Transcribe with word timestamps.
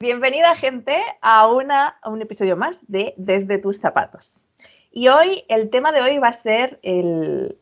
Bienvenida 0.00 0.54
gente 0.54 0.96
a, 1.22 1.48
una, 1.48 1.98
un 2.04 2.22
episodio 2.22 2.56
más 2.56 2.84
de 2.86 3.14
Desde 3.16 3.58
tus 3.58 3.80
zapatos. 3.80 4.44
Y 4.92 5.08
hoy, 5.08 5.42
el 5.48 5.70
tema 5.70 5.90
de 5.90 6.00
hoy 6.00 6.18
va 6.18 6.28
a 6.28 6.32
ser 6.32 6.78
el, 6.84 7.58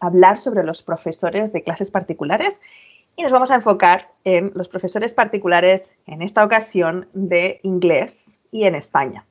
hablar 0.00 0.38
sobre 0.38 0.64
los 0.64 0.82
profesores 0.82 1.52
de 1.52 1.62
clases 1.62 1.90
particulares 1.90 2.62
y 3.16 3.22
nos 3.22 3.32
vamos 3.32 3.50
a 3.50 3.56
enfocar 3.56 4.08
en 4.24 4.50
los 4.54 4.66
profesores 4.68 5.12
particulares, 5.12 5.94
en 6.06 6.22
esta 6.22 6.42
ocasión, 6.42 7.06
de 7.12 7.60
inglés 7.64 8.38
y 8.50 8.64
en 8.64 8.74
España. 8.74 9.26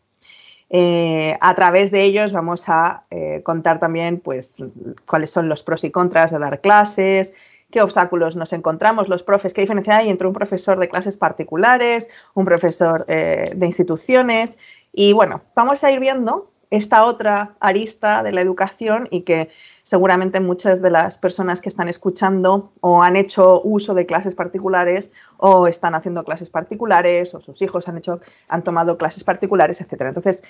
Eh, 0.69 1.35
a 1.41 1.55
través 1.55 1.89
de 1.89 2.03
ellos 2.03 2.33
vamos 2.33 2.65
a 2.67 3.01
eh, 3.09 3.41
contar 3.41 3.79
también 3.79 4.19
pues, 4.19 4.63
cuáles 5.07 5.31
son 5.31 5.49
los 5.49 5.63
pros 5.63 5.83
y 5.83 5.89
contras 5.89 6.29
de 6.29 6.37
dar 6.37 6.61
clases, 6.61 7.33
qué 7.71 7.81
obstáculos 7.81 8.35
nos 8.35 8.53
encontramos 8.53 9.09
los 9.09 9.23
profes, 9.23 9.53
qué 9.53 9.61
diferencia 9.61 9.97
hay 9.97 10.09
entre 10.09 10.27
un 10.27 10.33
profesor 10.33 10.79
de 10.79 10.89
clases 10.89 11.17
particulares, 11.17 12.07
un 12.33 12.45
profesor 12.45 13.05
eh, 13.07 13.51
de 13.55 13.65
instituciones. 13.65 14.57
Y 14.93 15.13
bueno, 15.13 15.41
vamos 15.55 15.83
a 15.83 15.91
ir 15.91 15.99
viendo 15.99 16.51
esta 16.69 17.05
otra 17.05 17.55
arista 17.59 18.23
de 18.23 18.31
la 18.31 18.41
educación 18.41 19.07
y 19.11 19.21
que 19.21 19.49
seguramente 19.83 20.39
muchas 20.39 20.81
de 20.81 20.89
las 20.89 21.17
personas 21.17 21.61
que 21.61 21.69
están 21.69 21.87
escuchando 21.87 22.71
o 22.81 23.03
han 23.03 23.15
hecho 23.15 23.61
uso 23.63 23.93
de 23.93 24.05
clases 24.05 24.33
particulares 24.35 25.11
o 25.37 25.67
están 25.67 25.95
haciendo 25.95 26.23
clases 26.23 26.49
particulares 26.49 27.33
o 27.33 27.41
sus 27.41 27.61
hijos 27.61 27.87
han, 27.87 27.97
hecho, 27.97 28.19
han 28.47 28.63
tomado 28.63 28.97
clases 28.97 29.23
particulares, 29.23 29.79
etc. 29.81 30.01
Entonces, 30.01 30.43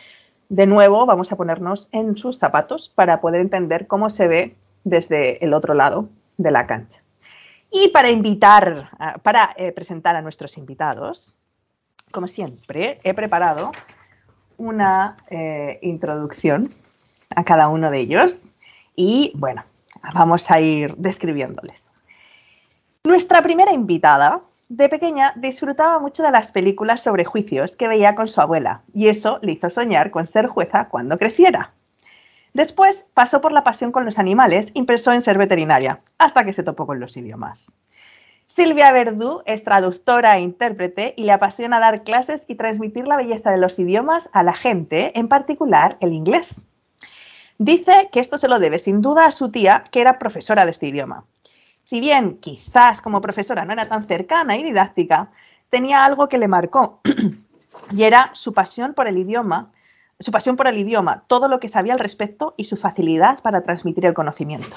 de 0.50 0.68
nuevo, 0.68 1.06
vamos 1.06 1.32
a 1.32 1.36
ponernos 1.36 1.90
en 1.92 2.18
sus 2.18 2.38
zapatos 2.38 2.90
para 2.94 3.20
poder 3.20 3.42
entender 3.42 3.88
cómo 3.88 4.10
se 4.10 4.28
ve 4.28 4.56
desde 4.84 5.44
el 5.44 5.54
otro 5.54 5.74
lado 5.74 6.08
de 6.38 6.52
la 6.52 6.68
cancha. 6.68 7.05
Y 7.78 7.90
para 7.90 8.10
invitar, 8.10 8.90
para 9.22 9.54
eh, 9.58 9.74
presentar 9.74 10.16
a 10.16 10.22
nuestros 10.22 10.58
invitados, 10.58 11.36
como 12.10 12.26
siempre, 12.26 13.02
he 13.04 13.14
preparado 13.14 13.74
una 14.56 15.18
eh, 15.30 15.80
introducción 15.82 16.70
a 17.36 17.44
cada 17.44 17.68
uno 17.68 17.92
de 17.92 18.00
ellos 18.00 18.46
y 18.96 19.34
bueno, 19.36 19.66
vamos 20.14 20.50
a 20.50 20.62
ir 20.62 20.96
describiéndoles. 20.96 21.92
Nuestra 23.04 23.42
primera 23.42 23.74
invitada, 23.74 24.40
de 24.70 24.88
pequeña, 24.88 25.34
disfrutaba 25.36 26.00
mucho 26.00 26.24
de 26.24 26.32
las 26.32 26.54
películas 26.54 27.04
sobre 27.04 27.26
juicios 27.26 27.76
que 27.76 27.90
veía 27.90 28.16
con 28.16 28.30
su 28.30 28.40
abuela 28.40 28.84
y 28.94 29.10
eso 29.10 29.38
le 29.42 29.52
hizo 29.52 29.70
soñar 29.70 30.12
con 30.12 30.28
ser 30.28 30.48
jueza 30.48 30.88
cuando 30.88 31.18
creciera. 31.18 31.74
Después 32.56 33.10
pasó 33.14 33.42
por 33.42 33.52
la 33.52 33.66
pasión 33.66 33.92
con 33.92 34.06
los 34.06 34.18
animales 34.18 34.72
y 34.74 34.86
en 34.88 35.22
ser 35.22 35.38
veterinaria, 35.38 36.00
hasta 36.18 36.46
que 36.46 36.54
se 36.54 36.64
topó 36.64 36.88
con 36.88 37.02
los 37.02 37.18
idiomas. 37.18 37.70
Silvia 38.46 38.94
Verdú 38.94 39.42
es 39.46 39.66
traductora 39.66 40.38
e 40.38 40.40
intérprete 40.40 41.14
y 41.18 41.26
le 41.26 41.34
apasiona 41.34 41.82
dar 41.82 42.06
clases 42.06 42.46
y 42.48 42.56
transmitir 42.56 43.10
la 43.10 43.18
belleza 43.18 43.52
de 43.52 43.58
los 43.58 43.78
idiomas 43.78 44.30
a 44.32 44.42
la 44.42 44.54
gente, 44.54 45.12
en 45.20 45.28
particular 45.28 45.98
el 46.00 46.14
inglés. 46.14 46.62
Dice 47.58 48.08
que 48.14 48.22
esto 48.22 48.38
se 48.38 48.48
lo 48.48 48.58
debe 48.58 48.80
sin 48.80 49.02
duda 49.02 49.26
a 49.26 49.32
su 49.32 49.52
tía, 49.52 49.84
que 49.92 50.00
era 50.00 50.18
profesora 50.18 50.64
de 50.64 50.72
este 50.72 50.88
idioma. 50.88 51.26
Si 51.84 52.00
bien 52.00 52.38
quizás 52.38 53.02
como 53.02 53.20
profesora 53.20 53.66
no 53.66 53.74
era 53.74 53.90
tan 53.90 54.08
cercana 54.08 54.56
y 54.56 54.64
didáctica, 54.64 55.30
tenía 55.70 56.06
algo 56.06 56.30
que 56.30 56.38
le 56.38 56.48
marcó 56.48 57.02
y 57.92 58.04
era 58.04 58.30
su 58.32 58.54
pasión 58.54 58.94
por 58.94 59.10
el 59.10 59.18
idioma 59.18 59.74
su 60.20 60.32
pasión 60.32 60.56
por 60.56 60.68
el 60.68 60.78
idioma, 60.78 61.24
todo 61.28 61.48
lo 61.48 61.60
que 61.60 61.68
sabía 61.68 61.94
al 61.94 62.00
respecto 62.00 62.54
y 62.58 62.66
su 62.66 62.78
facilidad 62.78 63.42
para 63.42 63.64
transmitir 63.64 64.06
el 64.06 64.14
conocimiento. 64.14 64.76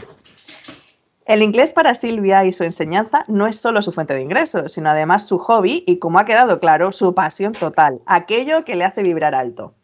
El 1.26 1.42
inglés 1.42 1.72
para 1.74 1.94
Silvia 1.94 2.44
y 2.46 2.52
su 2.52 2.64
enseñanza 2.64 3.24
no 3.28 3.46
es 3.46 3.60
solo 3.60 3.82
su 3.82 3.92
fuente 3.92 4.14
de 4.14 4.22
ingresos, 4.22 4.72
sino 4.72 4.88
además 4.88 5.26
su 5.26 5.38
hobby 5.38 5.84
y, 5.86 5.98
como 5.98 6.18
ha 6.18 6.24
quedado 6.24 6.58
claro, 6.58 6.90
su 6.90 7.14
pasión 7.14 7.52
total, 7.52 8.00
aquello 8.06 8.64
que 8.64 8.74
le 8.74 8.84
hace 8.84 9.02
vibrar 9.02 9.34
alto. 9.34 9.74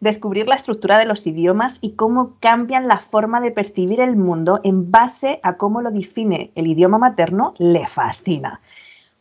Descubrir 0.00 0.48
la 0.48 0.56
estructura 0.56 0.98
de 0.98 1.04
los 1.04 1.26
idiomas 1.26 1.78
y 1.80 1.92
cómo 1.92 2.36
cambian 2.40 2.88
la 2.88 2.98
forma 2.98 3.40
de 3.40 3.52
percibir 3.52 4.00
el 4.00 4.16
mundo 4.16 4.60
en 4.64 4.90
base 4.90 5.40
a 5.44 5.56
cómo 5.56 5.80
lo 5.80 5.90
define 5.90 6.50
el 6.56 6.66
idioma 6.66 6.98
materno 6.98 7.54
le 7.58 7.86
fascina. 7.86 8.60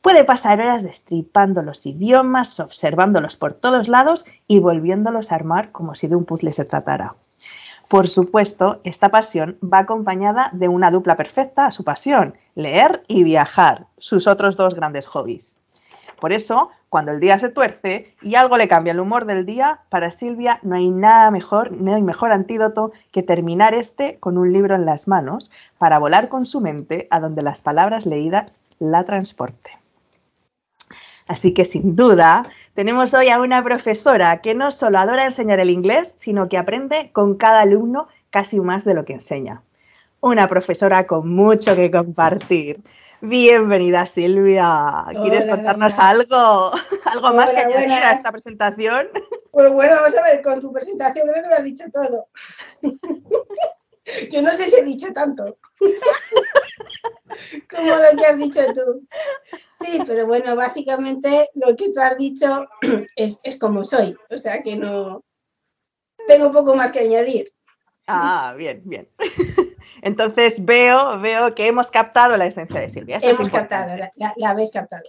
Puede 0.07 0.23
pasar 0.23 0.61
horas 0.61 0.83
destripando 0.83 1.61
los 1.61 1.85
idiomas, 1.85 2.61
observándolos 2.61 3.35
por 3.35 3.51
todos 3.51 3.89
lados 3.89 4.23
y 4.47 4.59
volviéndolos 4.59 5.33
a 5.33 5.35
armar 5.35 5.73
como 5.73 5.95
si 5.95 6.07
de 6.07 6.15
un 6.15 6.23
puzzle 6.23 6.53
se 6.53 6.63
tratara. 6.63 7.15
Por 7.89 8.07
supuesto, 8.07 8.79
esta 8.85 9.09
pasión 9.09 9.57
va 9.61 9.79
acompañada 9.79 10.49
de 10.53 10.69
una 10.69 10.91
dupla 10.91 11.17
perfecta 11.17 11.65
a 11.65 11.73
su 11.73 11.83
pasión, 11.83 12.35
leer 12.55 13.03
y 13.09 13.23
viajar, 13.23 13.87
sus 13.97 14.27
otros 14.27 14.55
dos 14.55 14.75
grandes 14.75 15.07
hobbies. 15.07 15.57
Por 16.21 16.31
eso, 16.31 16.69
cuando 16.87 17.11
el 17.11 17.19
día 17.19 17.37
se 17.37 17.49
tuerce 17.49 18.15
y 18.21 18.35
algo 18.35 18.55
le 18.55 18.69
cambia 18.69 18.91
el 18.91 19.01
humor 19.01 19.25
del 19.25 19.45
día, 19.45 19.81
para 19.89 20.11
Silvia 20.11 20.61
no 20.63 20.77
hay 20.77 20.89
nada 20.89 21.31
mejor, 21.31 21.75
no 21.75 21.93
hay 21.93 22.01
mejor 22.01 22.31
antídoto 22.31 22.93
que 23.11 23.23
terminar 23.23 23.73
este 23.73 24.19
con 24.19 24.37
un 24.37 24.53
libro 24.53 24.73
en 24.73 24.85
las 24.85 25.09
manos 25.09 25.51
para 25.77 25.99
volar 25.99 26.29
con 26.29 26.45
su 26.45 26.61
mente 26.61 27.09
a 27.11 27.19
donde 27.19 27.41
las 27.43 27.61
palabras 27.61 28.05
leídas 28.05 28.53
la 28.79 29.03
transporten. 29.03 29.76
Así 31.27 31.53
que 31.53 31.65
sin 31.65 31.95
duda 31.95 32.45
tenemos 32.73 33.13
hoy 33.13 33.29
a 33.29 33.39
una 33.39 33.63
profesora 33.63 34.41
que 34.41 34.55
no 34.55 34.71
solo 34.71 34.99
adora 34.99 35.25
enseñar 35.25 35.59
el 35.59 35.69
inglés, 35.69 36.13
sino 36.17 36.47
que 36.47 36.57
aprende 36.57 37.11
con 37.11 37.35
cada 37.35 37.61
alumno 37.61 38.07
casi 38.29 38.59
más 38.59 38.85
de 38.85 38.93
lo 38.93 39.05
que 39.05 39.13
enseña. 39.13 39.61
Una 40.21 40.47
profesora 40.47 41.05
con 41.05 41.29
mucho 41.29 41.75
que 41.75 41.91
compartir. 41.91 42.81
Bienvenida 43.21 44.05
Silvia. 44.05 45.05
¿Quieres 45.09 45.47
contarnos 45.47 45.97
algo? 45.97 46.71
¿Algo 47.05 47.33
más 47.33 47.49
que 47.49 47.57
añadir 47.57 47.91
a 47.91 48.13
esta 48.13 48.31
presentación? 48.31 49.07
Pues 49.51 49.73
bueno, 49.73 49.95
vamos 49.95 50.15
a 50.15 50.21
ver, 50.23 50.41
con 50.41 50.59
tu 50.59 50.71
presentación 50.71 51.27
creo 51.27 51.43
que 51.43 51.49
lo 51.49 51.55
has 51.55 51.63
dicho 51.63 51.83
todo. 51.91 52.27
Yo 54.31 54.41
no 54.41 54.53
sé 54.53 54.69
si 54.69 54.77
he 54.77 54.83
dicho 54.83 55.11
tanto. 55.13 55.57
Como 57.69 57.89
lo 57.89 58.17
que 58.17 58.25
has 58.25 58.37
dicho 58.37 58.61
tú. 58.73 59.07
Sí, 59.79 60.01
pero 60.07 60.25
bueno, 60.25 60.55
básicamente 60.55 61.47
lo 61.55 61.75
que 61.75 61.91
tú 61.91 61.99
has 61.99 62.17
dicho 62.17 62.67
es, 63.15 63.41
como 63.59 63.83
soy. 63.83 64.15
O 64.29 64.37
sea 64.37 64.63
que 64.63 64.75
no 64.75 65.23
tengo 66.25 66.51
poco 66.51 66.73
más 66.73 66.91
que 66.91 66.99
añadir. 66.99 67.45
Ah, 68.07 68.55
bien, 68.57 68.81
bien. 68.85 69.09
Entonces 70.01 70.63
veo, 70.63 71.19
veo 71.19 71.53
que 71.53 71.67
hemos 71.67 71.91
captado 71.91 72.37
la 72.37 72.45
esencia 72.45 72.79
de 72.79 72.89
Silvia. 72.89 73.19
hemos 73.21 73.49
captado, 73.49 73.97
la, 74.15 74.49
habéis 74.49 74.71
captado. 74.71 75.03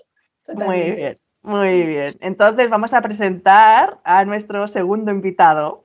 Muy 0.49 0.93
bien, 0.93 1.19
muy 1.43 1.87
bien. 1.87 2.17
Entonces 2.21 2.69
vamos 2.69 2.93
a 2.95 3.01
presentar 3.01 4.01
a 4.05 4.25
nuestro 4.25 4.67
segundo 4.67 5.13
invitado. 5.13 5.85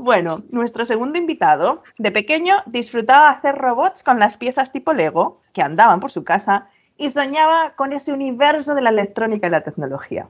Bueno, 0.00 0.44
nuestro 0.50 0.86
segundo 0.86 1.18
invitado, 1.18 1.82
de 1.98 2.12
pequeño 2.12 2.62
disfrutaba 2.66 3.30
hacer 3.30 3.56
robots 3.56 4.04
con 4.04 4.20
las 4.20 4.36
piezas 4.36 4.70
tipo 4.70 4.92
Lego 4.92 5.40
que 5.52 5.60
andaban 5.60 5.98
por 5.98 6.12
su 6.12 6.22
casa 6.22 6.68
y 6.96 7.10
soñaba 7.10 7.72
con 7.74 7.92
ese 7.92 8.12
universo 8.12 8.76
de 8.76 8.82
la 8.82 8.90
electrónica 8.90 9.48
y 9.48 9.50
la 9.50 9.64
tecnología. 9.64 10.28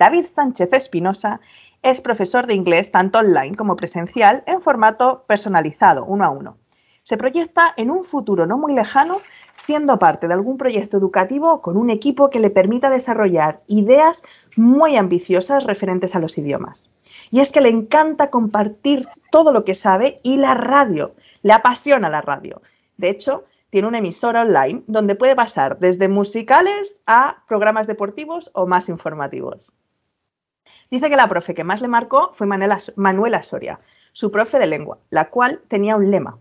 David 0.00 0.26
Sánchez 0.34 0.72
Espinosa 0.72 1.40
es 1.82 2.00
profesor 2.00 2.48
de 2.48 2.54
inglés 2.54 2.90
tanto 2.90 3.20
online 3.20 3.54
como 3.56 3.76
presencial 3.76 4.42
en 4.46 4.60
formato 4.62 5.22
personalizado, 5.28 6.04
uno 6.04 6.24
a 6.24 6.30
uno. 6.30 6.56
Se 7.04 7.16
proyecta 7.16 7.72
en 7.76 7.92
un 7.92 8.04
futuro 8.04 8.46
no 8.46 8.58
muy 8.58 8.74
lejano 8.74 9.20
siendo 9.54 10.00
parte 10.00 10.26
de 10.26 10.34
algún 10.34 10.58
proyecto 10.58 10.96
educativo 10.96 11.62
con 11.62 11.76
un 11.76 11.90
equipo 11.90 12.30
que 12.30 12.40
le 12.40 12.50
permita 12.50 12.90
desarrollar 12.90 13.62
ideas 13.68 14.24
muy 14.56 14.96
ambiciosas 14.96 15.62
referentes 15.62 16.16
a 16.16 16.18
los 16.18 16.36
idiomas. 16.36 16.90
Y 17.30 17.40
es 17.40 17.52
que 17.52 17.60
le 17.60 17.68
encanta 17.68 18.30
compartir 18.30 19.08
todo 19.30 19.52
lo 19.52 19.64
que 19.64 19.74
sabe 19.74 20.20
y 20.22 20.36
la 20.36 20.54
radio. 20.54 21.14
Le 21.42 21.52
apasiona 21.52 22.08
la 22.08 22.20
radio. 22.20 22.62
De 22.96 23.10
hecho, 23.10 23.44
tiene 23.70 23.88
una 23.88 23.98
emisora 23.98 24.42
online 24.42 24.82
donde 24.86 25.14
puede 25.14 25.36
pasar 25.36 25.78
desde 25.78 26.08
musicales 26.08 27.02
a 27.06 27.44
programas 27.46 27.86
deportivos 27.86 28.50
o 28.54 28.66
más 28.66 28.88
informativos. 28.88 29.72
Dice 30.90 31.10
que 31.10 31.16
la 31.16 31.28
profe 31.28 31.54
que 31.54 31.64
más 31.64 31.82
le 31.82 31.88
marcó 31.88 32.30
fue 32.32 32.46
Manuela 32.46 33.42
Soria, 33.42 33.80
su 34.12 34.30
profe 34.30 34.58
de 34.58 34.66
lengua, 34.66 34.98
la 35.10 35.28
cual 35.28 35.60
tenía 35.68 35.96
un 35.96 36.10
lema. 36.10 36.38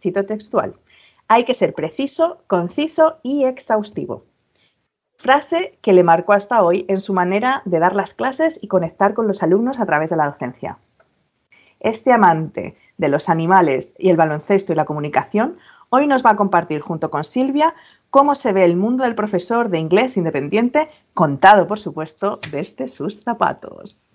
Cito 0.00 0.24
textual. 0.24 0.74
Hay 1.28 1.44
que 1.44 1.54
ser 1.54 1.74
preciso, 1.74 2.42
conciso 2.46 3.18
y 3.22 3.44
exhaustivo 3.44 4.29
frase 5.20 5.78
que 5.82 5.92
le 5.92 6.02
marcó 6.02 6.32
hasta 6.32 6.62
hoy 6.62 6.86
en 6.88 6.98
su 6.98 7.12
manera 7.12 7.62
de 7.66 7.78
dar 7.78 7.94
las 7.94 8.14
clases 8.14 8.58
y 8.62 8.68
conectar 8.68 9.12
con 9.12 9.28
los 9.28 9.42
alumnos 9.42 9.78
a 9.78 9.86
través 9.86 10.10
de 10.10 10.16
la 10.16 10.30
docencia. 10.30 10.78
Este 11.78 12.12
amante 12.12 12.76
de 12.96 13.08
los 13.08 13.28
animales 13.28 13.94
y 13.98 14.08
el 14.08 14.16
baloncesto 14.16 14.72
y 14.72 14.76
la 14.76 14.86
comunicación 14.86 15.58
hoy 15.90 16.06
nos 16.06 16.24
va 16.24 16.30
a 16.30 16.36
compartir 16.36 16.80
junto 16.80 17.10
con 17.10 17.24
Silvia 17.24 17.74
cómo 18.08 18.34
se 18.34 18.52
ve 18.52 18.64
el 18.64 18.76
mundo 18.76 19.04
del 19.04 19.14
profesor 19.14 19.68
de 19.68 19.78
inglés 19.78 20.16
independiente, 20.16 20.88
contado 21.14 21.66
por 21.66 21.78
supuesto 21.78 22.40
desde 22.50 22.88
sus 22.88 23.20
zapatos. 23.20 24.12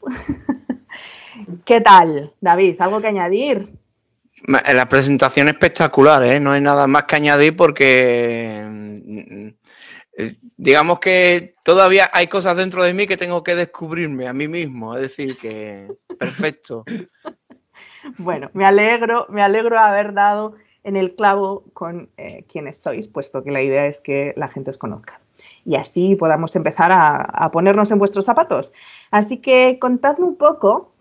¿Qué 1.65 1.81
tal, 1.81 2.33
David? 2.41 2.81
¿Algo 2.81 3.01
que 3.01 3.07
añadir? 3.07 3.73
La 4.47 4.87
presentación 4.87 5.49
espectacular, 5.49 6.23
¿eh? 6.23 6.39
no 6.39 6.51
hay 6.51 6.61
nada 6.61 6.87
más 6.87 7.03
que 7.03 7.15
añadir 7.15 7.55
porque 7.55 9.55
Eh, 10.17 10.35
digamos 10.57 10.99
que 10.99 11.55
todavía 11.63 12.09
hay 12.13 12.27
cosas 12.27 12.55
dentro 12.57 12.83
de 12.83 12.93
mí 12.93 13.07
que 13.07 13.17
tengo 13.17 13.43
que 13.43 13.55
descubrirme 13.55 14.27
a 14.27 14.33
mí 14.33 14.47
mismo. 14.47 14.95
Es 14.95 15.01
decir, 15.01 15.37
que 15.37 15.87
perfecto. 16.19 16.83
bueno, 18.17 18.49
me 18.53 18.65
alegro, 18.65 19.27
me 19.29 19.41
alegro 19.41 19.79
haber 19.79 20.13
dado 20.13 20.55
en 20.83 20.95
el 20.95 21.15
clavo 21.15 21.63
con 21.73 22.09
eh, 22.17 22.45
quienes 22.47 22.77
sois, 22.77 23.07
puesto 23.07 23.43
que 23.43 23.51
la 23.51 23.61
idea 23.61 23.87
es 23.87 23.99
que 23.99 24.33
la 24.37 24.47
gente 24.47 24.69
os 24.69 24.77
conozca 24.77 25.19
y 25.65 25.75
así 25.75 26.15
podamos 26.15 26.55
empezar 26.55 26.91
a, 26.93 27.49
ponernos 27.51 27.91
en 27.91 27.99
vuestros 27.99 28.25
zapatos. 28.25 28.71
Así 29.11 29.37
que 29.37 29.79
contadme 29.79 30.25
un 30.25 30.35
poco 30.35 30.93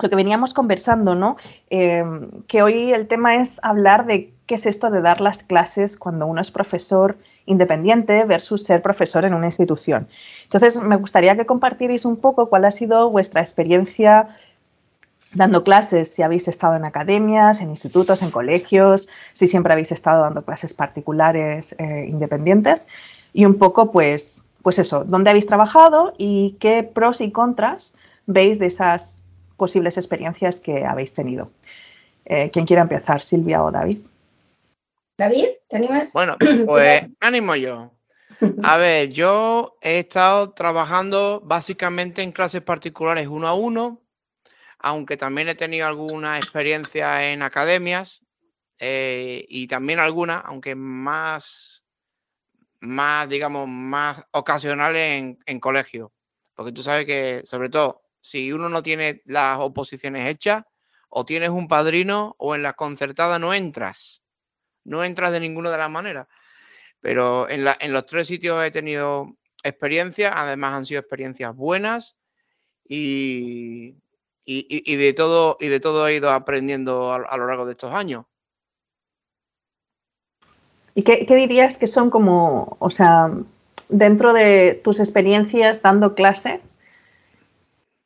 lo 0.00 0.08
que 0.08 0.16
veníamos 0.16 0.54
conversando, 0.54 1.14
¿no? 1.14 1.36
Em, 1.68 2.30
que 2.46 2.62
hoy 2.62 2.92
el 2.92 3.06
tema 3.08 3.36
es 3.36 3.60
hablar 3.62 4.06
de 4.06 4.33
qué 4.46 4.56
es 4.56 4.66
esto 4.66 4.90
de 4.90 5.00
dar 5.00 5.20
las 5.20 5.42
clases 5.42 5.96
cuando 5.96 6.26
uno 6.26 6.40
es 6.40 6.50
profesor 6.50 7.16
independiente 7.46 8.24
versus 8.24 8.62
ser 8.62 8.82
profesor 8.82 9.24
en 9.24 9.34
una 9.34 9.46
institución. 9.46 10.08
Entonces, 10.44 10.80
me 10.80 10.96
gustaría 10.96 11.36
que 11.36 11.46
compartierais 11.46 12.04
un 12.04 12.16
poco 12.16 12.48
cuál 12.48 12.64
ha 12.64 12.70
sido 12.70 13.10
vuestra 13.10 13.40
experiencia 13.40 14.28
dando 15.34 15.64
clases, 15.64 16.12
si 16.12 16.22
habéis 16.22 16.46
estado 16.48 16.76
en 16.76 16.84
academias, 16.84 17.60
en 17.60 17.70
institutos, 17.70 18.22
en 18.22 18.30
colegios, 18.30 19.08
si 19.32 19.48
siempre 19.48 19.72
habéis 19.72 19.92
estado 19.92 20.22
dando 20.22 20.44
clases 20.44 20.72
particulares 20.72 21.74
eh, 21.78 22.06
independientes 22.08 22.86
y 23.32 23.44
un 23.44 23.54
poco, 23.58 23.90
pues, 23.90 24.44
pues 24.62 24.78
eso, 24.78 25.04
dónde 25.04 25.30
habéis 25.30 25.46
trabajado 25.46 26.14
y 26.18 26.56
qué 26.60 26.82
pros 26.82 27.20
y 27.20 27.32
contras 27.32 27.94
veis 28.26 28.58
de 28.58 28.66
esas 28.66 29.22
posibles 29.56 29.96
experiencias 29.96 30.56
que 30.56 30.84
habéis 30.84 31.12
tenido. 31.12 31.50
Eh, 32.24 32.50
¿Quién 32.50 32.64
quiera 32.64 32.82
empezar, 32.82 33.20
Silvia 33.20 33.62
o 33.62 33.70
David? 33.70 33.98
David, 35.16 35.46
¿te 35.68 35.76
animas? 35.76 36.12
Bueno, 36.12 36.36
pues 36.66 37.12
ánimo 37.20 37.54
yo. 37.56 37.92
A 38.62 38.76
ver, 38.76 39.10
yo 39.10 39.76
he 39.80 40.00
estado 40.00 40.52
trabajando 40.52 41.40
básicamente 41.44 42.22
en 42.22 42.32
clases 42.32 42.62
particulares 42.62 43.28
uno 43.28 43.46
a 43.46 43.54
uno, 43.54 44.02
aunque 44.78 45.16
también 45.16 45.48
he 45.48 45.54
tenido 45.54 45.86
alguna 45.86 46.36
experiencia 46.36 47.30
en 47.30 47.42
academias 47.42 48.22
eh, 48.78 49.46
y 49.48 49.66
también 49.68 50.00
alguna, 50.00 50.38
aunque 50.38 50.74
más 50.74 51.84
más, 52.80 53.28
digamos, 53.28 53.66
más 53.66 54.22
ocasionales 54.32 55.18
en, 55.18 55.38
en 55.46 55.60
colegio. 55.60 56.12
Porque 56.54 56.72
tú 56.72 56.82
sabes 56.82 57.06
que, 57.06 57.42
sobre 57.46 57.70
todo, 57.70 58.02
si 58.20 58.52
uno 58.52 58.68
no 58.68 58.82
tiene 58.82 59.22
las 59.24 59.58
oposiciones 59.58 60.28
hechas, 60.28 60.64
o 61.16 61.24
tienes 61.24 61.50
un 61.50 61.68
padrino 61.68 62.34
o 62.38 62.56
en 62.56 62.62
la 62.64 62.72
concertada 62.72 63.38
no 63.38 63.54
entras. 63.54 64.23
No 64.84 65.04
entras 65.04 65.32
de 65.32 65.40
ninguna 65.40 65.70
de 65.70 65.78
las 65.78 65.90
maneras. 65.90 66.28
Pero 67.00 67.48
en, 67.48 67.64
la, 67.64 67.76
en 67.80 67.92
los 67.92 68.06
tres 68.06 68.28
sitios 68.28 68.62
he 68.64 68.70
tenido 68.70 69.36
experiencias, 69.62 70.32
además 70.34 70.74
han 70.74 70.86
sido 70.86 71.00
experiencias 71.00 71.54
buenas 71.54 72.16
y, 72.86 73.96
y, 74.44 74.96
de, 74.96 75.12
todo, 75.14 75.56
y 75.60 75.68
de 75.68 75.80
todo 75.80 76.06
he 76.06 76.16
ido 76.16 76.30
aprendiendo 76.30 77.12
a 77.12 77.36
lo 77.36 77.46
largo 77.46 77.66
de 77.66 77.72
estos 77.72 77.92
años. 77.92 78.26
¿Y 80.94 81.02
qué, 81.02 81.26
dirías 81.28 81.76
que 81.76 81.86
son 81.86 82.08
como, 82.08 82.76
o 82.78 82.90
sea, 82.90 83.32
dentro 83.88 84.32
de 84.32 84.80
tus 84.84 85.00
experiencias 85.00 85.82
dando 85.82 86.14
clases, 86.14 86.60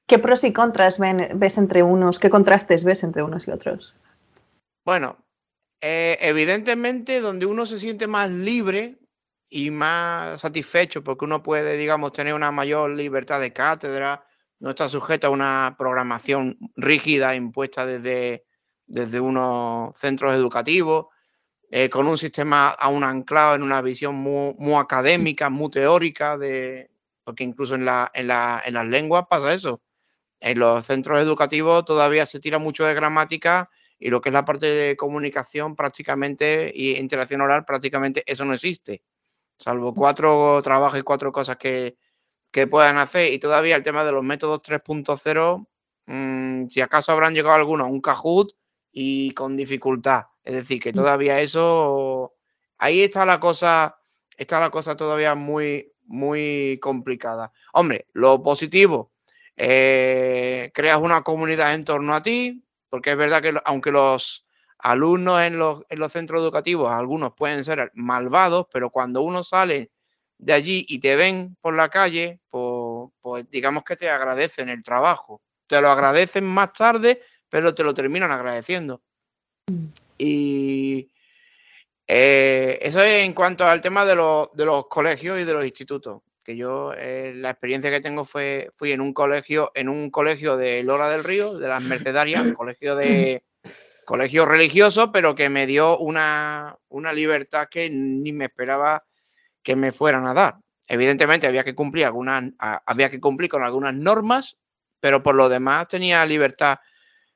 qué 0.06 0.18
pros 0.18 0.42
y 0.44 0.52
contras 0.52 0.98
ves 0.98 1.58
entre 1.58 1.82
unos, 1.82 2.18
qué 2.18 2.30
contrastes 2.30 2.84
ves 2.84 3.02
entre 3.02 3.22
unos 3.22 3.46
y 3.46 3.50
otros? 3.50 3.94
Bueno, 4.86 5.18
eh, 5.80 6.18
evidentemente 6.20 7.20
donde 7.20 7.46
uno 7.46 7.66
se 7.66 7.78
siente 7.78 8.06
más 8.06 8.30
libre 8.30 8.98
y 9.48 9.70
más 9.70 10.40
satisfecho 10.40 11.02
porque 11.04 11.24
uno 11.24 11.42
puede, 11.42 11.76
digamos, 11.76 12.12
tener 12.12 12.34
una 12.34 12.50
mayor 12.50 12.90
libertad 12.90 13.40
de 13.40 13.52
cátedra, 13.52 14.24
no 14.60 14.70
está 14.70 14.88
sujeto 14.88 15.28
a 15.28 15.30
una 15.30 15.76
programación 15.78 16.58
rígida 16.76 17.34
impuesta 17.34 17.86
desde, 17.86 18.44
desde 18.86 19.20
unos 19.20 19.96
centros 19.98 20.34
educativos 20.34 21.06
eh, 21.70 21.90
con 21.90 22.06
un 22.08 22.16
sistema 22.16 22.70
aún 22.70 23.04
anclado 23.04 23.54
en 23.54 23.62
una 23.62 23.82
visión 23.82 24.14
muy, 24.14 24.74
académica, 24.74 25.50
muy 25.50 25.70
teórica, 25.70 26.38
de, 26.38 26.90
porque 27.24 27.44
incluso 27.44 27.74
en, 27.74 27.84
la, 27.84 28.10
en, 28.14 28.28
la, 28.28 28.62
en 28.64 28.74
las 28.74 28.86
lenguas 28.86 29.26
pasa 29.28 29.52
eso. 29.52 29.82
En 30.40 30.58
los 30.58 30.86
centros 30.86 31.20
educativos 31.22 31.84
todavía 31.84 32.24
se 32.26 32.40
tira 32.40 32.58
mucho 32.58 32.84
de 32.84 32.94
gramática 32.94 33.70
y 33.98 34.10
lo 34.10 34.20
que 34.20 34.28
es 34.28 34.32
la 34.32 34.44
parte 34.44 34.66
de 34.66 34.96
comunicación 34.96 35.76
prácticamente 35.76 36.70
y 36.74 36.96
interacción 36.96 37.40
oral 37.40 37.64
prácticamente 37.64 38.22
eso 38.26 38.44
no 38.44 38.54
existe. 38.54 39.02
Salvo 39.58 39.94
cuatro 39.94 40.60
trabajos 40.62 40.98
y 41.00 41.02
cuatro 41.02 41.32
cosas 41.32 41.56
que, 41.56 41.96
que 42.50 42.66
puedan 42.66 42.98
hacer 42.98 43.32
y 43.32 43.38
todavía 43.38 43.76
el 43.76 43.82
tema 43.82 44.04
de 44.04 44.12
los 44.12 44.22
métodos 44.22 44.62
3.0, 44.62 45.66
mm, 46.06 46.68
si 46.68 46.80
acaso 46.80 47.12
habrán 47.12 47.34
llegado 47.34 47.56
algunos 47.56 47.86
a 47.86 47.90
un 47.90 48.00
Kahoot 48.00 48.52
y 48.92 49.32
con 49.32 49.56
dificultad 49.56 50.26
es 50.48 50.54
decir, 50.54 50.80
que 50.80 50.92
mm. 50.92 50.94
todavía 50.94 51.40
eso, 51.42 52.34
ahí 52.78 53.02
está 53.02 53.26
la 53.26 53.38
cosa, 53.38 53.98
está 54.34 54.58
la 54.58 54.70
cosa 54.70 54.96
todavía 54.96 55.34
muy, 55.34 55.92
muy 56.06 56.78
complicada. 56.80 57.52
Hombre, 57.74 58.06
lo 58.14 58.42
positivo, 58.42 59.12
eh, 59.56 60.70
creas 60.72 60.98
una 61.02 61.22
comunidad 61.22 61.74
en 61.74 61.84
torno 61.84 62.14
a 62.14 62.22
ti, 62.22 62.64
porque 62.88 63.12
es 63.12 63.16
verdad 63.16 63.42
que 63.42 63.54
aunque 63.64 63.90
los 63.90 64.46
alumnos 64.78 65.40
en 65.42 65.58
los, 65.58 65.82
en 65.88 65.98
los 65.98 66.12
centros 66.12 66.40
educativos, 66.40 66.90
algunos 66.90 67.34
pueden 67.34 67.64
ser 67.64 67.90
malvados, 67.94 68.66
pero 68.72 68.90
cuando 68.90 69.22
uno 69.22 69.42
sale 69.44 69.90
de 70.38 70.52
allí 70.52 70.86
y 70.88 71.00
te 71.00 71.16
ven 71.16 71.56
por 71.60 71.74
la 71.74 71.88
calle, 71.88 72.40
pues, 72.48 73.10
pues 73.20 73.50
digamos 73.50 73.84
que 73.84 73.96
te 73.96 74.08
agradecen 74.08 74.68
el 74.68 74.82
trabajo. 74.82 75.42
Te 75.66 75.80
lo 75.80 75.90
agradecen 75.90 76.44
más 76.44 76.72
tarde, 76.72 77.20
pero 77.48 77.74
te 77.74 77.82
lo 77.82 77.92
terminan 77.92 78.30
agradeciendo. 78.30 79.02
Mm. 79.66 79.86
Y 80.18 81.10
eh, 82.06 82.78
eso 82.80 83.00
es 83.00 83.24
en 83.24 83.34
cuanto 83.34 83.66
al 83.66 83.80
tema 83.80 84.04
de 84.04 84.14
los, 84.14 84.86
colegios 84.88 85.38
y 85.38 85.44
de 85.44 85.52
los 85.52 85.64
institutos. 85.64 86.22
Que 86.48 86.56
yo, 86.56 86.94
eh, 86.96 87.34
la 87.36 87.50
experiencia 87.50 87.90
que 87.90 88.00
tengo 88.00 88.24
fue, 88.24 88.70
fui 88.74 88.92
en 88.92 89.02
un 89.02 89.12
colegio, 89.12 89.70
en 89.74 89.90
un 89.90 90.08
colegio 90.08 90.56
de 90.56 90.82
Lola 90.82 91.10
del 91.10 91.22
Río, 91.22 91.58
de 91.58 91.68
las 91.68 91.82
Mercedarias, 91.82 92.42
colegio 92.56 92.96
de 92.96 93.44
colegio 94.06 94.46
religioso, 94.46 95.12
pero 95.12 95.34
que 95.34 95.50
me 95.50 95.66
dio 95.66 95.98
una, 95.98 96.78
una 96.88 97.12
libertad 97.12 97.68
que 97.70 97.90
ni 97.90 98.32
me 98.32 98.46
esperaba 98.46 99.04
que 99.62 99.76
me 99.76 99.92
fueran 99.92 100.26
a 100.26 100.32
dar. 100.32 100.56
Evidentemente 100.86 101.46
había 101.46 101.64
que 101.64 101.74
cumplir 101.74 102.06
algunas, 102.06 102.50
había 102.58 103.10
que 103.10 103.20
cumplir 103.20 103.50
con 103.50 103.62
algunas 103.62 103.92
normas, 103.92 104.56
pero 105.00 105.22
por 105.22 105.34
lo 105.34 105.50
demás 105.50 105.86
tenía 105.88 106.24
libertad 106.24 106.78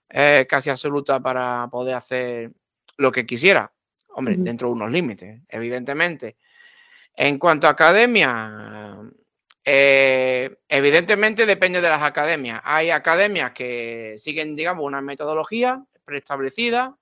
eh, 0.09 0.47
casi 0.49 0.71
absoluta 0.71 1.21
para 1.21 1.69
poder 1.71 1.97
hacer 1.97 2.51
lo 2.97 3.13
que 3.13 3.27
quisiera. 3.27 3.75
Hombre, 4.09 4.37
dentro 4.39 4.69
de 4.69 4.73
unos 4.73 4.91
límites, 4.91 5.43
evidentemente. 5.49 6.39
En 7.15 7.39
cuanto 7.39 7.67
a 7.67 7.71
academia, 7.71 8.99
eh, 9.65 10.57
evidentemente 10.69 11.47
depende 11.47 11.81
de 11.81 11.89
las 11.89 12.03
academias. 12.03 12.61
Hay 12.65 12.91
academias 12.91 13.53
que 13.53 14.17
siguen, 14.19 14.57
digamos, 14.57 14.85
una 14.85 15.01
metodología 15.01 15.85
preestablecida, 16.05 16.97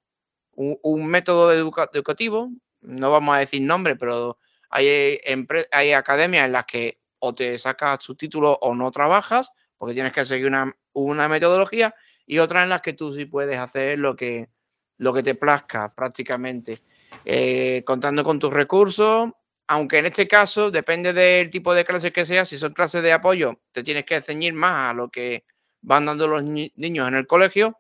un, 0.55 1.07
método 1.07 1.53
educativo, 1.53 2.51
no 2.83 3.11
vamos 3.11 3.35
a 3.35 3.39
decir 3.39 3.63
nombre, 3.63 3.97
pero 3.97 4.39
hay, 4.69 5.93
academias 5.93 6.45
en 6.47 6.53
las 6.53 6.67
que 6.67 7.01
o 7.19 7.35
te 7.35 7.59
sacas 7.59 8.03
su 8.03 8.15
título 8.15 8.59
o 8.61 8.75
no 8.75 8.91
trabajas, 8.91 9.51
porque 9.79 9.95
tienes 9.95 10.13
que 10.13 10.27
seguir 10.27 10.53
una, 10.93 11.29
metodología, 11.29 11.95
y 12.27 12.39
otras 12.39 12.65
en 12.65 12.71
las 12.71 12.83
que 12.83 12.93
tú 12.93 13.15
sí 13.15 13.25
puedes 13.25 13.59
hacer 13.59 13.99
lo 13.99 14.17
que, 14.17 14.51
lo 14.99 15.13
que 15.15 15.23
te 15.23 15.35
plazca 15.35 15.95
prácticamente, 15.95 16.83
eh, 17.25 17.83
contando 17.87 18.23
con 18.23 18.39
tus 18.39 18.53
recursos, 18.53 19.31
aunque 19.71 19.99
en 19.99 20.07
este 20.07 20.27
caso 20.27 20.73
depende 20.73 21.13
del 21.13 21.49
tipo 21.49 21.73
de 21.73 21.85
clase 21.85 22.11
que 22.11 22.27
sea, 22.27 22.45
si 22.45 22.59
son 22.59 22.73
clases 22.73 23.05
de 23.05 23.13
apoyo, 23.13 23.61
te 23.71 23.85
tienes 23.85 24.05
que 24.05 24.21
ceñir 24.21 24.53
más 24.53 24.91
a 24.91 24.95
lo 24.95 25.11
que 25.11 25.45
van 25.81 26.07
dando 26.07 26.27
los 26.27 26.43
niños 26.43 27.07
en 27.07 27.15
el 27.15 27.29
colegio 27.29 27.79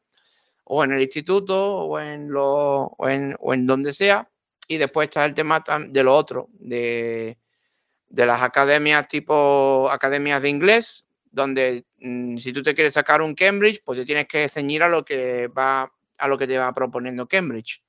o 0.62 0.84
en 0.84 0.92
el 0.92 1.02
instituto 1.02 1.78
o 1.78 1.98
en, 1.98 2.30
o 2.36 3.08
en, 3.08 3.66
donde 3.66 3.92
sea. 3.92 4.30
Y 4.68 4.76
después 4.76 5.06
está 5.06 5.24
el 5.24 5.34
tema 5.34 5.64
de 5.88 6.04
lo 6.04 6.14
otro, 6.14 6.48
de, 6.52 7.38
de 8.08 8.24
las 8.24 8.40
academias 8.40 9.08
tipo 9.08 9.90
academias 9.90 10.40
de 10.42 10.48
inglés, 10.48 11.04
donde 11.32 11.86
mm, 11.98 12.36
si 12.36 12.52
tú 12.52 12.62
te 12.62 12.76
quieres 12.76 12.94
sacar 12.94 13.20
un 13.20 13.34
Cambridge, 13.34 13.82
pues 13.84 13.98
te 13.98 14.06
tienes 14.06 14.28
que 14.28 14.48
ceñir 14.48 14.84
a 14.84 14.88
lo 14.88 15.04
que 15.04 15.48
va 15.48 15.92
a 16.18 16.28
lo 16.28 16.38
que 16.38 16.46
te 16.46 16.56
va 16.56 16.72
proponiendo 16.72 17.26
Cambridge. 17.26 17.82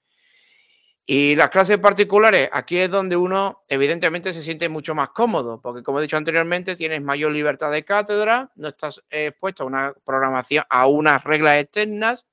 Y 1.14 1.36
las 1.36 1.50
clases 1.50 1.78
particulares, 1.78 2.48
aquí 2.54 2.78
es 2.78 2.90
donde 2.90 3.18
uno 3.18 3.66
evidentemente 3.68 4.32
se 4.32 4.42
siente 4.42 4.70
mucho 4.70 4.96
más 4.96 5.10
cómodo, 5.10 5.60
porque 5.60 5.84
como 5.84 6.00
he 6.00 6.04
dicho 6.04 6.16
anteriormente, 6.16 6.78
tienes 6.78 7.02
mayor 7.02 7.34
libertad 7.34 7.70
de 7.70 7.84
cátedra, 7.84 8.50
no 8.56 8.70
estás 8.70 9.04
expuesto 9.10 9.64
a 9.64 9.66
una 9.66 9.94
programación, 10.06 10.64
a 10.70 10.88
unas 10.88 11.22
reglas 11.26 11.62
externas, 11.62 12.26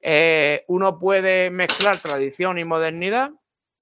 eh, 0.00 0.64
uno 0.68 0.98
puede 0.98 1.50
mezclar 1.50 2.00
tradición 2.00 2.56
y 2.56 2.64
modernidad, 2.64 3.32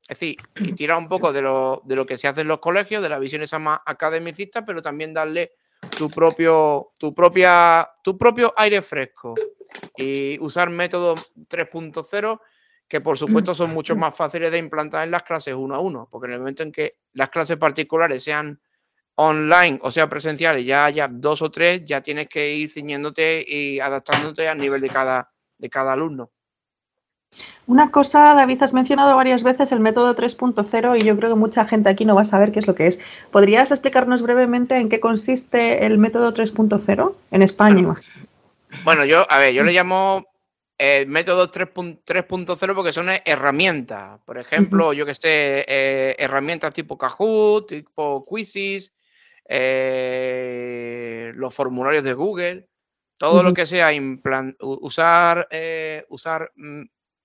Es 0.09 0.19
decir, 0.19 0.39
y 0.57 0.73
tirar 0.73 0.99
un 0.99 1.09
poco 1.09 1.33
de 1.33 1.43
lo, 1.43 1.83
de 1.85 1.95
lo 1.95 2.05
que 2.05 2.19
se 2.19 2.27
hace 2.27 2.41
en 2.41 2.49
los 2.49 2.59
colegios, 2.59 3.05
de 3.05 3.09
la 3.09 3.21
visión 3.21 3.43
esa 3.43 3.61
más 3.61 3.79
academicista, 3.87 4.65
pero 4.65 4.83
también 4.83 5.15
darle 5.15 5.53
tu 5.97 6.11
propio, 6.11 6.95
tu 6.99 7.15
propia, 7.15 7.89
tu 8.03 8.19
propio 8.19 8.53
aire 8.57 8.83
fresco 8.83 9.35
y 9.97 10.37
usar 10.41 10.69
métodos 10.69 11.31
3.0 11.49 12.41
que 12.89 13.01
por 13.01 13.19
supuesto 13.19 13.55
son 13.55 13.73
mucho 13.73 13.97
más 13.97 14.17
fáciles 14.17 14.51
de 14.51 14.59
implantar 14.59 15.05
en 15.05 15.11
las 15.11 15.23
clases 15.23 15.55
uno 15.55 15.75
a 15.75 15.81
uno, 15.81 16.09
porque 16.11 16.27
en 16.27 16.35
el 16.35 16.39
momento 16.41 16.63
en 16.63 16.73
que 16.73 16.99
las 17.13 17.31
clases 17.31 17.57
particulares 17.57 18.23
sean 18.23 18.61
online 19.17 19.79
o 19.83 19.91
sea 19.91 20.09
presenciales, 20.09 20.65
ya 20.65 20.85
haya 20.85 21.09
dos 21.09 21.43
o 21.43 21.51
tres, 21.51 21.83
ya 21.85 22.03
tienes 22.03 22.29
que 22.29 22.55
ir 22.55 22.71
ciñéndote 22.71 23.45
y 23.47 23.81
adaptándote 23.81 24.49
al 24.49 24.59
nivel 24.59 24.81
de 24.81 24.89
cada, 24.89 25.33
de 25.59 25.71
cada 25.71 25.95
alumno. 25.95 26.31
Una 27.67 27.91
cosa, 27.91 28.35
David, 28.35 28.63
has 28.63 28.73
mencionado 28.73 29.17
varias 29.17 29.43
veces 29.43 29.73
el 29.73 29.81
método 29.81 30.15
3.0 30.15 31.01
y 31.01 31.05
yo 31.05 31.17
creo 31.17 31.31
que 31.31 31.39
mucha 31.39 31.67
gente 31.67 31.89
aquí 31.89 32.05
no 32.05 32.15
va 32.15 32.21
a 32.21 32.25
saber 32.25 32.53
qué 32.53 32.61
es 32.61 32.67
lo 32.67 32.75
que 32.75 32.87
es. 32.87 32.99
¿Podrías 33.31 33.71
explicarnos 33.73 34.23
brevemente 34.23 34.77
en 34.77 34.89
qué 34.89 35.01
consiste 35.01 35.85
el 35.85 35.99
método 35.99 36.33
3.0 36.33 37.15
en 37.33 37.43
España? 37.43 37.95
Bueno, 38.85 39.05
yo, 39.05 39.31
a 39.31 39.39
ver, 39.39 39.53
yo 39.53 39.65
le 39.65 39.73
llamo 39.73 40.27
el 40.79 41.07
método 41.07 41.51
3.0 41.51 42.75
porque 42.75 42.93
son 42.93 43.09
herramientas. 43.25 44.21
Por 44.25 44.39
ejemplo, 44.39 44.93
yo 44.93 45.07
que 45.07 45.15
sé, 45.15 45.65
eh, 45.67 46.17
herramientas 46.19 46.73
tipo 46.73 46.99
Kahoot, 46.99 47.69
tipo 47.69 48.27
Quizzes, 48.29 48.93
eh, 49.49 51.33
los 51.35 51.55
formularios 51.55 52.05
de 52.05 52.13
Google, 52.13 52.69
todo 53.17 53.43
lo 53.43 53.55
que 53.55 53.67
sea 53.67 53.91
usar, 54.61 55.49
eh, 55.51 56.05
usar 56.09 56.53
mm, 56.57 56.83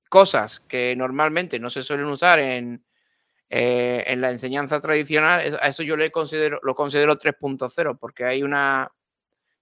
cosas 0.08 0.62
que 0.62 0.96
normalmente 0.96 1.60
no 1.60 1.70
se 1.70 1.84
suelen 1.84 2.06
usar 2.06 2.40
en, 2.40 2.86
eh, 3.50 4.04
en 4.08 4.22
la 4.22 4.32
enseñanza 4.32 4.80
tradicional, 4.80 5.60
a 5.62 5.68
eso 5.68 5.84
yo 5.84 5.98
le 5.98 6.12
considero, 6.12 6.60
lo 6.64 6.76
considero 6.76 7.18
3.0, 7.18 7.98
porque 8.00 8.24
hay 8.24 8.44
una, 8.44 8.92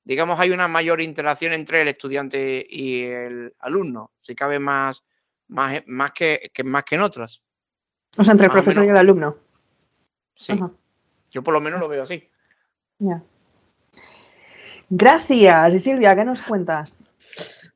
digamos, 0.03 0.39
hay 0.39 0.51
una 0.51 0.68
mayor 0.68 1.01
interacción 1.01 1.53
entre 1.53 1.82
el 1.82 1.88
estudiante 1.88 2.65
y 2.68 3.03
el 3.03 3.53
alumno, 3.60 4.12
si 4.22 4.36
cabe 4.36 4.60
más, 4.60 5.03
más, 5.48 5.82
más, 5.88 6.12
que, 6.12 6.51
más 6.63 6.84
que 6.84 6.96
en 6.96 7.01
otras. 7.01 7.41
O 8.18 8.24
sea, 8.24 8.32
entre 8.32 8.48
el 8.48 8.51
profesor 8.51 8.86
y 8.86 8.89
el 8.89 8.98
alumno. 8.98 9.38
Sí. 10.36 10.60
Yo 11.32 11.44
por 11.44 11.53
lo 11.53 11.62
menos 11.62 11.79
lo 11.79 11.88
veo 11.88 12.03
así. 12.03 12.27
Gracias. 14.89 15.75
Y 15.75 15.79
Silvia, 15.79 16.15
¿qué 16.15 16.25
nos 16.25 16.41
cuentas? 16.41 17.06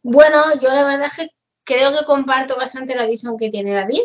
Bueno, 0.02 0.38
yo 0.62 0.70
la 0.70 0.84
verdad 0.86 1.06
es 1.06 1.18
que 1.18 1.28
creo 1.64 1.92
que 1.92 2.06
comparto 2.06 2.58
bastante 2.58 2.96
la 2.96 3.06
visión 3.06 3.38
que 3.38 3.50
tiene 3.50 3.74
David 3.74 4.02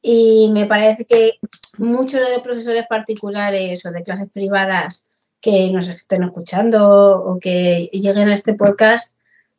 y 0.00 0.50
me 0.52 0.66
parece 0.66 1.04
que 1.04 1.38
muchos 1.78 2.20
de 2.20 2.34
los 2.34 2.42
profesores 2.42 2.84
particulares 2.88 3.84
o 3.84 3.90
de 3.90 4.02
clases 4.02 4.28
privadas 4.30 5.10
que 5.44 5.70
nos 5.70 5.90
estén 5.90 6.22
escuchando 6.22 7.20
o 7.20 7.38
que 7.38 7.90
lleguen 7.92 8.30
a 8.30 8.34
este 8.34 8.54
podcast 8.54 9.18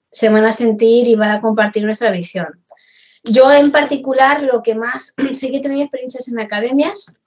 se 0.09 0.29
van 0.29 0.43
a 0.43 0.51
sentir 0.51 1.07
y 1.07 1.13
van 1.13 1.29
a 1.29 1.39
compartir 1.39 1.85
nuestra 1.85 2.09
visión. 2.09 2.65
Yo 3.23 3.51
en 3.51 3.71
particular 3.71 4.41
lo 4.41 4.63
que 4.63 4.73
más, 4.73 5.13
sí 5.33 5.51
que 5.51 5.57
he 5.57 5.61
tenido 5.61 5.83
experiencias 5.83 6.27
en 6.27 6.39
academias, 6.39 7.21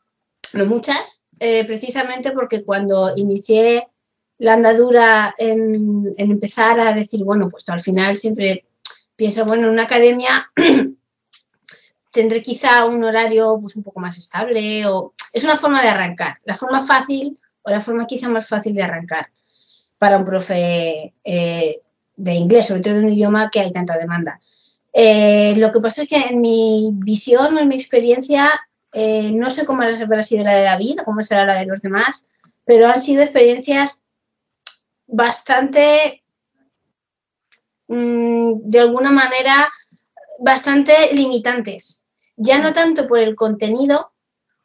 no 0.54 0.66
muchas, 0.66 1.24
eh, 1.38 1.64
precisamente 1.66 2.32
porque 2.32 2.64
cuando 2.64 3.12
inicié 3.14 3.86
la 4.38 4.54
andadura 4.54 5.36
en, 5.38 6.12
empezar 6.18 6.80
a 6.80 6.92
decir, 6.92 7.22
bueno, 7.22 7.46
pues 7.48 7.68
al 7.68 7.78
final 7.78 8.16
siempre 8.16 8.66
pienso, 9.14 9.44
bueno, 9.44 9.68
en 9.68 9.74
una 9.74 9.84
academia 9.84 10.50
tendré 12.10 12.42
quizá 12.42 12.86
un 12.86 13.04
horario 13.04 13.56
pues, 13.60 13.76
un 13.76 13.84
poco 13.84 14.00
más 14.00 14.18
estable 14.18 14.84
o 14.86 15.14
es 15.32 15.44
una 15.44 15.56
forma 15.56 15.80
de 15.80 15.90
arrancar, 15.90 16.38
la 16.44 16.56
forma 16.56 16.84
fácil 16.84 17.38
o 17.68 17.70
la 17.70 17.80
forma 17.80 18.06
quizá 18.06 18.28
más 18.28 18.46
fácil 18.46 18.75
de 18.75 18.82
arrancar 18.82 19.30
para 19.98 20.16
un 20.16 20.25
profe 20.25 21.14
eh, 21.25 21.76
de 22.16 22.34
inglés, 22.34 22.66
sobre 22.66 22.80
todo 22.80 22.94
de 22.94 23.00
un 23.00 23.10
idioma 23.10 23.50
que 23.50 23.60
hay 23.60 23.70
tanta 23.70 23.98
demanda. 23.98 24.40
Eh, 24.92 25.54
lo 25.56 25.70
que 25.70 25.80
pasa 25.80 26.02
es 26.02 26.08
que 26.08 26.16
en 26.16 26.40
mi 26.40 26.90
visión 26.94 27.56
o 27.56 27.60
en 27.60 27.68
mi 27.68 27.75
experiencia, 27.75 28.48
eh, 28.92 29.30
no 29.32 29.50
sé 29.50 29.64
cómo 29.64 29.82
habrá 29.82 30.22
sido 30.22 30.44
la 30.44 30.54
de 30.54 30.62
David 30.62 31.00
o 31.00 31.04
cómo 31.04 31.22
será 31.22 31.44
la 31.44 31.54
de 31.54 31.66
los 31.66 31.82
demás, 31.82 32.26
pero 32.64 32.88
han 32.88 33.00
sido 33.00 33.22
experiencias 33.22 34.02
bastante 35.06 36.22
Mm, 37.88 38.60
de 38.64 38.80
alguna 38.80 39.10
manera 39.10 39.72
bastante 40.40 40.92
limitantes. 41.14 42.04
Ya 42.37 42.58
no 42.58 42.72
tanto 42.72 43.08
por 43.08 43.18
el 43.18 43.34
contenido 43.34 44.12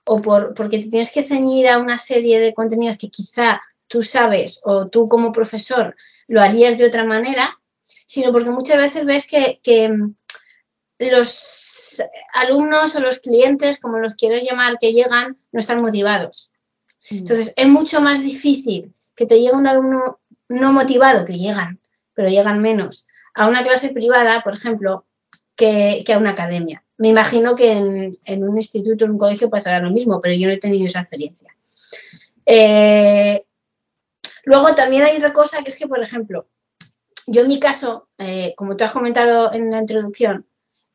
o 0.05 0.17
por, 0.17 0.53
porque 0.53 0.79
te 0.79 0.89
tienes 0.89 1.11
que 1.11 1.23
ceñir 1.23 1.67
a 1.67 1.77
una 1.77 1.99
serie 1.99 2.39
de 2.39 2.53
contenidos 2.53 2.97
que 2.97 3.09
quizá 3.09 3.61
tú 3.87 4.01
sabes 4.01 4.61
o 4.63 4.87
tú 4.87 5.05
como 5.05 5.31
profesor 5.31 5.95
lo 6.27 6.41
harías 6.41 6.77
de 6.77 6.85
otra 6.85 7.03
manera, 7.03 7.59
sino 8.05 8.31
porque 8.31 8.49
muchas 8.49 8.77
veces 8.77 9.05
ves 9.05 9.27
que, 9.27 9.59
que 9.63 9.89
los 10.99 12.01
alumnos 12.33 12.95
o 12.95 12.99
los 12.99 13.19
clientes, 13.19 13.79
como 13.79 13.99
los 13.99 14.15
quieras 14.15 14.43
llamar, 14.43 14.77
que 14.79 14.93
llegan, 14.93 15.37
no 15.51 15.59
están 15.59 15.81
motivados. 15.81 16.51
Mm. 17.09 17.17
Entonces, 17.17 17.53
es 17.55 17.67
mucho 17.67 18.01
más 18.01 18.21
difícil 18.21 18.93
que 19.15 19.25
te 19.25 19.39
llegue 19.39 19.55
un 19.55 19.67
alumno 19.67 20.19
no 20.49 20.71
motivado, 20.71 21.25
que 21.25 21.37
llegan, 21.37 21.79
pero 22.13 22.29
llegan 22.29 22.61
menos, 22.61 23.07
a 23.33 23.47
una 23.47 23.63
clase 23.63 23.89
privada, 23.89 24.41
por 24.43 24.55
ejemplo, 24.55 25.05
que, 26.03 26.13
a 26.13 26.17
una 26.17 26.31
academia. 26.31 26.83
Me 26.97 27.09
imagino 27.09 27.55
que 27.55 27.71
en, 27.71 28.43
un 28.43 28.57
instituto, 28.57 29.05
en 29.05 29.11
un 29.11 29.17
colegio 29.17 29.49
pasará 29.49 29.79
lo 29.79 29.91
mismo, 29.91 30.19
pero 30.19 30.35
yo 30.35 30.47
no 30.47 30.53
he 30.53 30.57
tenido 30.57 30.85
esa 30.85 31.01
experiencia. 31.01 31.55
Eh, 32.45 33.43
luego 34.43 34.75
también 34.75 35.03
hay 35.03 35.17
otra 35.17 35.33
cosa 35.33 35.63
que 35.63 35.69
es 35.69 35.77
que, 35.77 35.87
por 35.87 36.01
ejemplo, 36.01 36.47
yo 37.27 37.41
en 37.41 37.47
mi 37.47 37.59
caso, 37.59 38.09
eh, 38.17 38.53
como 38.57 38.75
tú 38.75 38.83
has 38.83 38.91
comentado 38.91 39.53
en 39.53 39.71
la 39.71 39.79
introducción, 39.79 40.45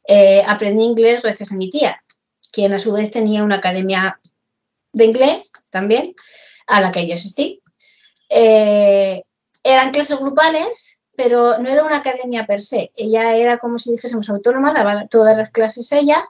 eh, 0.07 0.43
aprendí 0.47 0.85
inglés 0.85 1.21
gracias 1.23 1.53
a 1.53 1.57
mi 1.57 1.71
tía, 1.71 2.03
quien 2.53 2.73
a 2.73 2.79
su 2.79 2.93
vez 2.93 3.11
tenía 3.11 3.43
una 3.43 3.57
academia 3.57 4.21
de 4.93 5.05
inglés 5.05 5.53
también, 5.71 6.15
a 6.67 6.81
la 6.81 6.91
que 6.91 7.07
yo 7.07 7.15
asistí. 7.15 7.63
eran 8.31 9.91
clases 9.93 10.19
grupales 10.19 10.98
pero 11.19 11.59
no 11.59 11.69
era 11.69 11.83
una 11.83 11.97
academia 11.97 12.47
per 12.47 12.63
se. 12.63 12.93
Ella 12.95 13.35
era 13.35 13.59
como 13.59 13.77
si 13.77 13.91
dijésemos 13.91 14.31
autónoma, 14.31 14.73
daba 14.73 15.09
todas 15.09 15.37
las 15.37 15.51
clases 15.51 15.91
ella 15.91 16.25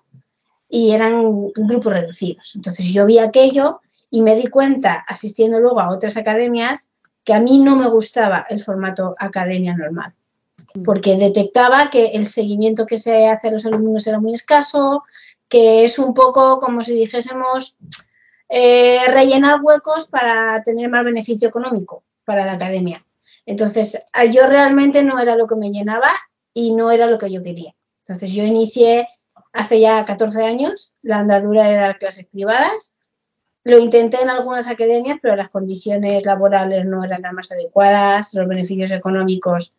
y 0.67 0.93
eran 0.93 1.53
grupos 1.57 1.93
reducidos. 1.93 2.53
Entonces 2.55 2.87
yo 2.87 3.05
vi 3.05 3.19
aquello 3.19 3.83
y 4.11 4.23
me 4.23 4.35
di 4.35 4.47
cuenta, 4.47 5.05
asistiendo 5.07 5.61
luego 5.61 5.81
a 5.81 5.91
otras 5.91 6.17
academias, 6.17 6.95
que 7.23 7.35
a 7.35 7.41
mí 7.41 7.59
no 7.59 7.77
me 7.77 7.87
gustaba 7.91 8.47
el 8.49 8.65
formato 8.65 9.15
academia 9.19 9.77
normal, 9.77 10.15
porque 10.87 11.17
detectaba 11.17 11.91
que 11.91 12.07
el 12.15 12.27
seguimiento 12.27 12.87
que 12.87 12.97
se 12.97 13.29
hace 13.29 13.49
a 13.49 13.51
los 13.51 13.67
alumnos 13.67 14.07
era 14.07 14.19
muy 14.19 14.33
escaso, 14.33 15.03
que 15.51 15.85
es 15.85 15.99
un 15.99 16.15
poco 16.15 16.59
como 16.61 16.83
si 16.83 16.95
dijésemos 16.95 17.77
eh, 18.49 19.01
rellenar 19.09 19.61
huecos 19.63 20.09
para 20.09 20.63
tener 20.63 20.89
más 20.89 21.05
beneficio 21.05 21.47
económico 21.47 22.05
para 22.25 22.47
la 22.47 22.53
academia. 22.53 23.05
Entonces, 23.49 24.05
yo 24.31 24.47
realmente 24.47 25.03
no 25.03 25.19
era 25.19 25.35
lo 25.35 25.47
que 25.47 25.57
me 25.57 25.71
llenaba 25.71 26.11
y 26.53 26.75
no 26.75 26.91
era 26.91 27.07
lo 27.07 27.17
que 27.17 27.33
yo 27.33 27.43
quería. 27.43 27.75
Entonces, 28.01 28.33
yo 28.33 28.45
inicié 28.45 29.09
hace 29.55 29.81
ya 29.81 30.05
14 30.05 30.45
años 30.45 30.93
la 31.01 31.21
andadura 31.21 31.67
de 31.67 31.77
dar 31.77 31.99
clases 31.99 32.27
privadas. 32.27 32.99
Lo 33.65 33.79
intenté 33.79 34.21
en 34.21 34.29
algunas 34.29 34.67
academias, 34.67 35.17
pero 35.23 35.35
las 35.35 35.49
condiciones 35.49 36.23
laborales 36.27 36.85
no 36.85 37.03
eran 37.03 37.23
las 37.23 37.33
más 37.33 37.51
adecuadas, 37.51 38.35
los 38.35 38.47
beneficios 38.47 38.91
económicos 38.91 39.75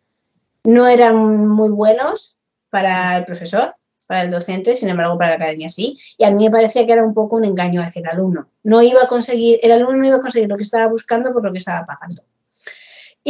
no 0.64 0.88
eran 0.88 1.48
muy 1.48 1.70
buenos 1.70 2.38
para 2.72 3.18
el 3.18 3.26
profesor, 3.26 3.76
para 4.08 4.24
el 4.24 4.32
docente, 4.32 4.76
sin 4.76 4.90
embargo 4.90 5.16
para 5.16 5.30
la 5.30 5.36
academia 5.36 5.70
sí. 5.70 5.96
Y 6.18 6.24
a 6.24 6.32
mí 6.32 6.44
me 6.44 6.52
parecía 6.52 6.88
que 6.88 6.94
era 6.94 7.04
un 7.04 7.14
poco 7.14 7.36
un 7.36 7.46
engaño 7.46 7.84
hacia 7.84 8.00
el 8.00 8.08
alumno. 8.08 8.50
No 8.64 8.82
iba 8.82 9.04
a 9.04 9.08
conseguir, 9.08 9.60
el 9.62 9.74
alumno 9.74 9.98
no 9.98 10.08
iba 10.08 10.16
a 10.16 10.22
conseguir 10.22 10.50
lo 10.50 10.58
que 10.58 10.64
estaba 10.64 10.88
buscando 10.88 11.32
por 11.32 11.46
lo 11.46 11.52
que 11.52 11.60
estaba 11.60 11.86
pagando. 11.86 12.24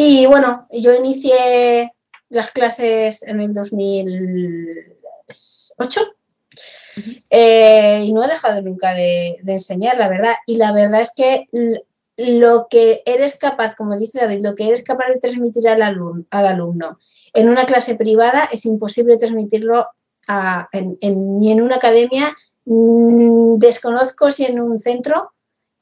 Y 0.02 0.26
bueno, 0.28 0.66
yo 0.72 0.96
inicié 0.96 1.92
las 2.30 2.52
clases 2.52 3.22
en 3.24 3.42
el 3.42 3.54
2008 3.54 6.02
eh, 7.30 8.04
y 8.06 8.14
no 8.14 8.24
he 8.24 8.28
dejado 8.30 8.62
nunca 8.62 8.94
de, 8.94 9.36
enseñar, 9.46 9.98
la 9.98 10.08
verdad. 10.08 10.36
Y 10.48 10.56
la 10.56 10.72
verdad 10.72 11.02
es 11.02 11.12
que 11.14 11.50
lo 12.16 12.68
que 12.70 13.04
eres 13.06 13.38
capaz, 13.38 13.76
como 13.76 13.98
dice 13.98 14.22
David, 14.22 14.40
lo 14.40 14.56
que 14.56 14.70
eres 14.70 14.84
capaz 14.84 15.10
de 15.10 15.20
transmitir 15.20 15.68
al, 15.68 15.82
alumno, 15.82 16.24
al 16.30 16.48
alumno 16.48 16.98
en 17.34 17.50
una 17.50 17.66
clase 17.66 17.96
privada 17.96 18.48
es 18.54 18.66
imposible 18.66 19.18
transmitirlo 19.18 19.86
ni 21.02 21.52
en 21.52 21.62
una 21.62 21.76
academia, 21.76 22.34
desconozco 22.64 24.32
si 24.32 24.46
en 24.46 24.62
un 24.62 24.80
centro, 24.80 25.34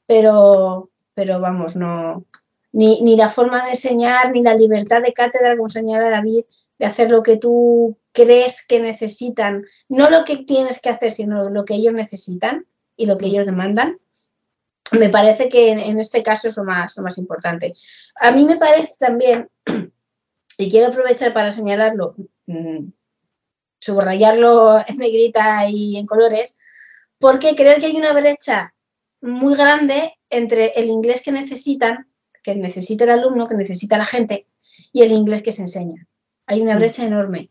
pero, 0.06 0.90
pero 1.14 1.38
vamos, 1.38 1.76
no, 1.76 2.24
ni, 2.72 3.16
la 3.16 3.28
forma 3.28 3.64
de 3.64 3.70
enseñar, 3.70 4.32
ni 4.32 4.42
la 4.42 4.54
libertad 4.54 5.02
de 5.02 5.12
cátedra, 5.12 5.56
como 5.56 5.68
señala 5.68 6.10
David, 6.10 6.44
de 6.78 6.86
hacer 6.86 7.10
lo 7.10 7.22
que 7.22 7.36
tú 7.36 7.98
crees 8.12 8.64
que 8.66 8.80
necesitan, 8.80 9.64
no 9.88 10.10
lo 10.10 10.24
que 10.24 10.36
tienes 10.38 10.80
que 10.80 10.90
hacer, 10.90 11.12
sino 11.12 11.50
lo 11.50 11.64
que 11.64 11.74
ellos 11.74 11.94
necesitan, 11.94 12.66
y 12.98 13.06
lo 13.06 13.16
que 13.16 13.26
ellos 13.26 13.46
demandan. 13.46 13.98
Me 14.92 15.08
parece 15.08 15.48
que 15.48 15.70
en, 15.70 16.00
este 16.00 16.22
caso 16.22 16.48
es 16.48 16.56
lo 16.56 16.64
más, 16.64 16.96
lo 16.96 17.02
más 17.02 17.16
importante. 17.16 17.74
A 18.16 18.32
mí 18.32 18.44
me 18.44 18.56
parece 18.56 18.94
también, 18.98 19.48
y 20.58 20.68
quiero 20.68 20.88
aprovechar 20.88 21.32
para 21.32 21.52
señalarlo, 21.52 22.16
mm, 22.46 22.90
subrayarlo 23.80 24.78
en 24.86 24.96
negrita 24.98 25.68
y 25.70 25.96
en 25.96 26.06
colores, 26.06 26.58
porque 27.18 27.54
creo 27.54 27.78
que 27.78 27.86
hay 27.86 27.96
una 27.96 28.12
brecha 28.12 28.74
muy 29.20 29.54
grande 29.54 30.18
entre 30.30 30.72
el 30.76 30.86
inglés 30.86 31.22
que 31.22 31.32
necesitan, 31.32 32.08
que 32.54 32.60
necesita 32.60 33.04
el 33.04 33.10
alumno, 33.10 33.46
que 33.46 33.54
necesita 33.54 33.98
la 33.98 34.06
gente, 34.06 34.46
y 34.92 35.02
el 35.02 35.12
inglés 35.12 35.42
que 35.42 35.52
se 35.52 35.62
enseña. 35.62 36.06
Hay 36.46 36.62
una 36.62 36.74
mm. 36.74 36.78
brecha 36.78 37.04
enorme. 37.04 37.50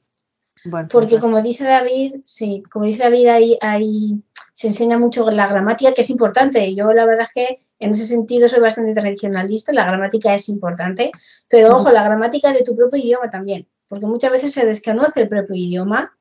porque 0.90 1.20
como 1.20 1.42
dice 1.42 1.64
David, 1.64 2.16
sí, 2.26 2.64
como 2.72 2.86
dice 2.86 3.04
David, 3.04 3.28
ahí, 3.62 4.24
se 4.54 4.68
enseña 4.68 4.98
mucho 4.98 5.30
la 5.30 5.48
gramática, 5.48 5.94
que 5.94 6.02
es 6.02 6.10
importante. 6.10 6.74
Yo 6.74 6.92
la 6.94 7.06
verdad 7.06 7.28
es 7.28 7.34
que 7.34 7.58
en 7.80 7.92
ese 7.92 8.08
sentido 8.08 8.50
soy 8.50 8.60
bastante 8.60 8.96
tradicionalista, 8.96 9.72
la 9.72 9.86
gramática 9.86 10.34
es 10.34 10.50
importante, 10.50 11.12
pero 11.48 11.76
ojo, 11.76 11.92
la 11.92 12.04
gramática 12.04 12.52
de 12.52 12.64
tu 12.64 12.76
propio 12.76 13.00
idioma 13.00 13.30
también, 13.30 13.68
porque 13.88 14.08
muchas 14.08 14.32
veces 14.32 14.52
se 14.52 14.66
desconoce 14.66 15.22
el 15.22 15.30
propio 15.30 15.56
idioma 15.56 16.18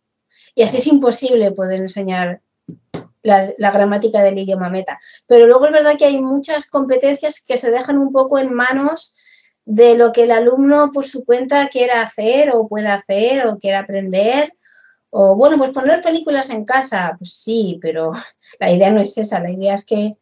y 0.54 0.62
así 0.64 0.76
es 0.76 0.86
imposible 0.86 1.50
poder 1.52 1.80
enseñar 1.80 2.42
la, 3.26 3.70
gramática 3.70 4.22
del 4.22 4.38
idioma 4.38 4.70
meta. 4.70 4.98
Pero 5.26 5.46
luego 5.46 5.66
es 5.66 5.72
verdad 5.72 5.96
que 5.98 6.06
hay 6.06 6.20
muchas 6.20 6.66
competencias 6.66 7.44
que 7.44 7.56
se 7.56 7.70
dejan 7.70 7.98
un 7.98 8.12
poco 8.12 8.38
en 8.38 8.54
manos 8.54 9.16
de 9.64 9.96
lo 9.96 10.12
que 10.12 10.24
el 10.24 10.30
alumno 10.30 10.90
por 10.92 11.04
su 11.04 11.24
cuenta 11.24 11.68
quiera 11.68 12.02
hacer 12.02 12.52
o 12.54 12.68
pueda 12.68 12.94
hacer 12.94 13.46
o 13.46 13.58
quiera 13.58 13.80
aprender. 13.80 14.54
O 15.10 15.34
bueno, 15.34 15.58
pues 15.58 15.70
poner 15.70 16.02
películas 16.02 16.50
en 16.50 16.64
casa, 16.64 17.14
pues 17.18 17.34
sí, 17.34 17.78
pero 17.82 18.12
la 18.60 18.70
idea 18.70 18.90
no 18.90 19.00
es 19.00 19.16
esa, 19.18 19.40
la 19.40 19.50
idea 19.50 19.74
es 19.74 19.84
que, 19.84 20.16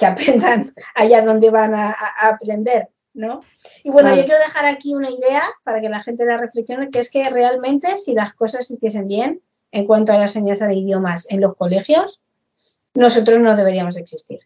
aprendan 0.00 0.74
allá 0.94 1.22
donde 1.22 1.50
van 1.50 1.74
a, 1.74 1.96
aprender, 2.20 2.88
¿no? 3.14 3.40
Y 3.82 3.90
bueno, 3.90 4.14
yo 4.14 4.24
quiero 4.24 4.38
dejar 4.38 4.66
aquí 4.66 4.94
una 4.94 5.10
idea 5.10 5.42
para 5.64 5.80
que 5.80 5.88
la 5.88 6.00
gente 6.00 6.24
la 6.24 6.38
reflexione, 6.38 6.88
que 6.88 7.00
es 7.00 7.10
que 7.10 7.24
realmente 7.24 7.96
si 7.96 8.14
las 8.14 8.32
cosas 8.34 8.66
se 8.66 8.74
hiciesen 8.74 9.08
bien, 9.08 9.42
en 9.72 9.86
cuanto 9.86 10.12
a 10.12 10.16
la 10.16 10.22
enseñanza 10.22 10.66
de 10.66 10.74
idiomas 10.74 11.30
en 11.30 11.40
los 11.40 11.56
colegios, 11.56 12.24
nosotros 12.94 13.38
no 13.40 13.54
deberíamos 13.56 13.96
existir. 13.96 14.40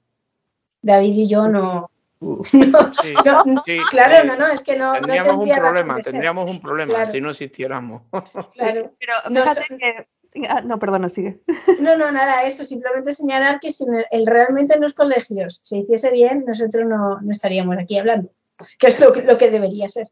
David 0.83 1.15
y 1.15 1.29
yo 1.29 1.49
no. 1.49 1.91
claro, 3.91 4.25
no, 4.25 4.37
no, 4.37 4.47
es 4.47 4.63
que 4.63 4.77
no. 4.77 4.93
Tendríamos 4.93 5.37
un 5.37 5.49
problema, 5.49 6.01
tendríamos 6.01 6.51
un 6.51 6.61
problema 6.61 7.11
si 7.11 7.21
no 7.21 7.31
existiéramos. 7.31 8.03
Claro, 8.55 8.93
pero 8.99 9.13
fíjate 9.29 9.77
que. 9.77 10.07
Ah, 10.49 10.63
no, 10.65 10.79
perdona, 10.79 11.11
sigue. 11.11 11.43
No, 11.81 11.97
no, 11.97 12.11
nada, 12.11 12.45
eso, 12.47 12.65
simplemente 12.65 13.13
señalar 13.13 13.61
que 13.61 13.71
si 13.71 13.85
el, 14.11 14.27
realmente 14.27 14.75
en 14.75 14.81
los 14.81 14.95
colegios 14.95 15.61
se 15.63 15.79
hiciese 15.79 16.11
bien, 16.11 16.45
nosotros 16.47 16.87
no, 16.87 17.19
estaríamos 17.31 17.77
aquí 17.79 17.99
hablando, 17.99 18.31
que 18.79 18.87
es 18.87 18.99
lo, 18.99 19.13
lo 19.13 19.37
que 19.37 19.51
debería 19.51 19.91
ser. 19.91 20.09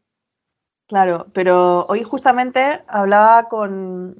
Claro, 0.85 1.25
pero 1.33 1.85
hoy 1.87 2.03
justamente 2.03 2.83
hablaba 2.87 3.47
con, 3.47 4.15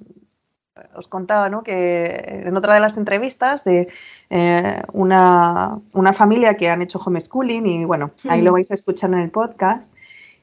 os 0.96 1.08
contaba 1.08 1.50
¿no? 1.50 1.64
que 1.64 2.44
en 2.46 2.56
otra 2.56 2.74
de 2.74 2.80
las 2.80 2.98
entrevistas 2.98 3.64
de 3.64 3.88
eh, 4.30 4.82
una, 4.94 5.82
familia 6.14 6.56
que 6.56 6.70
han 6.70 6.82
hecho 6.82 7.00
homeschooling 7.00 7.66
y 7.66 7.86
bueno, 7.86 8.12
ahí 8.28 8.42
lo 8.42 8.54
vais 8.54 8.72
a 8.72 8.74
escuchar 8.74 9.12
en 9.12 9.20
el 9.20 9.30
podcast. 9.30 9.94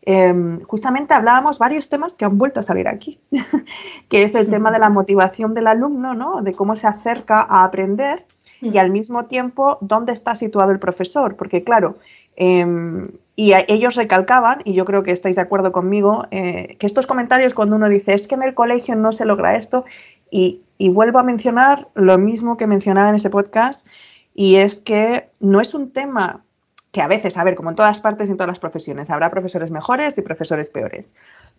Em, 0.02 0.62
justamente 0.62 1.12
hablábamos 1.12 1.58
varios 1.58 1.88
temas 1.88 2.14
que 2.14 2.24
han 2.24 2.38
vuelto 2.38 2.60
a 2.60 2.62
salir 2.62 2.88
aquí, 2.88 3.20
que 4.08 4.22
es 4.22 4.34
el 4.34 4.48
tema 4.48 4.70
de 4.70 4.78
la 4.78 4.88
motivación 4.90 5.54
del 5.54 5.66
alumno, 5.66 6.14
¿no? 6.14 6.40
de 6.40 6.54
cómo 6.54 6.76
se 6.76 6.86
acerca 6.86 7.42
a 7.42 7.64
aprender 7.64 8.24
y 8.60 8.78
al 8.78 8.90
mismo 8.90 9.26
tiempo 9.26 9.78
dónde 9.80 10.12
está 10.12 10.34
situado 10.34 10.72
el 10.72 10.78
profesor, 10.78 11.36
porque 11.36 11.62
claro, 11.62 11.98
em, 12.36 13.08
y 13.36 13.52
ellos 13.68 13.94
recalcaban, 13.94 14.62
y 14.64 14.74
yo 14.74 14.84
creo 14.84 15.04
que 15.04 15.12
estáis 15.12 15.36
de 15.36 15.42
acuerdo 15.42 15.70
conmigo, 15.70 16.26
eh, 16.32 16.76
que 16.78 16.86
estos 16.86 17.06
comentarios 17.06 17.54
cuando 17.54 17.76
uno 17.76 17.88
dice 17.88 18.14
es 18.14 18.26
que 18.26 18.34
en 18.34 18.42
el 18.42 18.54
colegio 18.54 18.96
no 18.96 19.12
se 19.12 19.24
logra 19.24 19.56
esto, 19.56 19.84
y, 20.30 20.62
vuelvo 20.90 21.18
a 21.18 21.22
mencionar 21.22 21.88
lo 21.94 22.18
mismo 22.18 22.56
que 22.56 22.66
mencionaba 22.66 23.08
en 23.08 23.16
ese 23.16 23.30
podcast, 23.30 23.86
y 24.34 24.56
es 24.56 24.78
que 24.78 25.28
no 25.40 25.60
es 25.60 25.74
un 25.74 25.90
tema 25.90 26.44
que 26.92 27.02
a 27.02 27.08
veces, 27.08 27.36
a 27.36 27.44
ver, 27.44 27.54
como 27.54 27.70
en 27.70 27.76
todas 27.76 28.00
partes 28.00 28.28
y 28.28 28.32
en 28.32 28.38
todas 28.38 28.48
las 28.48 28.58
profesiones, 28.58 29.10
habrá 29.10 29.30
profesores 29.30 29.70
mejores 29.70 30.16
y 30.16 30.22
profesores 30.22 30.70
peores. 30.70 31.14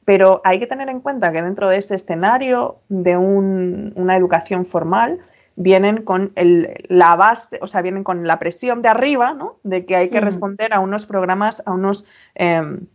Pero 0.06 0.42
hay 0.44 0.60
que 0.60 0.68
tener 0.68 0.90
en 0.90 1.02
cuenta 1.02 1.32
que 1.32 1.42
dentro 1.42 1.70
de 1.70 1.78
ese 1.78 1.96
escenario 1.96 2.80
de 2.88 3.18
una 3.18 4.18
educación 4.18 4.66
formal 4.66 5.20
vienen 5.56 6.04
con 6.04 6.32
la 6.36 7.16
base, 7.18 7.60
o 7.62 7.68
sea, 7.68 7.82
vienen 7.82 8.04
con 8.04 8.26
la 8.26 8.40
presión 8.40 8.82
de 8.82 8.88
arriba, 8.88 9.34
¿no? 9.34 9.58
De 9.64 9.86
que 9.86 9.96
hay 9.96 10.10
que 10.10 10.22
responder 10.22 10.74
a 10.74 10.80
unos 10.80 11.06
programas, 11.06 11.62
a 11.66 11.74
unos 11.74 12.06
em, 12.36 12.88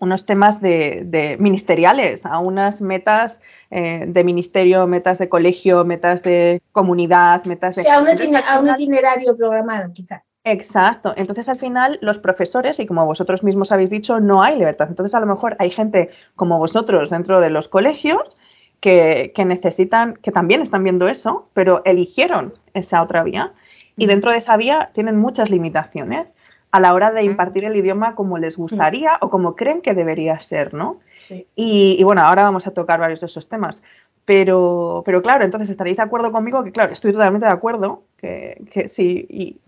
unos 0.00 0.26
temas 0.26 0.60
de, 0.60 1.36
ministeriales, 1.40 2.26
a 2.26 2.38
unas 2.38 2.80
metas 2.80 3.40
eh, 3.70 4.04
de 4.06 4.24
ministerio, 4.24 4.86
metas 4.86 5.18
de 5.18 5.28
colegio, 5.28 5.84
metas 5.84 6.22
de 6.22 6.60
comunidad, 6.72 7.44
metas 7.46 7.76
de... 7.76 7.90
a 7.90 8.00
un, 8.00 8.68
itinerario 8.68 9.36
programado, 9.36 9.92
quizá. 9.92 10.22
Exacto. 10.44 11.12
Entonces, 11.16 11.48
al 11.48 11.56
final, 11.56 11.98
los 12.02 12.18
profesores, 12.18 12.78
y 12.78 12.86
como 12.86 13.04
vosotros 13.04 13.42
mismos 13.42 13.72
habéis 13.72 13.90
dicho, 13.90 14.20
no 14.20 14.42
hay 14.42 14.56
libertad. 14.56 14.86
Entonces, 14.88 15.14
a 15.14 15.20
lo 15.20 15.26
mejor 15.26 15.56
hay 15.58 15.70
gente 15.70 16.10
como 16.36 16.58
vosotros 16.58 17.10
dentro 17.10 17.40
de 17.40 17.50
los 17.50 17.66
colegios 17.66 18.36
que, 18.78 19.32
que 19.34 19.44
necesitan, 19.44 20.14
que 20.14 20.30
también 20.30 20.62
están 20.62 20.84
viendo 20.84 21.08
eso, 21.08 21.48
pero 21.52 21.82
eligieron 21.84 22.54
esa 22.74 23.02
otra 23.02 23.24
vía. 23.24 23.54
Y 23.96 24.06
dentro 24.06 24.30
de 24.30 24.38
esa 24.38 24.56
vía 24.56 24.90
tienen 24.92 25.16
muchas 25.16 25.50
limitaciones 25.50 26.28
a 26.70 26.80
la 26.80 26.92
hora 26.94 27.12
de 27.12 27.22
impartir 27.22 27.64
el 27.64 27.76
idioma 27.76 28.14
como 28.14 28.38
les 28.38 28.56
gustaría 28.56 29.18
o 29.20 29.30
como 29.30 29.56
creen 29.56 29.80
que 29.80 29.94
debería 29.94 30.38
ser, 30.40 30.74
¿no? 30.74 31.00
Sí. 31.18 31.46
Y, 31.54 32.02
bueno, 32.04 32.22
ahora 32.22 32.42
vamos 32.42 32.66
a 32.66 32.72
tocar 32.72 33.00
varios 33.00 33.20
de 33.20 33.26
esos 33.26 33.48
temas. 33.48 33.82
Pero, 34.24 35.02
pero 35.06 35.22
claro, 35.22 35.44
entonces 35.44 35.70
estaréis 35.70 35.98
de 35.98 36.02
acuerdo 36.02 36.32
conmigo 36.32 36.64
que, 36.64 36.72
claro, 36.72 36.92
estoy 36.92 37.12
totalmente 37.12 37.46
de 37.46 37.52
acuerdo 37.52 38.02
que, 38.16 38.60
que 38.70 38.88
si, 38.88 39.60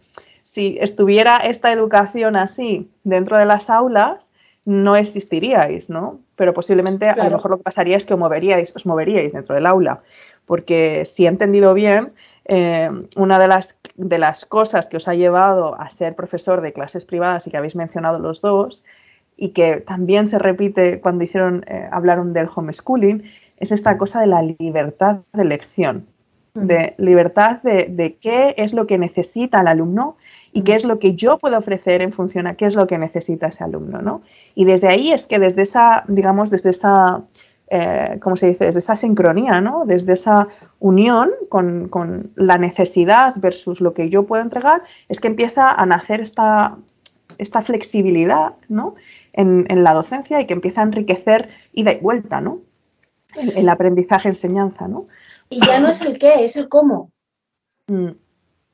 si 0.42 0.78
estuviera 0.80 1.36
esta 1.36 1.70
educación 1.72 2.34
así 2.34 2.90
dentro 3.04 3.38
de 3.38 3.46
las 3.46 3.70
aulas, 3.70 4.32
no 4.68 4.96
existiríais, 4.96 5.88
¿no? 5.88 6.20
Pero 6.36 6.52
posiblemente 6.52 7.08
a 7.08 7.16
lo 7.16 7.30
mejor 7.30 7.52
lo 7.52 7.56
que 7.56 7.62
pasaría 7.62 7.96
es 7.96 8.04
que 8.04 8.12
os 8.12 8.20
moveríais, 8.20 8.76
os 8.76 8.84
moveríais 8.84 9.32
dentro 9.32 9.54
del 9.54 9.64
aula. 9.64 10.02
Porque 10.48 11.04
si 11.04 11.26
he 11.26 11.28
entendido 11.28 11.74
bien, 11.74 12.12
eh, 12.46 12.90
una 13.14 13.38
de 13.38 13.46
las, 13.46 13.78
de 13.94 14.18
las 14.18 14.44
cosas 14.44 14.88
que 14.88 14.96
os 14.96 15.06
ha 15.06 15.14
llevado 15.14 15.80
a 15.80 15.90
ser 15.90 16.16
profesor 16.16 16.62
de 16.62 16.72
clases 16.72 17.04
privadas 17.04 17.46
y 17.46 17.50
que 17.50 17.58
habéis 17.58 17.76
mencionado 17.76 18.18
los 18.18 18.40
dos, 18.40 18.82
y 19.36 19.50
que 19.50 19.76
también 19.76 20.26
se 20.26 20.38
repite 20.38 21.00
cuando 21.00 21.22
hicieron, 21.22 21.64
eh, 21.68 21.88
hablaron 21.92 22.32
del 22.32 22.48
homeschooling, 22.52 23.22
es 23.58 23.70
esta 23.70 23.96
cosa 23.96 24.20
de 24.20 24.26
la 24.26 24.42
libertad 24.42 25.20
de 25.32 25.42
elección, 25.42 26.06
de 26.54 26.94
libertad 26.98 27.62
de, 27.62 28.18
qué 28.20 28.54
es 28.56 28.72
lo 28.72 28.86
que 28.88 28.98
necesita 28.98 29.60
el 29.60 29.68
alumno 29.68 30.16
y 30.52 30.62
qué 30.62 30.74
es 30.74 30.84
lo 30.84 30.98
que 30.98 31.14
yo 31.14 31.38
puedo 31.38 31.56
ofrecer 31.56 32.02
en 32.02 32.12
función 32.12 32.48
a 32.48 32.54
qué 32.54 32.66
es 32.66 32.74
lo 32.74 32.88
que 32.88 32.98
necesita 32.98 33.48
ese 33.48 33.62
alumno, 33.62 34.02
¿no? 34.02 34.22
Y 34.56 34.64
desde 34.64 34.88
ahí 34.88 35.12
es 35.12 35.26
que 35.26 35.38
desde 35.38 35.62
esa, 35.62 36.04
digamos, 36.08 36.50
desde 36.50 36.70
esa 36.70 37.22
eh, 37.70 38.18
¿cómo 38.22 38.36
se 38.36 38.46
dice? 38.46 38.64
Desde 38.64 38.78
esa 38.78 38.96
sincronía, 38.96 39.60
¿no? 39.60 39.84
Desde 39.84 40.14
esa 40.14 40.48
unión 40.78 41.30
con, 41.48 42.32
la 42.34 42.56
necesidad 42.56 43.34
versus 43.36 43.80
lo 43.80 43.92
que 43.92 44.08
yo 44.08 44.26
puedo 44.26 44.42
entregar, 44.42 44.82
es 45.08 45.20
que 45.20 45.28
empieza 45.28 45.70
a 45.70 45.84
nacer 45.84 46.20
esta, 46.20 46.78
esta 47.36 47.60
flexibilidad, 47.62 48.54
¿no? 48.68 48.94
En, 49.34 49.66
la 49.84 49.92
docencia 49.92 50.40
y 50.40 50.46
que 50.46 50.54
empieza 50.54 50.80
a 50.80 50.84
enriquecer 50.84 51.50
ida 51.72 51.92
y 51.92 52.00
vuelta, 52.00 52.40
¿no? 52.40 52.60
El, 53.54 53.68
aprendizaje-enseñanza, 53.68 54.88
¿no? 54.88 55.06
Y 55.50 55.64
ya 55.64 55.78
no 55.78 55.88
es 55.88 56.00
el 56.00 56.18
qué, 56.18 56.44
es 56.44 56.56
el 56.56 56.68
cómo. 56.68 57.12
Mm. 57.86 58.12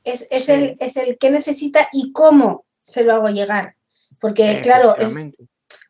Es, 0.03 0.49
el, 0.49 0.77
es 0.79 0.97
el 0.97 1.17
qué 1.17 1.29
necesita 1.29 1.87
y 1.91 2.11
cómo 2.13 2.65
se 2.81 3.03
lo 3.03 3.13
hago 3.13 3.27
llegar. 3.27 3.75
Porque, 4.19 4.61
claro, 4.61 4.95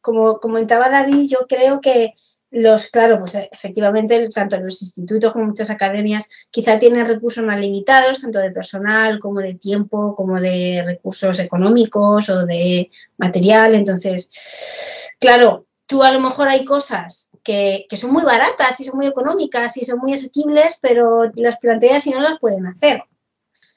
como 0.02 0.40
comentaba 0.40 0.90
David, 0.90 1.28
yo 1.30 1.46
creo 1.48 1.80
que 1.80 2.14
los, 2.52 2.88
claro, 2.88 3.18
pues 3.18 3.36
efectivamente, 3.52 4.30
tanto 4.30 4.60
los 4.60 4.82
institutos 4.82 5.34
como 5.34 5.46
muchas 5.46 5.70
academias 5.70 6.48
quizá 6.52 6.80
tienen 6.80 7.06
recursos 7.06 7.44
más 7.44 7.60
limitados, 7.60 8.22
tanto 8.22 8.40
de 8.40 8.52
personal 8.52 9.20
como 9.20 9.42
de 9.42 9.56
tiempo, 9.56 10.16
como 10.16 10.40
de 10.40 10.84
recursos 10.86 11.40
económicos 11.40 12.30
o 12.30 12.46
de 12.46 12.90
material. 13.18 13.76
Entonces, 13.76 15.12
claro, 15.20 15.66
tú 15.86 16.04
a 16.04 16.12
lo 16.12 16.20
mejor 16.22 16.48
hay 16.48 16.64
cosas 16.64 17.32
que, 17.44 17.86
son 17.96 18.14
muy 18.14 18.24
baratas 18.24 18.80
y 18.80 18.86
son 18.86 18.98
muy 18.98 19.08
económicas 19.08 19.76
y 19.78 19.84
son 19.84 20.00
muy 20.00 20.14
asequibles, 20.14 20.78
pero 20.82 21.32
las 21.36 21.58
planteas 21.58 22.08
y 22.08 22.12
no 22.12 22.22
las 22.22 22.40
pueden 22.40 22.68
hacer. 22.68 23.04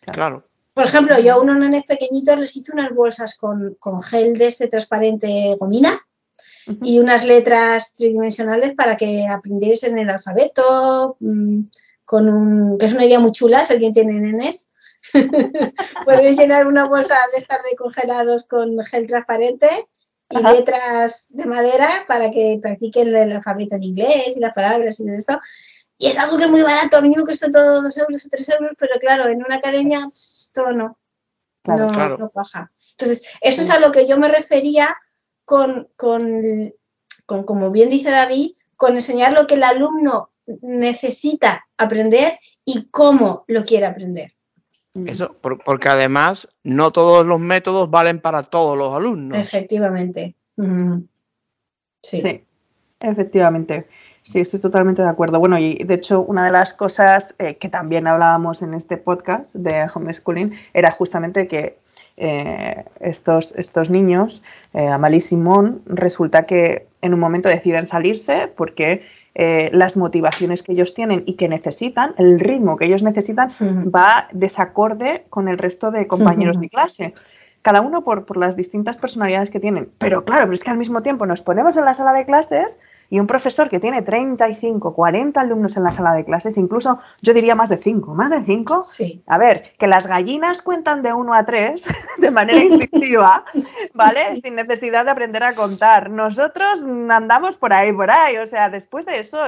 Claro. 0.02 0.44
Por 0.72 0.84
ejemplo, 0.84 1.18
yo 1.18 1.34
a 1.34 1.40
unos 1.40 1.56
nenes 1.56 1.84
pequeñitos 1.84 2.38
les 2.38 2.56
hice 2.56 2.72
unas 2.72 2.94
bolsas 2.94 3.36
con, 3.36 3.76
con 3.80 4.00
gel 4.00 4.38
de 4.38 4.46
este 4.46 4.68
transparente 4.68 5.56
gomina 5.58 6.00
y 6.82 6.98
unas 6.98 7.24
letras 7.24 7.94
tridimensionales 7.96 8.74
para 8.74 8.96
que 8.96 9.26
aprendiesen 9.26 9.98
el 9.98 10.10
alfabeto, 10.10 11.16
mm, 11.20 11.60
con 12.04 12.28
un, 12.28 12.78
que 12.78 12.86
es 12.86 12.94
una 12.94 13.04
idea 13.04 13.20
muy 13.20 13.32
chula, 13.32 13.64
si 13.64 13.74
alguien 13.74 13.92
tiene 13.92 14.14
nenes, 14.14 14.72
Podéis 16.04 16.36
llenar 16.36 16.66
una 16.66 16.86
bolsa 16.86 17.16
de 17.32 17.38
estar 17.38 17.60
de 17.62 17.76
congelados 17.76 18.44
con 18.44 18.78
gel 18.84 19.06
transparente 19.06 19.68
y 20.30 20.42
letras 20.42 21.26
de 21.30 21.46
madera 21.46 21.88
para 22.06 22.30
que 22.30 22.58
practiquen 22.60 23.14
el 23.14 23.32
alfabeto 23.32 23.76
en 23.76 23.84
inglés 23.84 24.36
y 24.36 24.40
las 24.40 24.54
palabras 24.54 25.00
y 25.00 25.04
todo 25.04 25.16
esto. 25.16 25.40
Y 25.96 26.08
es 26.08 26.18
algo 26.18 26.36
que 26.36 26.44
es 26.44 26.50
muy 26.50 26.62
barato, 26.62 26.96
a 26.96 27.00
mí 27.00 27.12
me 27.14 27.24
cuesta 27.24 27.50
todo 27.50 27.82
dos 27.82 27.96
euros 27.96 28.24
o 28.24 28.28
tres 28.28 28.48
euros, 28.50 28.72
pero 28.78 28.98
claro, 29.00 29.28
en 29.28 29.42
una 29.42 29.56
academia 29.56 30.00
todo 30.52 30.72
no. 30.72 30.98
no, 31.64 32.16
no 32.18 32.30
baja. 32.32 32.70
Entonces, 32.92 33.24
eso 33.40 33.62
es 33.62 33.70
a 33.70 33.80
lo 33.80 33.90
que 33.90 34.06
yo 34.06 34.16
me 34.18 34.28
refería 34.28 34.96
con, 35.48 35.88
con, 35.96 36.74
con, 37.24 37.44
como 37.44 37.70
bien 37.70 37.88
dice 37.88 38.10
David, 38.10 38.50
con 38.76 38.92
enseñar 38.92 39.32
lo 39.32 39.46
que 39.46 39.54
el 39.54 39.62
alumno 39.62 40.28
necesita 40.60 41.66
aprender 41.78 42.38
y 42.66 42.88
cómo 42.90 43.44
lo 43.48 43.64
quiere 43.64 43.86
aprender. 43.86 44.34
Eso, 45.06 45.34
porque 45.40 45.88
además 45.88 46.48
no 46.64 46.92
todos 46.92 47.24
los 47.24 47.40
métodos 47.40 47.90
valen 47.90 48.20
para 48.20 48.42
todos 48.42 48.76
los 48.76 48.92
alumnos. 48.92 49.38
Efectivamente. 49.38 50.36
sí. 52.02 52.44
efectivamente. 53.00 53.88
Sí, 54.22 54.40
estoy 54.40 54.60
totalmente 54.60 55.00
de 55.00 55.08
acuerdo. 55.08 55.38
Bueno, 55.38 55.58
y 55.58 55.76
de 55.76 55.94
hecho, 55.94 56.20
una 56.20 56.44
de 56.44 56.50
las 56.50 56.74
cosas 56.74 57.34
eh, 57.38 57.56
que 57.56 57.70
también 57.70 58.06
hablábamos 58.06 58.60
en 58.60 58.74
este 58.74 58.98
podcast 58.98 59.50
de 59.54 59.86
homeschooling 59.94 60.52
era 60.74 60.90
justamente 60.90 61.48
que 61.48 61.78
eh, 62.20 62.84
estos, 62.98 63.54
estos 63.56 63.90
niños, 63.90 64.42
eh, 64.74 64.88
Amal 64.88 65.14
y 65.14 65.20
Simón, 65.20 65.82
resulta 65.86 66.46
que 66.46 66.86
en 67.00 67.14
un 67.14 67.20
momento 67.20 67.48
deciden 67.48 67.86
salirse 67.86 68.48
porque 68.56 69.02
eh, 69.36 69.70
las 69.72 69.96
motivaciones 69.96 70.64
que 70.64 70.72
ellos 70.72 70.94
tienen 70.94 71.22
y 71.26 71.34
que 71.34 71.48
necesitan, 71.48 72.14
el 72.18 72.40
ritmo 72.40 72.76
que 72.76 72.86
ellos 72.86 73.04
necesitan, 73.04 73.48
va 73.94 74.28
desacorde 74.32 75.26
con 75.30 75.46
el 75.46 75.58
resto 75.58 75.92
de 75.92 76.08
compañeros 76.08 76.58
de 76.60 76.68
clase. 76.68 77.14
Cada 77.62 77.82
uno 77.82 78.02
por, 78.02 78.24
por 78.24 78.36
las 78.36 78.56
distintas 78.56 78.96
personalidades 78.96 79.50
que 79.50 79.60
tienen. 79.60 79.88
Pero 79.98 80.24
claro, 80.24 80.42
pero 80.42 80.54
es 80.54 80.64
que 80.64 80.70
al 80.70 80.78
mismo 80.78 81.02
tiempo 81.02 81.24
nos 81.24 81.40
ponemos 81.42 81.76
en 81.76 81.84
la 81.84 81.94
sala 81.94 82.12
de 82.14 82.24
clases 82.24 82.78
y 83.10 83.20
un 83.20 83.26
profesor 83.26 83.70
que 83.70 83.80
tiene 83.80 84.02
35, 84.02 84.94
40 84.94 85.40
alumnos 85.40 85.76
en 85.76 85.84
la 85.84 85.92
sala 85.92 86.12
de 86.12 86.24
clases, 86.24 86.58
incluso 86.58 86.98
yo 87.22 87.32
diría 87.32 87.54
más 87.54 87.70
de 87.70 87.78
5, 87.78 88.14
más 88.14 88.30
de 88.30 88.44
5. 88.44 88.82
Sí. 88.84 89.22
A 89.26 89.38
ver, 89.38 89.72
que 89.78 89.86
las 89.86 90.06
gallinas 90.06 90.60
cuentan 90.60 91.02
de 91.02 91.14
1 91.14 91.32
a 91.32 91.46
3 91.46 91.84
de 92.18 92.30
manera 92.30 92.62
intuitiva, 92.62 93.44
¿vale? 93.94 94.40
Sin 94.42 94.56
necesidad 94.56 95.06
de 95.06 95.12
aprender 95.12 95.42
a 95.42 95.54
contar. 95.54 96.10
Nosotros 96.10 96.82
andamos 97.08 97.56
por 97.56 97.72
ahí, 97.72 97.92
por 97.92 98.10
ahí. 98.10 98.36
O 98.36 98.46
sea, 98.46 98.68
después 98.68 99.06
de 99.06 99.20
eso, 99.20 99.38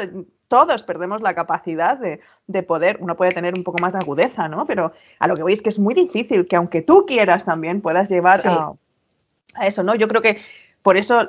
todos 0.48 0.82
perdemos 0.82 1.20
la 1.20 1.34
capacidad 1.34 1.98
de, 1.98 2.20
de, 2.46 2.62
poder, 2.62 2.96
uno 3.00 3.14
puede 3.16 3.32
tener 3.32 3.54
un 3.54 3.62
poco 3.62 3.78
más 3.78 3.92
de 3.92 3.98
agudeza, 3.98 4.48
¿no? 4.48 4.66
Pero 4.66 4.92
a 5.18 5.26
lo 5.28 5.36
que 5.36 5.42
voy 5.42 5.52
es 5.52 5.60
que 5.60 5.68
es 5.68 5.78
muy 5.78 5.92
difícil 5.92 6.48
que 6.48 6.56
aunque 6.56 6.80
tú 6.80 7.04
quieras 7.06 7.44
también 7.44 7.82
puedas 7.82 8.08
llevar 8.08 8.38
a, 8.46 8.72
a, 9.54 9.66
eso, 9.66 9.82
¿no? 9.82 9.94
Yo 9.94 10.08
creo 10.08 10.22
que 10.22 10.38
por 10.82 10.96
eso 10.96 11.28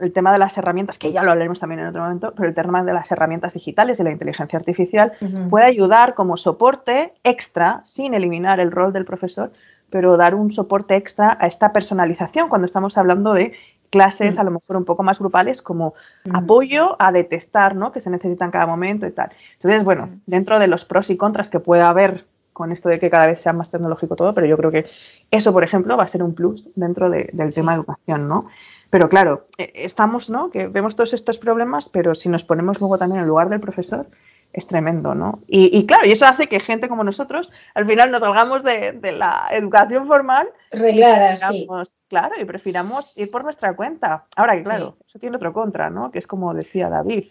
el 0.00 0.12
tema 0.12 0.32
de 0.32 0.38
las 0.38 0.56
herramientas, 0.58 0.98
que 0.98 1.12
ya 1.12 1.22
lo 1.22 1.30
hablaremos 1.30 1.60
también 1.60 1.80
en 1.80 1.88
otro 1.88 2.02
momento, 2.02 2.32
pero 2.36 2.48
el 2.48 2.54
tema 2.54 2.82
de 2.82 2.92
las 2.92 3.10
herramientas 3.10 3.54
digitales 3.54 4.00
y 4.00 4.02
la 4.02 4.10
inteligencia 4.10 4.58
artificial 4.58 5.12
puede 5.50 5.66
ayudar 5.66 6.14
como 6.14 6.36
soporte 6.36 7.14
extra, 7.24 7.80
sin 7.84 8.14
eliminar 8.14 8.60
el 8.60 8.70
rol 8.70 8.92
del 8.92 9.04
profesor, 9.04 9.52
pero 9.90 10.16
dar 10.16 10.34
un 10.34 10.50
soporte 10.50 10.96
extra 10.96 11.36
a 11.40 11.46
esta 11.46 11.72
personalización 11.72 12.48
cuando 12.48 12.66
estamos 12.66 12.98
hablando 12.98 13.32
de 13.32 13.52
clases 13.90 14.38
a 14.38 14.44
lo 14.44 14.50
mejor 14.50 14.76
un 14.76 14.84
poco 14.84 15.02
más 15.02 15.18
grupales 15.18 15.62
como 15.62 15.94
apoyo 16.32 16.96
a 16.98 17.10
detectar 17.10 17.74
¿no? 17.74 17.90
que 17.90 18.00
se 18.00 18.10
necesita 18.10 18.44
en 18.44 18.50
cada 18.50 18.66
momento 18.66 19.06
y 19.06 19.12
tal. 19.12 19.30
Entonces, 19.54 19.82
bueno, 19.82 20.10
dentro 20.26 20.58
de 20.58 20.66
los 20.66 20.84
pros 20.84 21.08
y 21.10 21.16
contras 21.16 21.48
que 21.48 21.60
pueda 21.60 21.88
haber 21.88 22.26
con 22.52 22.72
esto 22.72 22.88
de 22.88 22.98
que 22.98 23.08
cada 23.08 23.28
vez 23.28 23.40
sea 23.40 23.52
más 23.52 23.70
tecnológico 23.70 24.16
todo, 24.16 24.34
pero 24.34 24.46
yo 24.46 24.56
creo 24.56 24.72
que 24.72 24.86
eso, 25.30 25.52
por 25.52 25.62
ejemplo, 25.62 25.96
va 25.96 26.02
a 26.02 26.08
ser 26.08 26.24
un 26.24 26.34
plus 26.34 26.68
dentro 26.74 27.08
del 27.08 27.54
tema 27.54 27.72
de 27.72 27.78
educación, 27.78 28.26
¿no? 28.26 28.48
Pero 28.90 29.08
claro, 29.08 29.48
e, 29.58 29.72
estamos, 29.74 30.30
¿no? 30.30 30.50
Que 30.50 30.66
vemos 30.66 30.96
todos 30.96 31.12
estos 31.12 31.38
problemas, 31.38 31.88
pero 31.88 32.14
si 32.14 32.28
nos 32.28 32.44
ponemos 32.44 32.80
luego 32.80 32.98
también 32.98 33.22
en 33.22 33.28
lugar 33.28 33.48
del 33.48 33.60
profesor, 33.60 34.06
es 34.52 34.66
tremendo, 34.66 35.14
¿no? 35.14 35.42
Y, 35.46 35.86
claro, 35.86 36.06
y 36.06 36.12
eso 36.12 36.26
hace 36.26 36.46
que 36.46 36.58
gente 36.58 36.88
como 36.88 37.04
nosotros 37.04 37.50
al 37.74 37.86
final 37.86 38.10
nos 38.10 38.20
salgamos 38.20 38.64
de, 38.64 38.98
la 39.12 39.46
educación 39.50 40.06
formal. 40.06 40.48
Reglada, 40.70 41.36
sí. 41.36 41.68
Claro, 42.08 42.34
y 42.40 42.44
prefiramos 42.44 43.16
ir 43.18 43.30
por 43.30 43.44
nuestra 43.44 43.76
cuenta. 43.76 44.26
Ahora 44.36 44.56
que, 44.56 44.62
claro, 44.62 44.96
eso 45.06 45.18
tiene 45.18 45.36
otro 45.36 45.52
contra, 45.52 45.90
¿no? 45.90 46.10
Que 46.10 46.18
es 46.18 46.26
como 46.26 46.54
decía 46.54 46.88
David, 46.88 47.26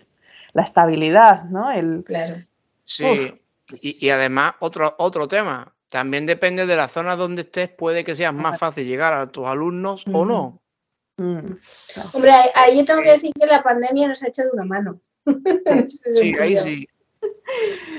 la 0.54 0.62
estabilidad, 0.62 1.46
¿no? 1.46 1.72
El, 1.72 2.04
claro. 2.06 2.36
Sí, 2.86 3.34
y, 3.82 4.06
y, 4.06 4.10
además 4.12 4.54
otro, 4.60 4.96
otro 5.00 5.28
tema, 5.28 5.74
también 5.90 6.26
depende 6.26 6.66
de 6.66 6.76
la 6.76 6.88
zona 6.88 7.16
donde 7.16 7.42
estés, 7.42 7.70
puede 7.70 8.06
que 8.06 8.16
sea 8.16 8.32
más 8.32 8.60
fácil 8.60 8.88
llegar 8.88 9.14
a 9.14 9.28
tus 9.28 9.46
alumnos 9.46 10.06
o 10.14 10.24
no. 10.24 10.62
Mm, 11.18 11.40
Hombre, 12.14 12.32
ahí 12.56 12.78
yo 12.78 12.86
tengo 12.86 13.02
que 13.02 13.12
decir 13.12 13.34
que 13.34 13.48
la 13.48 13.64
pandemia 13.64 14.08
nos 14.08 14.22
ha 14.24 14.28
hecho 14.28 14.44
de 14.44 14.50
una 14.54 14.66
mano. 14.66 15.00
sí, 15.88 16.36
ahí 16.40 16.58
sí. 16.60 16.88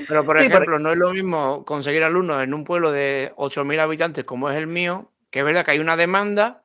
Pero, 0.07 0.25
por 0.25 0.37
ejemplo, 0.37 0.79
no 0.79 0.91
es 0.91 0.97
lo 0.97 1.11
mismo 1.11 1.65
conseguir 1.65 2.03
alumnos 2.03 2.41
en 2.41 2.53
un 2.53 2.63
pueblo 2.63 2.91
de 2.91 3.33
8.000 3.35 3.79
habitantes 3.79 4.23
como 4.23 4.49
es 4.49 4.57
el 4.57 4.67
mío, 4.67 5.11
que 5.29 5.39
es 5.39 5.45
verdad 5.45 5.65
que 5.65 5.71
hay 5.71 5.79
una 5.79 5.97
demanda, 5.97 6.63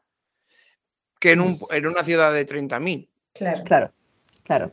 que 1.18 1.32
en, 1.32 1.40
un, 1.40 1.58
en 1.70 1.86
una 1.86 2.04
ciudad 2.04 2.32
de 2.32 2.46
30.000. 2.46 3.08
Claro, 3.32 3.64
claro, 3.64 3.92
claro. 4.44 4.70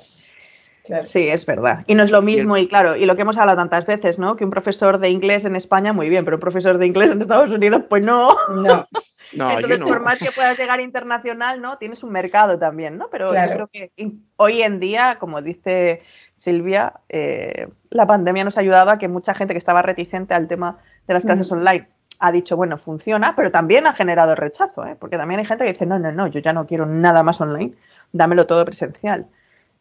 Sí, 1.03 1.27
es 1.27 1.45
verdad. 1.45 1.83
Y 1.87 1.95
no 1.95 2.03
es 2.03 2.11
lo 2.11 2.21
mismo, 2.21 2.57
y, 2.57 2.67
claro, 2.67 2.95
y 2.95 3.05
lo 3.05 3.15
que 3.15 3.21
hemos 3.21 3.37
hablado 3.37 3.57
tantas 3.57 3.85
veces, 3.85 4.19
¿no? 4.19 4.35
Que 4.35 4.43
un 4.43 4.49
profesor 4.49 4.99
de 4.99 5.09
inglés 5.09 5.45
en 5.45 5.55
España, 5.55 5.93
muy 5.93 6.09
bien, 6.09 6.25
pero 6.25 6.37
un 6.37 6.41
profesor 6.41 6.77
de 6.77 6.87
inglés 6.87 7.11
en 7.11 7.21
Estados 7.21 7.51
Unidos, 7.51 7.83
pues 7.89 8.03
no. 8.03 8.35
No. 8.49 8.87
Entonces, 9.33 9.79
por 9.79 10.01
más 10.01 10.19
que 10.19 10.31
puedas 10.31 10.57
llegar 10.57 10.79
internacional, 10.79 11.61
¿no? 11.61 11.77
Tienes 11.77 12.03
un 12.03 12.11
mercado 12.11 12.57
también, 12.59 12.97
¿no? 12.97 13.09
Pero 13.09 13.33
yo 13.33 13.53
creo 13.53 13.67
que 13.67 13.91
hoy 14.37 14.61
en 14.61 14.79
día, 14.79 15.17
como 15.19 15.41
dice 15.41 16.01
Silvia, 16.37 16.93
eh, 17.09 17.67
la 17.89 18.05
pandemia 18.07 18.43
nos 18.43 18.57
ha 18.57 18.61
ayudado 18.61 18.91
a 18.91 18.97
que 18.97 19.07
mucha 19.07 19.33
gente 19.33 19.53
que 19.53 19.57
estaba 19.57 19.81
reticente 19.81 20.33
al 20.33 20.47
tema 20.47 20.79
de 21.07 21.13
las 21.13 21.23
clases 21.23 21.51
online 21.51 21.87
ha 22.19 22.31
dicho, 22.31 22.55
bueno, 22.55 22.77
funciona, 22.77 23.35
pero 23.35 23.51
también 23.51 23.87
ha 23.87 23.93
generado 23.93 24.35
rechazo, 24.35 24.85
¿eh? 24.85 24.95
Porque 24.99 25.17
también 25.17 25.39
hay 25.39 25.45
gente 25.45 25.65
que 25.65 25.71
dice, 25.71 25.87
no, 25.87 25.97
no, 25.97 26.11
no, 26.11 26.27
yo 26.27 26.39
ya 26.39 26.53
no 26.53 26.67
quiero 26.67 26.85
nada 26.85 27.23
más 27.23 27.41
online, 27.41 27.73
dámelo 28.11 28.45
todo 28.45 28.63
presencial. 28.63 29.25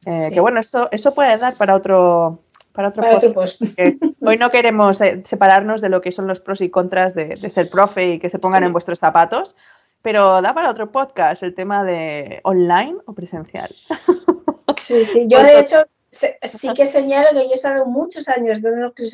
Eh, 0.07 0.31
que 0.33 0.41
bueno, 0.41 0.61
eso, 0.61 0.89
eso 0.91 1.15
puede 1.15 1.37
dar 1.37 1.53
para 1.59 1.75
otro, 1.75 2.41
para 2.73 2.89
otro, 2.89 3.33
post, 3.33 3.63
Hoy 4.23 4.39
no 4.39 4.51
queremos 4.51 5.01
eh, 5.01 5.23
separarnos 5.25 5.81
de 5.81 5.89
lo 5.89 6.01
que 6.01 6.13
son 6.13 6.27
los 6.27 6.41
pros 6.41 6.61
y 6.61 6.71
contras 6.71 7.15
de, 7.15 7.37
ser 7.37 7.69
profe 7.69 8.13
y 8.13 8.19
que 8.19 8.31
se 8.31 8.39
pongan 8.39 8.65
en 8.65 8.73
vuestros 8.73 8.99
zapatos, 8.99 9.57
pero 10.03 10.41
da 10.41 10.55
para 10.55 10.71
otro 10.71 10.91
podcast 10.93 11.43
el 11.43 11.55
tema 11.55 11.85
de 11.85 12.41
online 12.45 12.97
o 13.07 13.13
presencial. 13.13 13.71
Sí, 14.79 15.05
sí, 15.05 15.27
yo 15.29 15.43
de 15.43 15.61
hecho 15.61 15.85
sí 16.11 16.73
que 16.75 16.87
señalo 16.87 17.29
que 17.33 17.45
yo 17.45 17.51
he 17.53 17.55
estado 17.55 17.87
muchos 17.87 18.29
años, 18.29 18.61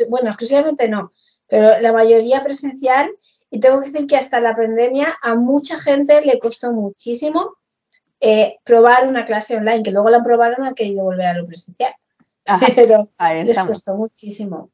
bueno, 0.08 0.28
exclusivamente 0.28 0.88
no, 0.88 1.12
pero 1.48 1.80
la 1.80 1.92
mayoría 1.92 2.44
presencial 2.44 3.10
y 3.50 3.58
tengo 3.58 3.80
que 3.80 3.90
decir 3.90 4.06
que 4.06 4.16
hasta 4.16 4.38
la 4.38 4.54
pandemia 4.54 5.08
a 5.22 5.34
mucha 5.34 5.80
gente 5.80 6.20
le 6.24 6.38
costó 6.38 6.72
muchísimo 6.72 7.56
eh, 8.20 8.58
probar 8.64 9.06
una 9.08 9.24
clase 9.24 9.56
online, 9.56 9.82
que 9.82 9.92
luego 9.92 10.10
la 10.10 10.18
han 10.18 10.24
probado 10.24 10.54
y 10.56 10.60
no 10.60 10.68
han 10.68 10.74
querido 10.74 11.04
volver 11.04 11.26
a 11.26 11.34
lo 11.34 11.46
presencial. 11.46 11.94
pero 12.76 13.08
les 13.44 13.58
costó 13.58 13.96
muchísimo. 13.96 14.70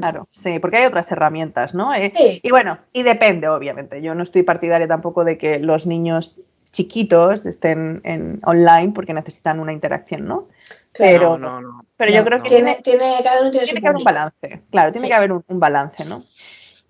Claro, 0.00 0.26
sí, 0.30 0.58
porque 0.58 0.78
hay 0.78 0.86
otras 0.86 1.10
herramientas, 1.12 1.72
¿no? 1.72 1.94
Eh, 1.94 2.12
y 2.42 2.50
bueno, 2.50 2.78
y 2.92 3.04
depende, 3.04 3.48
obviamente. 3.48 4.02
Yo 4.02 4.14
no 4.14 4.24
estoy 4.24 4.42
partidaria 4.42 4.88
tampoco 4.88 5.24
de 5.24 5.38
que 5.38 5.60
los 5.60 5.86
niños 5.86 6.36
chiquitos 6.72 7.46
estén 7.46 8.00
en 8.04 8.40
online 8.44 8.92
porque 8.92 9.14
necesitan 9.14 9.60
una 9.60 9.72
interacción, 9.72 10.26
¿no? 10.26 10.48
pero, 10.96 11.38
no, 11.38 11.60
no, 11.60 11.84
pero 11.96 12.12
yo 12.12 12.24
creo 12.24 12.42
que 12.42 12.48
tiene, 12.48 12.76
tiene, 12.82 13.04
cada 13.22 13.40
uno 13.40 13.50
tiene, 13.50 13.66
tiene 13.66 13.80
que 13.80 13.86
haber 13.86 13.98
un 13.98 14.04
balance, 14.04 14.62
claro, 14.70 14.92
tiene 14.92 15.08
que 15.08 15.14
haber 15.14 15.32
un, 15.32 15.44
balance, 15.48 16.04
¿no? 16.06 16.22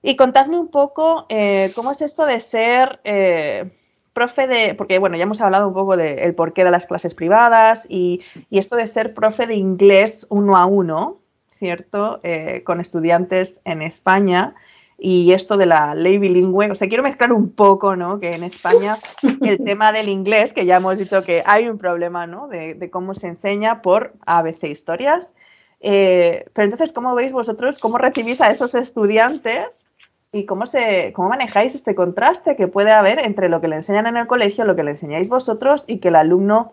Y 0.02 0.16
contadme 0.16 0.58
un 0.58 0.68
poco 0.68 1.26
eh, 1.28 1.70
cómo 1.74 1.92
es 1.92 2.00
esto 2.00 2.24
de 2.24 2.40
ser 2.40 3.00
eh, 3.04 3.70
profe 4.18 4.48
de, 4.48 4.74
porque 4.74 4.98
bueno, 4.98 5.16
ya 5.16 5.22
hemos 5.22 5.40
hablado 5.40 5.68
un 5.68 5.74
poco 5.74 5.96
del 5.96 6.34
porqué 6.34 6.64
de 6.64 6.72
las 6.72 6.86
clases 6.86 7.14
privadas 7.14 7.86
y, 7.88 8.22
esto 8.50 8.74
de 8.74 8.88
ser 8.88 9.14
profe 9.14 9.46
de 9.46 9.54
inglés 9.54 10.26
uno 10.28 10.56
a 10.56 10.66
uno, 10.66 11.18
¿cierto? 11.50 12.18
Eh, 12.24 12.62
con 12.64 12.80
estudiantes 12.80 13.60
en 13.64 13.80
España 13.80 14.56
y 14.98 15.30
esto 15.32 15.56
de 15.56 15.66
la 15.66 15.94
ley 15.94 16.18
bilingüe, 16.18 16.68
o 16.68 16.74
sea, 16.74 16.88
quiero 16.88 17.04
mezclar 17.04 17.32
un 17.32 17.52
poco, 17.52 17.94
¿no? 17.94 18.18
Que 18.18 18.30
en 18.30 18.42
España 18.42 18.96
el 19.40 19.58
tema 19.64 19.92
del 19.92 20.08
inglés, 20.08 20.52
que 20.52 20.66
ya 20.66 20.78
hemos 20.78 20.98
dicho 20.98 21.22
que 21.22 21.44
hay 21.46 21.68
un 21.68 21.78
problema, 21.78 22.26
¿no? 22.26 22.48
De, 22.48 22.90
cómo 22.90 23.14
se 23.14 23.28
enseña 23.28 23.82
por 23.82 24.14
ABC 24.26 24.64
Historias. 24.64 25.32
Eh, 25.78 26.44
pero 26.52 26.64
entonces, 26.64 26.92
¿cómo 26.92 27.14
veis 27.14 27.30
vosotros, 27.30 27.78
cómo 27.78 27.98
recibís 27.98 28.40
a 28.40 28.50
esos 28.50 28.74
estudiantes 28.74 29.87
y 30.32 30.44
cómo, 30.46 30.66
se, 30.66 31.12
cómo 31.14 31.28
manejáis 31.30 31.74
este 31.74 31.94
contraste 31.94 32.56
que 32.56 32.68
puede 32.68 32.92
haber 32.92 33.18
entre 33.24 33.48
lo 33.48 33.60
que 33.60 33.68
le 33.68 33.76
enseñan 33.76 34.06
en 34.06 34.16
el 34.16 34.26
colegio, 34.26 34.64
lo 34.64 34.76
que 34.76 34.84
le 34.84 34.92
enseñáis 34.92 35.28
vosotros 35.28 35.84
y 35.86 35.98
que 35.98 36.08
el 36.08 36.16
alumno 36.16 36.72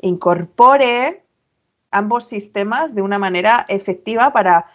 incorpore 0.00 1.22
ambos 1.90 2.24
sistemas 2.24 2.94
de 2.94 3.02
una 3.02 3.18
manera 3.18 3.66
efectiva 3.68 4.32
para 4.32 4.66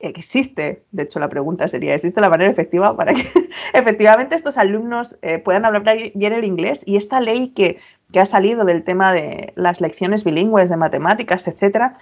existe, 0.00 0.84
de 0.92 1.02
hecho 1.02 1.18
la 1.18 1.28
pregunta 1.28 1.66
sería, 1.66 1.94
¿existe 1.94 2.20
la 2.20 2.28
manera 2.28 2.50
efectiva 2.50 2.96
para 2.96 3.14
que 3.14 3.26
efectivamente 3.74 4.36
estos 4.36 4.56
alumnos 4.56 5.18
eh, 5.22 5.38
puedan 5.38 5.64
hablar 5.64 5.84
bien 6.14 6.32
el 6.32 6.44
inglés? 6.44 6.82
Y 6.86 6.96
esta 6.96 7.20
ley 7.20 7.50
que, 7.50 7.78
que, 8.12 8.20
ha 8.20 8.26
salido 8.26 8.64
del 8.64 8.84
tema 8.84 9.12
de 9.12 9.52
las 9.56 9.80
lecciones 9.80 10.24
bilingües 10.24 10.70
de 10.70 10.76
matemáticas, 10.76 11.48
etcétera, 11.48 11.98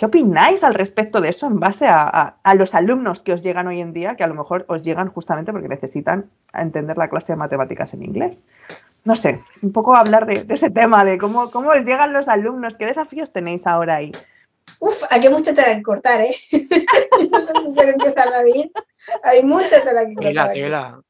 ¿qué 0.00 0.06
opináis 0.06 0.64
al 0.64 0.72
respecto 0.72 1.20
de 1.20 1.28
eso 1.28 1.46
en 1.46 1.60
base 1.60 1.86
a, 1.86 2.38
a, 2.42 2.54
los 2.54 2.74
alumnos 2.74 3.20
que 3.20 3.34
os 3.34 3.42
llegan 3.42 3.66
hoy 3.66 3.82
en 3.82 3.92
día, 3.92 4.16
que 4.16 4.24
a 4.24 4.26
lo 4.28 4.34
mejor 4.34 4.64
os 4.66 4.82
llegan 4.82 5.10
justamente 5.10 5.52
porque 5.52 5.68
necesitan 5.68 6.30
entender 6.54 6.96
la 6.96 7.10
clase 7.10 7.34
de 7.34 7.36
matemáticas 7.36 7.92
en 7.92 8.04
inglés? 8.04 8.42
No 9.04 9.14
sé, 9.14 9.42
un 9.60 9.72
poco 9.72 9.94
hablar 9.94 10.24
de, 10.24 10.44
de 10.44 10.54
ese 10.54 10.70
tema, 10.70 11.04
de 11.04 11.18
cómo, 11.18 11.50
cómo 11.50 11.68
os 11.68 11.84
llegan 11.84 12.14
los 12.14 12.28
alumnos, 12.28 12.78
qué 12.78 12.86
desafíos 12.86 13.30
tenéis 13.30 13.66
ahora 13.66 13.96
ahí. 13.96 14.10
Uf, 14.78 15.02
aquí 15.10 15.26
hay 15.26 15.34
mucha 15.34 15.52
tela 15.52 15.76
que 15.76 15.82
cortar, 15.82 16.22
¿eh? 16.22 16.34
no 17.30 17.40
sé 17.42 17.52
si 17.52 17.74
quiero 17.74 17.90
empezar, 17.90 18.30
David. 18.30 18.70
Hay 19.22 19.42
mucha 19.42 19.84
tela 19.84 20.06
que 20.06 20.14
cortar. 20.14 20.32
Tela, 20.32 20.52
tela. 20.52 21.00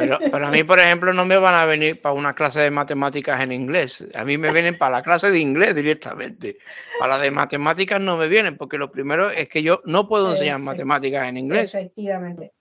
Pero, 0.00 0.18
pero 0.18 0.46
a 0.46 0.50
mí, 0.50 0.64
por 0.64 0.80
ejemplo, 0.80 1.12
no 1.12 1.24
me 1.26 1.36
van 1.36 1.54
a 1.54 1.66
venir 1.66 2.00
para 2.00 2.14
una 2.14 2.34
clase 2.34 2.60
de 2.60 2.70
matemáticas 2.70 3.40
en 3.42 3.52
inglés. 3.52 4.04
A 4.14 4.24
mí 4.24 4.38
me 4.38 4.50
vienen 4.50 4.76
para 4.78 4.96
la 4.96 5.02
clase 5.02 5.30
de 5.30 5.38
inglés 5.38 5.74
directamente. 5.74 6.56
Para 6.98 7.18
la 7.18 7.22
de 7.22 7.30
matemáticas 7.30 8.00
no 8.00 8.16
me 8.16 8.26
vienen, 8.26 8.56
porque 8.56 8.78
lo 8.78 8.90
primero 8.90 9.30
es 9.30 9.48
que 9.48 9.62
yo 9.62 9.82
no 9.84 10.08
puedo 10.08 10.32
enseñar 10.32 10.58
matemáticas 10.58 11.28
en 11.28 11.36
inglés. 11.36 11.74
Efectivamente. 11.74 12.52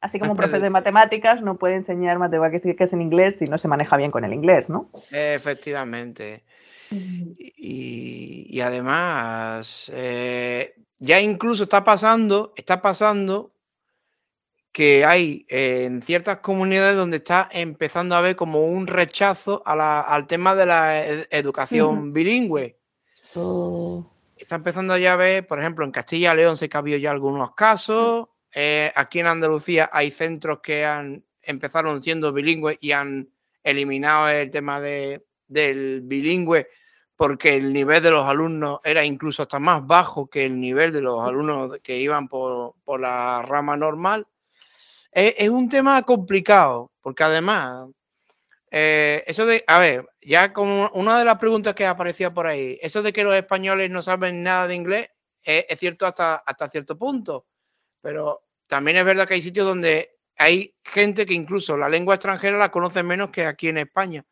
Así 0.00 0.20
como 0.20 0.30
un 0.32 0.36
profesor 0.36 0.60
de 0.60 0.70
matemáticas 0.70 1.42
no 1.42 1.58
puede 1.58 1.74
enseñar 1.74 2.18
matemáticas 2.18 2.92
en 2.92 3.02
inglés 3.02 3.34
si 3.40 3.46
no 3.46 3.58
se 3.58 3.66
maneja 3.66 3.96
bien 3.96 4.12
con 4.12 4.24
el 4.24 4.32
inglés, 4.32 4.68
¿no? 4.68 4.90
Efectivamente. 5.12 6.44
Y, 6.90 8.46
y 8.48 8.60
además, 8.60 9.90
eh, 9.92 10.74
ya 11.00 11.20
incluso 11.20 11.64
está 11.64 11.82
pasando, 11.82 12.52
está 12.56 12.80
pasando 12.80 13.50
que 14.78 15.04
hay 15.04 15.44
en 15.48 16.02
ciertas 16.02 16.38
comunidades 16.38 16.96
donde 16.96 17.16
está 17.16 17.48
empezando 17.50 18.14
a 18.14 18.18
haber 18.18 18.36
como 18.36 18.64
un 18.64 18.86
rechazo 18.86 19.60
a 19.66 19.74
la, 19.74 20.00
al 20.00 20.28
tema 20.28 20.54
de 20.54 20.66
la 20.66 21.04
ed 21.04 21.26
educación 21.32 22.12
bilingüe. 22.12 22.78
Oh. 23.34 24.08
Está 24.36 24.54
empezando 24.54 24.96
ya 24.96 25.14
a 25.14 25.16
ver, 25.16 25.48
por 25.48 25.58
ejemplo, 25.58 25.84
en 25.84 25.90
Castilla 25.90 26.32
y 26.32 26.36
León 26.36 26.56
se 26.56 26.70
ha 26.72 26.78
habido 26.78 26.96
ya 26.96 27.10
algunos 27.10 27.56
casos. 27.56 28.28
Eh, 28.54 28.92
aquí 28.94 29.18
en 29.18 29.26
Andalucía 29.26 29.90
hay 29.92 30.12
centros 30.12 30.60
que 30.62 30.84
han 30.84 31.24
empezaron 31.42 32.00
siendo 32.00 32.32
bilingües 32.32 32.78
y 32.80 32.92
han 32.92 33.30
eliminado 33.64 34.28
el 34.28 34.48
tema 34.52 34.80
de, 34.80 35.26
del 35.48 36.02
bilingüe 36.02 36.68
porque 37.16 37.56
el 37.56 37.72
nivel 37.72 38.00
de 38.00 38.12
los 38.12 38.24
alumnos 38.28 38.78
era 38.84 39.04
incluso 39.04 39.42
hasta 39.42 39.58
más 39.58 39.84
bajo 39.84 40.30
que 40.30 40.44
el 40.44 40.60
nivel 40.60 40.92
de 40.92 41.00
los 41.00 41.20
alumnos 41.26 41.80
que 41.82 41.98
iban 41.98 42.28
por, 42.28 42.76
por 42.84 43.00
la 43.00 43.42
rama 43.42 43.76
normal. 43.76 44.28
Es, 45.18 45.34
es, 45.36 45.48
un 45.48 45.68
tema 45.68 46.00
complicado, 46.04 46.92
porque 47.00 47.24
además, 47.24 47.88
eh, 48.70 49.24
eso 49.26 49.46
de, 49.46 49.64
a 49.66 49.80
ver, 49.80 50.08
ya 50.22 50.52
como 50.52 50.88
una 50.94 51.18
de 51.18 51.24
las 51.24 51.38
preguntas 51.38 51.74
que 51.74 51.84
aparecía 51.84 52.32
por 52.32 52.46
ahí, 52.46 52.78
eso 52.80 53.02
de 53.02 53.12
que 53.12 53.24
los 53.24 53.34
españoles 53.34 53.90
no 53.90 54.00
saben 54.00 54.44
nada 54.44 54.68
de 54.68 54.76
inglés, 54.76 55.08
es, 55.42 55.66
es 55.68 55.80
cierto 55.80 56.06
hasta, 56.06 56.36
hasta 56.36 56.68
cierto 56.68 56.96
punto, 56.96 57.46
pero 58.00 58.44
también 58.68 58.96
es 58.98 59.04
verdad 59.04 59.26
que 59.26 59.34
hay 59.34 59.42
sitios 59.42 59.66
donde 59.66 60.18
hay 60.36 60.76
gente 60.84 61.26
que 61.26 61.34
incluso 61.34 61.76
la 61.76 61.88
lengua 61.88 62.14
extranjera 62.14 62.56
la 62.56 62.70
conoce 62.70 63.02
menos 63.02 63.30
que 63.30 63.44
aquí 63.44 63.66
en 63.66 63.78
España. 63.78 64.24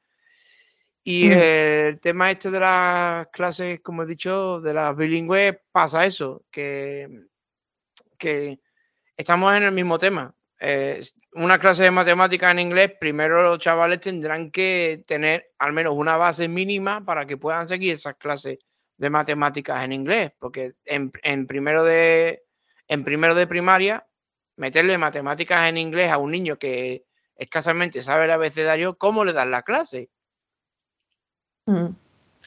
Y 1.03 1.31
mm. 1.31 1.33
el 1.33 2.01
tema 2.01 2.31
este 2.31 2.53
de 2.53 2.61
las 2.61 3.27
clases, 3.33 3.81
como 3.81 4.05
he 4.05 4.07
dicho, 4.07 4.61
de 4.61 4.73
las 4.73 4.97
bilingües, 4.97 5.57
pasa 5.73 6.07
eso, 6.07 6.45
que, 6.49 7.09
que 8.17 8.61
estamos 9.17 9.53
en 9.57 9.65
el 9.65 9.73
mismo 9.73 9.99
tema. 9.99 10.33
Eh, 10.59 11.05
una 11.33 11.59
clase 11.59 11.83
de 11.83 11.91
matemáticas 11.91 12.51
en 12.53 12.61
inglés, 12.61 12.93
primero 12.99 13.43
los 13.43 13.59
chavales 13.59 14.01
tendrán 14.01 14.51
que 14.51 15.05
tener 15.07 15.53
al 15.59 15.73
menos 15.73 15.95
una 15.95 16.17
base 16.17 16.49
mínima 16.49 17.05
para 17.05 17.27
que 17.27 17.37
puedan 17.37 17.69
seguir 17.69 17.95
esas 17.95 18.17
clases 18.17 18.59
de 18.97 19.11
matemáticas 19.11 19.85
en 19.85 19.93
inglés, 19.93 20.33
porque 20.39 20.75
en, 20.87 21.13
en 21.23 21.47
primero, 21.47 21.85
de, 21.85 22.45
en 22.89 23.05
primero 23.05 23.35
de 23.35 23.47
primaria, 23.47 24.07
meterle 24.57 24.97
matemáticas 24.97 25.69
en 25.69 25.77
inglés 25.77 26.11
a 26.11 26.17
un 26.17 26.31
niño 26.31 26.59
que 26.59 27.05
escasamente 27.37 28.01
sabe 28.01 28.25
el 28.25 28.31
abecedario, 28.31 28.97
¿cómo 28.97 29.25
le 29.25 29.35
das 29.35 29.47
la 29.47 29.63
clase? 29.63 30.09
Mm. 31.67 31.89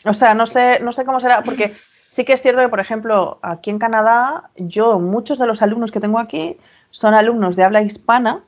O 0.05 0.13
sea, 0.13 0.33
no 0.33 0.47
sé, 0.47 0.79
no 0.79 0.91
sé 0.91 1.05
cómo 1.05 1.19
será, 1.19 1.43
porque 1.43 1.69
sí 1.69 2.25
que 2.25 2.33
es 2.33 2.41
cierto 2.41 2.61
que, 2.61 2.69
por 2.69 2.79
ejemplo, 2.79 3.39
aquí 3.43 3.69
en 3.69 3.77
Canadá, 3.77 4.49
yo, 4.55 4.99
muchos 4.99 5.37
de 5.37 5.45
los 5.45 5.61
alumnos 5.61 5.91
que 5.91 5.99
tengo 5.99 6.17
aquí 6.19 6.57
son 6.91 7.13
alumnos 7.13 7.55
de 7.55 7.63
habla 7.63 7.81
hispana 7.81 8.43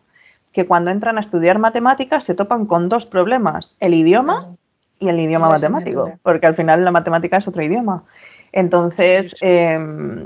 que 0.54 0.65
cuando 0.65 0.91
entran 0.91 1.17
a 1.17 1.21
estudiar 1.21 1.60
matemáticas 1.60 2.25
se 2.25 2.36
topan 2.36 2.65
con 2.65 2.89
dos 2.89 3.06
problemas, 3.06 3.77
el 3.80 3.93
idioma 3.93 4.47
y 4.99 5.08
el 5.10 5.19
idioma 5.19 5.47
y 5.47 5.51
matemático, 5.51 6.12
porque 6.23 6.47
al 6.47 6.56
final 6.56 6.84
la 6.84 6.91
matemática 6.91 7.38
es 7.38 7.47
otro 7.47 7.63
idioma. 7.63 8.04
Entonces, 8.51 9.36
eh, 9.41 9.80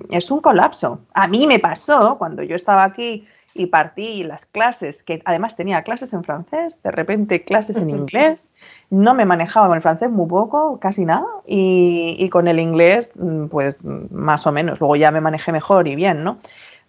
es 0.09 0.31
un 0.31 0.41
colapso. 0.41 0.99
A 1.13 1.27
mí 1.27 1.45
me 1.45 1.59
pasó 1.59 2.17
cuando 2.17 2.41
yo 2.41 2.55
estaba 2.55 2.83
aquí 2.83 3.27
y 3.53 3.67
partí 3.67 4.23
las 4.23 4.45
clases, 4.45 5.01
que 5.01 5.21
además 5.23 5.55
tenía 5.55 5.81
clases 5.83 6.11
en 6.11 6.25
francés, 6.25 6.77
de 6.83 6.91
repente 6.91 7.43
clases 7.45 7.77
en 7.77 7.89
inglés, 7.89 8.53
no 8.89 9.13
me 9.13 9.23
manejaba 9.23 9.67
con 9.67 9.77
el 9.77 9.81
francés 9.81 10.09
muy 10.11 10.27
poco, 10.27 10.77
casi 10.81 11.05
nada, 11.05 11.25
y, 11.47 12.17
y, 12.19 12.29
con 12.29 12.49
el 12.49 12.59
inglés, 12.59 13.11
mm, 13.17 13.45
pues 13.45 13.85
más 13.85 14.45
o 14.45 14.51
menos, 14.51 14.81
luego 14.81 14.97
ya 14.97 15.09
me 15.09 15.21
manejé 15.21 15.53
mejor 15.53 15.87
y 15.87 15.95
bien, 15.95 16.25
¿no? 16.25 16.39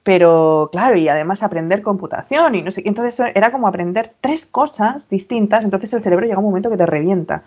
Pero 0.07 0.69
claro, 0.71 0.97
y 0.97 1.09
además 1.09 1.43
aprender 1.43 1.83
computación 1.83 2.55
y 2.55 2.63
no 2.63 2.71
sé 2.71 2.81
qué, 2.81 2.89
entonces 2.89 3.33
era 3.35 3.51
como 3.51 3.67
aprender 3.67 4.13
tres 4.21 4.47
cosas 4.47 5.09
distintas, 5.09 5.65
entonces 5.65 5.93
el 5.95 6.01
cerebro 6.01 6.25
llega 6.25 6.39
un 6.39 6.45
momento 6.45 6.71
que 6.71 6.77
te 6.77 6.87
revienta. 6.87 7.43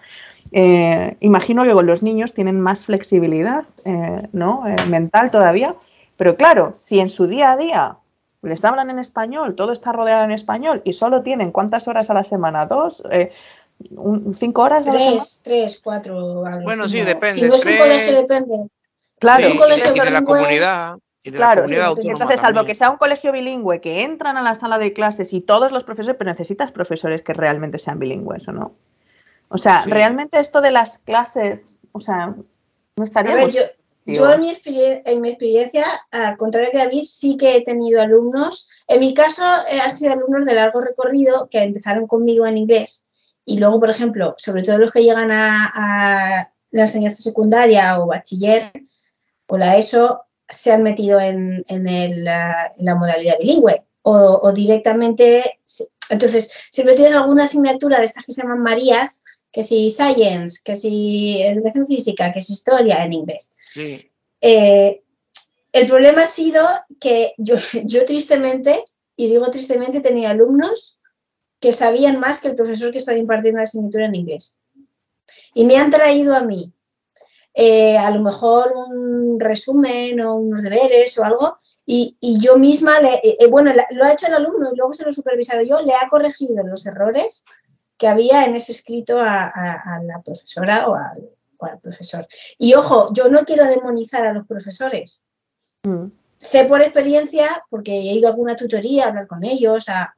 Eh, 0.52 1.16
imagino 1.22 1.64
que 1.64 1.72
con 1.72 1.86
los 1.86 2.04
niños 2.04 2.34
tienen 2.34 2.60
más 2.60 2.84
flexibilidad, 2.84 3.64
eh, 3.86 4.28
¿no? 4.34 4.68
Eh, 4.68 4.76
mental 4.90 5.32
todavía, 5.32 5.74
pero 6.18 6.36
claro, 6.36 6.72
si 6.76 7.00
en 7.00 7.08
su 7.08 7.28
día 7.28 7.54
a 7.54 7.56
día 7.56 7.98
les 8.42 8.66
hablan 8.66 8.90
en 8.90 9.00
español, 9.00 9.56
todo 9.56 9.72
está 9.72 9.94
rodeado 9.94 10.26
en 10.26 10.32
español 10.32 10.82
y 10.84 10.92
solo 10.92 11.24
tienen 11.24 11.54
cuántas 11.54 11.88
horas 11.88 12.10
a 12.10 12.14
la 12.14 12.26
semana, 12.26 12.66
dos, 12.66 13.02
eh, 13.10 13.32
un, 13.92 14.34
cinco 14.34 14.64
horas. 14.64 14.86
A 14.86 14.92
tres, 14.92 15.44
tres, 15.46 15.80
cuatro. 15.82 16.44
Bueno, 16.64 16.90
sí, 16.90 17.00
depende. 17.00 17.36
Si 17.36 17.42
no 17.44 17.56
es 17.56 17.66
un 17.66 17.72
tres... 17.72 17.82
colegio, 17.82 18.22
depende. 18.22 18.56
Claro, 19.18 19.44
es 19.46 19.52
un 19.52 19.58
colegio 19.58 20.04
de 20.04 20.12
la 20.12 20.22
comunidad. 20.24 20.98
Y 21.30 21.32
de 21.32 21.38
claro, 21.38 21.62
la 21.62 21.62
comunidad 21.62 21.86
autónoma 21.86 22.12
entonces, 22.14 22.42
salvo 22.42 22.58
también. 22.60 22.66
que 22.68 22.76
sea 22.76 22.90
un 22.90 22.98
colegio 22.98 23.32
bilingüe, 23.32 23.82
que 23.82 24.04
entran 24.04 24.38
a 24.38 24.42
la 24.42 24.56
sala 24.56 24.78
de 24.78 24.94
clases 24.94 25.32
y 25.34 25.42
todos 25.42 25.72
los 25.72 25.84
profesores, 25.84 26.18
pero 26.18 26.30
necesitas 26.32 26.72
profesores 26.72 27.22
que 27.22 27.34
realmente 27.34 27.80
sean 27.80 28.00
bilingües, 28.00 28.48
¿o 28.48 28.52
no? 28.52 28.76
O 29.50 29.58
sea, 29.58 29.84
Sí. 29.84 29.90
realmente 29.90 30.40
esto 30.40 30.62
de 30.62 30.72
las 30.72 31.00
clases, 31.00 31.62
o 31.92 32.02
sea, 32.02 32.36
no 32.98 33.04
estaría 33.04 33.48
yo, 33.48 33.62
yo 34.06 34.32
en, 34.34 34.42
mi 34.42 34.50
experien- 34.52 35.02
en 35.06 35.22
mi 35.22 35.30
experiencia, 35.30 35.86
al 36.12 36.36
contrario 36.38 36.70
que 36.72 36.78
David, 36.80 37.04
sí 37.08 37.38
que 37.38 37.56
he 37.56 37.64
tenido 37.64 38.02
alumnos. 38.02 38.70
En 38.88 39.00
mi 39.00 39.14
caso, 39.14 39.44
eh, 39.72 39.80
han 39.82 39.92
sido 39.92 40.14
alumnos 40.14 40.46
de 40.46 40.56
largo 40.56 40.82
recorrido 40.82 41.48
que 41.50 41.62
empezaron 41.62 42.08
conmigo 42.08 42.46
en 42.48 42.58
inglés 42.58 43.06
y 43.46 43.60
luego, 43.60 43.80
por 43.80 43.90
ejemplo, 43.90 44.36
sobre 44.38 44.64
todo 44.64 44.78
los 44.80 44.92
que 44.92 45.04
llegan 45.04 45.32
a, 45.32 45.72
a 45.74 46.52
la 46.72 46.82
enseñanza 46.82 47.22
secundaria 47.22 48.00
o 48.00 48.06
bachiller 48.08 48.72
o 49.48 49.58
la 49.58 49.78
ESO, 49.78 50.24
se 50.50 50.72
han 50.72 50.84
metido 50.84 51.20
en, 51.20 51.64
en 51.68 51.88
el, 51.88 52.28
en 52.28 52.86
la 52.86 52.96
modalidad 52.96 53.38
bilingüe 53.40 53.84
o, 54.02 54.40
o 54.42 54.52
directamente. 54.52 55.60
Entonces, 56.10 56.52
siempre 56.72 56.96
tienen 56.96 57.14
alguna 57.14 57.44
asignatura 57.44 58.00
de 58.00 58.06
estas 58.06 58.26
que 58.26 58.34
se 58.34 58.42
llaman 58.42 58.64
Marías, 58.64 59.24
que 59.52 59.64
si 59.64 59.90
Science, 59.90 60.60
que 60.64 60.76
si 60.76 61.42
Educación 61.44 61.88
Física, 61.88 62.32
que 62.32 62.42
si 62.42 62.54
Historia 62.54 63.04
en 63.04 63.14
inglés. 63.14 63.54
Sí. 63.74 64.12
Eh, 64.42 65.02
el 65.72 65.88
problema 65.88 66.24
ha 66.24 66.28
sido 66.28 66.66
que 67.00 67.34
yo, 67.38 67.56
yo 67.84 68.06
tristemente, 68.06 68.84
y 69.16 69.28
digo 69.28 69.52
tristemente, 69.52 70.02
tenía 70.02 70.32
alumnos 70.32 71.00
que 71.60 71.74
sabían 71.74 72.20
más 72.20 72.40
que 72.40 72.48
el 72.48 72.56
profesor 72.56 72.92
que 72.92 73.00
estaba 73.00 73.18
impartiendo 73.18 73.60
la 73.60 73.64
asignatura 73.64 74.06
en 74.06 74.16
inglés. 74.16 74.58
Y 75.54 75.66
me 75.66 75.78
han 75.78 75.92
traído 75.92 76.36
a 76.36 76.44
mí 76.44 76.72
eh, 77.54 77.98
a 77.98 78.12
lo 78.12 78.22
mejor 78.22 78.72
un 78.76 79.40
resumen 79.40 80.20
o 80.22 80.36
unos 80.36 80.62
deberes 80.62 81.18
o 81.18 81.24
algo, 81.24 81.58
y, 81.86 82.16
y 82.22 82.40
yo 82.40 82.58
misma, 82.58 83.00
le, 83.00 83.16
eh, 83.24 83.48
bueno, 83.50 83.74
la- 83.74 83.88
lo 83.92 84.06
ha 84.06 84.14
hecho 84.14 84.28
el 84.28 84.34
alumno 84.36 84.70
y 84.72 84.78
luego 84.78 84.94
se 84.94 85.04
lo 85.04 85.10
he 85.10 85.14
supervisado 85.14 85.62
yo, 85.64 85.82
le 85.82 85.94
ha 85.94 86.08
corregido 86.10 86.64
los 86.64 86.86
errores 86.86 87.44
que 87.98 88.08
había 88.08 88.46
en 88.46 88.56
ese 88.56 88.72
escrito 88.72 89.20
a, 89.20 89.44
a- 89.44 89.96
a 89.98 90.04
la 90.04 90.22
profesora 90.22 90.88
o 90.88 90.96
al, 90.96 91.30
o 91.58 91.66
al 91.66 91.80
profesor. 91.80 92.26
Y 92.58 92.74
ojo, 92.76 93.12
yo 93.14 93.28
no 93.30 93.40
quiero 93.44 93.66
demonizar 93.66 94.26
a 94.26 94.34
los 94.34 94.48
profesores. 94.48 95.24
Mm. 95.84 96.06
Sé 96.38 96.64
por 96.66 96.82
experiencia, 96.82 97.66
porque 97.70 97.92
he 97.92 98.14
ido 98.14 98.28
a 98.28 98.32
alguna 98.32 98.56
tutoría 98.56 99.06
a 99.06 99.08
hablar 99.10 99.28
con 99.28 99.44
ellos, 99.44 99.90
a, 99.90 100.16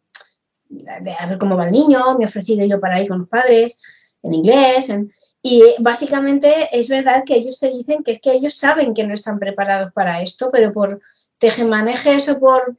a 1.20 1.26
ver 1.28 1.38
cómo 1.40 1.58
va 1.58 1.66
el 1.66 1.72
niño, 1.72 2.16
me 2.18 2.26
he 2.26 2.28
ofrecido 2.28 2.66
yo 2.68 2.80
para 2.80 3.02
ir 3.02 3.08
con 3.08 3.20
los 3.20 3.28
padres 3.30 3.82
en 4.22 4.34
inglés. 4.34 4.90
en- 4.90 5.12
y 5.42 5.62
eh, 5.64 5.76
básicamente 5.80 6.54
es 6.72 6.88
verdad 6.88 7.24
que 7.26 7.36
ellos 7.36 7.58
te 7.60 7.70
dicen 7.70 8.04
que 8.04 8.14
es 8.14 8.22
que 8.22 8.34
ellos 8.34 8.56
saben 8.56 8.94
que 8.94 9.06
no 9.06 9.14
están 9.14 9.40
preparados 9.40 9.92
para 9.94 10.22
esto, 10.22 10.50
pero 10.52 10.72
por, 10.72 11.02
maneje 11.66 12.14
eso 12.14 12.40
por 12.40 12.78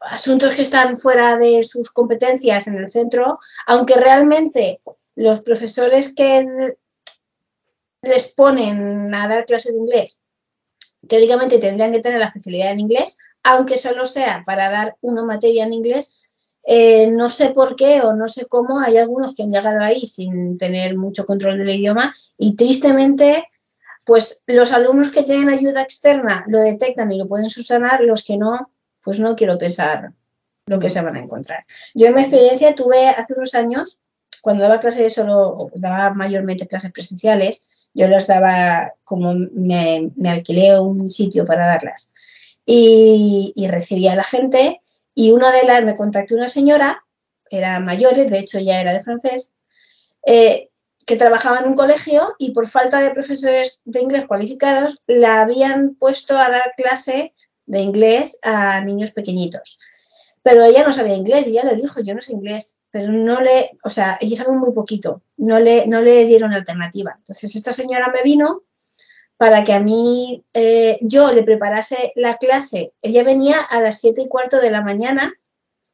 asuntos 0.00 0.54
que 0.54 0.62
están 0.62 0.96
fuera 0.96 1.36
de 1.36 1.62
sus 1.62 1.90
competencias 1.90 2.66
en 2.66 2.76
el 2.76 2.88
centro, 2.88 3.38
aunque 3.66 3.94
realmente 3.96 4.80
los 5.14 5.40
profesores 5.40 6.14
que 6.14 6.46
les 8.02 8.28
ponen 8.28 9.14
a 9.14 9.28
dar 9.28 9.44
clases 9.44 9.74
de 9.74 9.78
inglés, 9.78 10.22
teóricamente 11.06 11.58
tendrían 11.58 11.92
que 11.92 12.00
tener 12.00 12.18
la 12.18 12.26
especialidad 12.26 12.70
en 12.70 12.80
inglés, 12.80 13.18
aunque 13.42 13.76
solo 13.76 14.06
sea 14.06 14.42
para 14.46 14.70
dar 14.70 14.96
una 15.02 15.22
materia 15.22 15.64
en 15.64 15.74
inglés, 15.74 16.22
eh, 16.64 17.10
no 17.10 17.28
sé 17.28 17.50
por 17.50 17.76
qué 17.76 18.02
o 18.02 18.12
no 18.12 18.28
sé 18.28 18.46
cómo, 18.46 18.80
hay 18.80 18.98
algunos 18.98 19.34
que 19.34 19.42
han 19.42 19.50
llegado 19.50 19.82
ahí 19.82 20.00
sin 20.00 20.58
tener 20.58 20.96
mucho 20.96 21.24
control 21.24 21.58
del 21.58 21.74
idioma 21.74 22.12
y 22.36 22.56
tristemente, 22.56 23.48
pues 24.04 24.44
los 24.46 24.72
alumnos 24.72 25.10
que 25.10 25.22
tienen 25.22 25.48
ayuda 25.48 25.82
externa 25.82 26.44
lo 26.48 26.58
detectan 26.58 27.10
y 27.12 27.18
lo 27.18 27.28
pueden 27.28 27.48
subsanar, 27.48 28.02
los 28.02 28.24
que 28.24 28.36
no, 28.36 28.70
pues 29.02 29.20
no 29.20 29.36
quiero 29.36 29.58
pensar 29.58 30.12
lo 30.66 30.78
que 30.78 30.90
se 30.90 31.00
van 31.00 31.16
a 31.16 31.20
encontrar. 31.20 31.64
Yo 31.94 32.06
en 32.06 32.14
mi 32.14 32.20
experiencia 32.20 32.74
tuve 32.74 33.08
hace 33.08 33.34
unos 33.34 33.54
años, 33.54 34.00
cuando 34.40 34.62
daba 34.62 34.80
clases 34.80 35.12
solo, 35.12 35.70
daba 35.74 36.14
mayormente 36.14 36.66
clases 36.66 36.92
presenciales, 36.92 37.80
yo 37.92 38.08
las 38.08 38.26
daba 38.26 38.94
como 39.04 39.34
me, 39.34 40.10
alquilé 40.26 40.78
un 40.78 41.10
sitio 41.10 41.44
para 41.44 41.66
darlas 41.66 42.12
y, 42.64 43.52
recibía 43.68 44.12
a 44.12 44.16
la 44.16 44.24
gente 44.24 44.80
y 45.20 45.32
una 45.32 45.52
de 45.52 45.66
las 45.66 45.84
me 45.84 45.94
contactó 45.94 46.34
una 46.34 46.48
señora, 46.48 47.04
era 47.50 47.78
mayores, 47.78 48.30
de 48.30 48.38
hecho 48.38 48.58
ya 48.58 48.80
era 48.80 48.94
de 48.94 49.02
francés, 49.02 49.54
eh, 50.24 50.70
que 51.04 51.16
trabajaba 51.16 51.58
en 51.58 51.66
un 51.66 51.74
colegio 51.74 52.22
y 52.38 52.52
por 52.52 52.66
falta 52.66 53.02
de 53.02 53.10
profesores 53.10 53.80
de 53.84 54.00
inglés 54.00 54.24
cualificados 54.26 55.02
la 55.06 55.42
habían 55.42 55.94
puesto 55.96 56.38
a 56.38 56.48
dar 56.48 56.72
clase 56.74 57.34
de 57.66 57.80
inglés 57.80 58.38
a 58.42 58.80
niños 58.80 59.10
pequeñitos. 59.10 59.76
Pero 60.42 60.64
ella 60.64 60.86
no 60.86 60.92
sabía 60.94 61.16
inglés 61.16 61.46
y 61.46 61.50
ella 61.50 61.64
le 61.64 61.76
dijo, 61.76 62.00
yo 62.00 62.14
no 62.14 62.22
sé 62.22 62.32
inglés, 62.32 62.78
pero 62.90 63.12
no 63.12 63.42
le, 63.42 63.72
o 63.84 63.90
sea, 63.90 64.16
ella 64.22 64.38
sabe 64.38 64.56
muy 64.56 64.72
poquito, 64.72 65.20
no 65.36 65.60
le, 65.60 65.86
no 65.86 66.00
le 66.00 66.24
dieron 66.24 66.54
alternativa. 66.54 67.14
Entonces 67.18 67.54
esta 67.54 67.74
señora 67.74 68.10
me 68.10 68.22
vino 68.22 68.62
para 69.40 69.64
que 69.64 69.72
a 69.72 69.80
mí 69.80 70.44
eh, 70.52 70.98
yo 71.00 71.32
le 71.32 71.42
preparase 71.42 72.12
la 72.14 72.36
clase. 72.36 72.92
Ella 73.00 73.24
venía 73.24 73.56
a 73.70 73.80
las 73.80 73.98
siete 73.98 74.20
y 74.20 74.28
cuarto 74.28 74.60
de 74.60 74.70
la 74.70 74.82
mañana, 74.82 75.32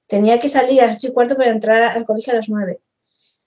tenía 0.09 0.41
que 0.41 0.49
salir 0.49 0.81
a 0.81 0.87
las 0.87 0.97
ocho 0.97 1.07
y 1.07 1.13
cuarto 1.13 1.37
para 1.37 1.53
entrar 1.53 1.85
al 1.85 2.05
colegio 2.05 2.33
a 2.33 2.37
las 2.37 2.49
nueve. 2.49 2.81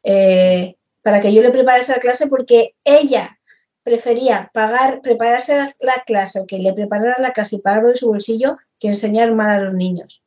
Eh, 0.03 0.77
para 1.01 1.19
que 1.19 1.33
yo 1.33 1.41
le 1.41 1.51
preparase 1.51 1.91
la 1.91 1.99
clase 1.99 2.27
porque 2.27 2.75
ella 2.85 3.41
prefería 3.83 4.49
pagar, 4.53 5.01
prepararse 5.01 5.75
la, 5.79 6.03
clase 6.05 6.39
o 6.39 6.47
que 6.47 6.59
le 6.59 6.71
preparara 6.71 7.17
la 7.19 7.33
clase 7.33 7.57
y 7.57 7.59
pagarlo 7.59 7.89
de 7.89 7.97
su 7.97 8.07
bolsillo 8.07 8.57
que 8.79 8.87
enseñar 8.87 9.33
mal 9.33 9.49
a 9.49 9.59
los 9.59 9.73
niños. 9.73 10.25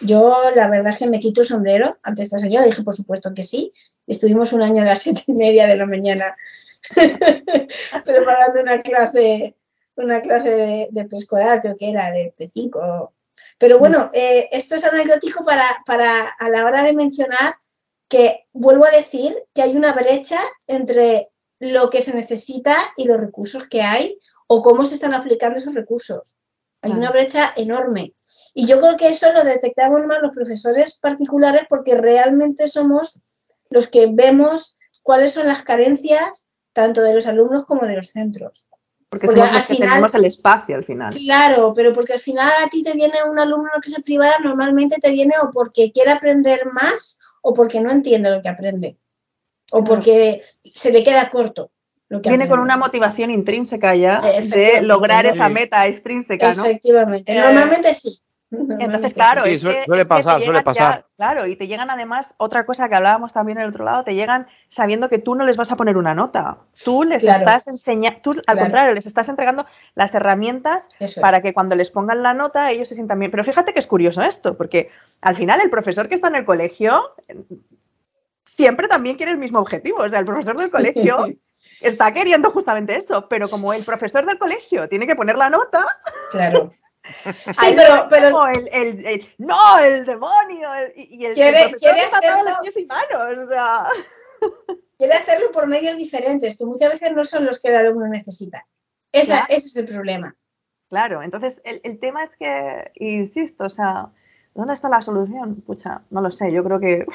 Yo 0.00 0.50
la 0.54 0.68
verdad 0.68 0.90
es 0.90 0.98
que 0.98 1.06
me 1.06 1.20
quito 1.20 1.42
el 1.42 1.46
sombrero 1.46 1.98
ante 2.02 2.22
esta 2.22 2.38
señora, 2.38 2.64
dije 2.64 2.82
por 2.82 2.94
supuesto 2.94 3.32
que 3.34 3.42
sí. 3.42 3.72
Estuvimos 4.06 4.52
un 4.52 4.62
año 4.62 4.82
a 4.82 4.86
las 4.86 5.02
siete 5.02 5.22
y 5.26 5.34
media 5.34 5.66
de 5.66 5.76
la 5.76 5.86
mañana 5.86 6.36
preparando 8.04 8.60
una 8.60 8.80
clase, 8.82 9.56
una 9.96 10.20
clase 10.20 10.88
de, 10.90 11.04
preescolar, 11.04 11.60
creo 11.60 11.76
que 11.76 11.90
era 11.90 12.10
de 12.10 12.34
P5. 12.36 13.10
Pero 13.58 13.78
bueno, 13.78 14.10
eh, 14.12 14.48
esto 14.52 14.74
es 14.74 14.84
anecdótico 14.84 15.44
para, 15.44 15.82
para 15.86 16.28
a 16.28 16.50
la 16.50 16.64
hora 16.64 16.82
de 16.82 16.92
mencionar 16.92 17.56
que 18.08 18.46
vuelvo 18.52 18.84
a 18.84 18.90
decir 18.90 19.34
que 19.54 19.62
hay 19.62 19.76
una 19.76 19.92
brecha 19.92 20.38
entre 20.66 21.30
lo 21.58 21.90
que 21.90 22.02
se 22.02 22.14
necesita 22.14 22.76
y 22.96 23.06
los 23.06 23.18
recursos 23.18 23.66
que 23.68 23.82
hay 23.82 24.18
o 24.46 24.62
cómo 24.62 24.84
se 24.84 24.94
están 24.94 25.14
aplicando 25.14 25.58
esos 25.58 25.74
recursos. 25.74 26.36
Hay 26.82 26.92
una 26.92 27.10
brecha 27.10 27.52
enorme. 27.56 28.14
Y 28.54 28.66
yo 28.66 28.78
creo 28.78 28.96
que 28.96 29.08
eso 29.08 29.32
lo 29.32 29.42
detectamos 29.42 30.06
más 30.06 30.22
los 30.22 30.32
profesores 30.32 30.98
particulares 30.98 31.62
porque 31.68 31.96
realmente 31.96 32.68
somos 32.68 33.20
los 33.70 33.88
que 33.88 34.08
vemos 34.12 34.78
cuáles 35.02 35.32
son 35.32 35.46
las 35.48 35.62
carencias 35.62 36.48
tanto 36.72 37.02
de 37.02 37.14
los 37.14 37.26
alumnos 37.26 37.64
como 37.64 37.86
de 37.86 37.96
los 37.96 38.10
centros. 38.10 38.68
Porque, 39.08 39.28
somos 39.28 39.50
los 39.52 39.66
que 39.66 39.76
tenemos 39.76 40.14
el 40.14 40.24
espacio 40.26 40.76
al 40.76 40.84
final. 40.84 41.12
Claro, 41.14 41.72
pero 41.74 41.92
porque 41.92 42.12
al 42.12 42.18
final 42.18 42.52
a 42.62 42.68
ti 42.68 42.82
te 42.82 42.92
viene 42.92 43.14
un 43.28 43.38
alumno 43.38 43.70
que 43.82 43.90
sea 43.90 44.04
privada, 44.04 44.34
normalmente 44.44 44.96
te 45.00 45.10
viene 45.10 45.32
o 45.42 45.50
porque 45.50 45.90
quiere 45.90 46.10
aprender 46.10 46.66
más 46.72 47.18
o 47.40 47.54
porque 47.54 47.80
no 47.80 47.90
entiende 47.90 48.30
lo 48.30 48.42
que 48.42 48.48
aprende 48.48 48.98
o 49.72 49.82
porque 49.82 50.42
se 50.64 50.92
le 50.92 51.02
queda 51.02 51.28
corto. 51.28 51.70
Lo 52.08 52.22
que 52.22 52.28
Viene 52.28 52.46
con 52.46 52.60
una 52.60 52.76
motivación 52.76 53.30
intrínseca 53.30 53.94
ya 53.96 54.20
de 54.20 54.80
lograr 54.80 55.26
esa 55.26 55.48
meta 55.48 55.86
extrínseca, 55.86 56.54
¿no? 56.54 56.64
Efectivamente, 56.64 57.32
eh, 57.32 57.40
normalmente 57.40 57.94
sí. 57.94 58.20
Entonces, 58.50 59.12
claro, 59.12 59.42
suele, 59.58 60.04
pasar, 60.06 60.40
suele 60.40 60.62
pasar. 60.62 61.06
claro, 61.16 61.46
y 61.46 61.56
te 61.56 61.66
llegan 61.66 61.90
además, 61.90 62.34
otra 62.36 62.64
cosa 62.64 62.88
que 62.88 62.94
hablábamos 62.94 63.32
también 63.32 63.58
en 63.58 63.64
el 63.64 63.70
otro 63.70 63.84
lado, 63.84 64.04
te 64.04 64.14
llegan 64.14 64.46
sabiendo 64.68 65.08
que 65.08 65.18
tú 65.18 65.34
no 65.34 65.44
les 65.44 65.56
vas 65.56 65.72
a 65.72 65.76
poner 65.76 65.96
una 65.96 66.14
nota. 66.14 66.58
Tú 66.84 67.02
les 67.02 67.24
estás 67.24 67.66
enseñando, 67.66 68.20
tú 68.22 68.40
al 68.46 68.58
contrario, 68.58 68.94
les 68.94 69.06
estás 69.06 69.28
entregando 69.28 69.66
las 69.96 70.14
herramientas 70.14 70.88
para 71.20 71.42
que 71.42 71.52
cuando 71.52 71.74
les 71.74 71.90
pongan 71.90 72.22
la 72.22 72.34
nota 72.34 72.70
ellos 72.70 72.88
se 72.88 72.94
sientan 72.94 73.18
bien. 73.18 73.32
Pero 73.32 73.42
fíjate 73.42 73.72
que 73.72 73.80
es 73.80 73.86
curioso 73.88 74.22
esto, 74.22 74.56
porque 74.56 74.90
al 75.20 75.34
final 75.34 75.60
el 75.60 75.70
profesor 75.70 76.08
que 76.08 76.14
está 76.14 76.28
en 76.28 76.36
el 76.36 76.44
colegio 76.44 77.14
siempre 78.44 78.86
también 78.86 79.16
quiere 79.16 79.32
el 79.32 79.38
mismo 79.38 79.58
objetivo. 79.58 79.98
O 79.98 80.08
sea, 80.08 80.20
el 80.20 80.26
profesor 80.26 80.56
del 80.56 80.70
colegio 80.70 81.16
está 81.80 82.12
queriendo 82.12 82.50
justamente 82.50 82.96
eso, 82.96 83.28
pero 83.28 83.48
como 83.48 83.72
el 83.72 83.84
profesor 83.84 84.26
del 84.26 84.38
colegio 84.38 84.88
tiene 84.88 85.06
que 85.06 85.16
poner 85.16 85.36
la 85.36 85.50
nota. 85.50 85.86
Claro. 86.30 86.70
Sí, 87.24 87.72
pero, 87.76 88.08
pero 88.10 88.48
el, 88.48 88.66
el, 88.72 89.34
no, 89.38 89.78
el 89.78 90.04
demonio, 90.04 90.68
y 90.96 91.24
el, 91.24 91.34
quiere, 91.34 91.68
profesor 91.68 91.92
quiere 91.92 92.00
hacerlo, 92.00 92.58
pies 92.62 92.76
y 92.78 92.86
manos, 92.86 93.46
o 93.46 93.48
sea. 93.48 93.86
Quiere 94.98 95.14
hacerlo 95.14 95.52
por 95.52 95.66
medios 95.66 95.96
diferentes, 95.98 96.56
que 96.56 96.64
muchas 96.64 96.90
veces 96.90 97.12
no 97.12 97.24
son 97.24 97.44
los 97.44 97.60
que 97.60 97.68
el 97.68 97.76
alumno 97.76 98.08
necesita. 98.08 98.66
Esa, 99.12 99.44
Ese 99.48 99.66
es 99.66 99.76
el 99.76 99.86
problema. 99.86 100.34
Claro, 100.88 101.22
entonces 101.22 101.60
el, 101.64 101.98
tema 101.98 102.24
es 102.24 102.30
que, 102.38 102.92
insisto, 102.94 103.64
o 103.64 103.70
sea, 103.70 104.08
¿dónde 104.54 104.72
está 104.72 104.88
la 104.88 105.02
solución? 105.02 105.62
Pucha, 105.62 106.02
no 106.10 106.20
lo 106.20 106.30
sé, 106.30 106.52
yo 106.52 106.62
creo 106.64 106.78
que 106.78 107.06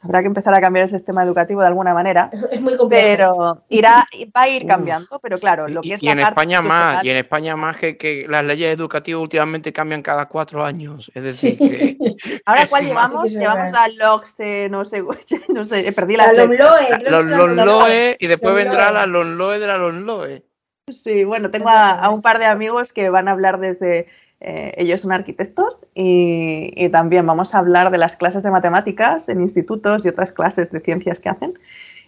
Habrá 0.00 0.20
que 0.20 0.28
empezar 0.28 0.54
a 0.54 0.60
cambiar 0.60 0.84
el 0.84 0.90
sistema 0.90 1.24
educativo 1.24 1.60
de 1.60 1.66
alguna 1.66 1.92
manera. 1.92 2.30
Es 2.52 2.60
muy 2.60 2.76
complejo. 2.76 2.88
Pero 2.88 3.64
irá, 3.68 4.06
va 4.36 4.42
a 4.42 4.48
ir 4.48 4.64
cambiando, 4.64 5.18
pero 5.20 5.36
claro, 5.38 5.66
lo 5.66 5.82
que 5.82 5.94
es 5.94 6.02
y 6.02 6.08
en 6.08 6.20
España 6.20 6.62
más, 6.62 7.02
y 7.02 7.10
en 7.10 7.16
España 7.16 7.56
más 7.56 7.76
que, 7.78 8.24
las 8.28 8.44
leyes 8.44 8.76
educativas 8.76 9.20
últimamente 9.20 9.72
cambian 9.72 10.02
cada 10.02 10.26
cuatro 10.26 10.64
años. 10.64 11.10
Es 11.14 11.22
decir, 11.24 11.58
que, 11.58 11.96
Ahora, 12.46 12.66
¿cuál 12.68 12.84
llevamos? 12.86 13.32
llevamos 13.32 13.72
la 13.72 13.88
LOCSE, 13.88 14.68
no 14.70 14.84
sé, 14.84 15.02
no 15.48 15.64
sé, 15.64 15.92
perdí 15.92 16.16
la. 16.16 16.32
La 16.32 16.44
LONLOE. 16.44 17.24
LONLOE, 17.24 18.16
y 18.20 18.26
después 18.28 18.54
vendrá 18.54 18.92
la 18.92 19.04
LONLOE 19.04 19.58
de 19.58 19.66
la 19.66 19.78
LONLOE. 19.78 20.44
Sí, 20.92 21.24
bueno, 21.24 21.50
tengo 21.50 21.68
a 21.70 22.08
un 22.08 22.22
par 22.22 22.38
de 22.38 22.46
amigos 22.46 22.92
que 22.92 23.10
van 23.10 23.28
a 23.28 23.32
hablar 23.32 23.58
desde 23.58 24.06
eh, 24.40 24.72
ellos 24.76 25.00
son 25.00 25.12
arquitectos 25.12 25.78
y, 25.94 26.88
también 26.90 27.26
vamos 27.26 27.54
a 27.54 27.58
hablar 27.58 27.90
de 27.90 27.98
las 27.98 28.16
clases 28.16 28.42
de 28.42 28.50
matemáticas 28.50 29.28
en 29.28 29.40
institutos 29.40 30.04
y 30.04 30.08
otras 30.08 30.32
clases 30.32 30.70
de 30.70 30.80
ciencias 30.80 31.18
que 31.18 31.28
hacen. 31.28 31.58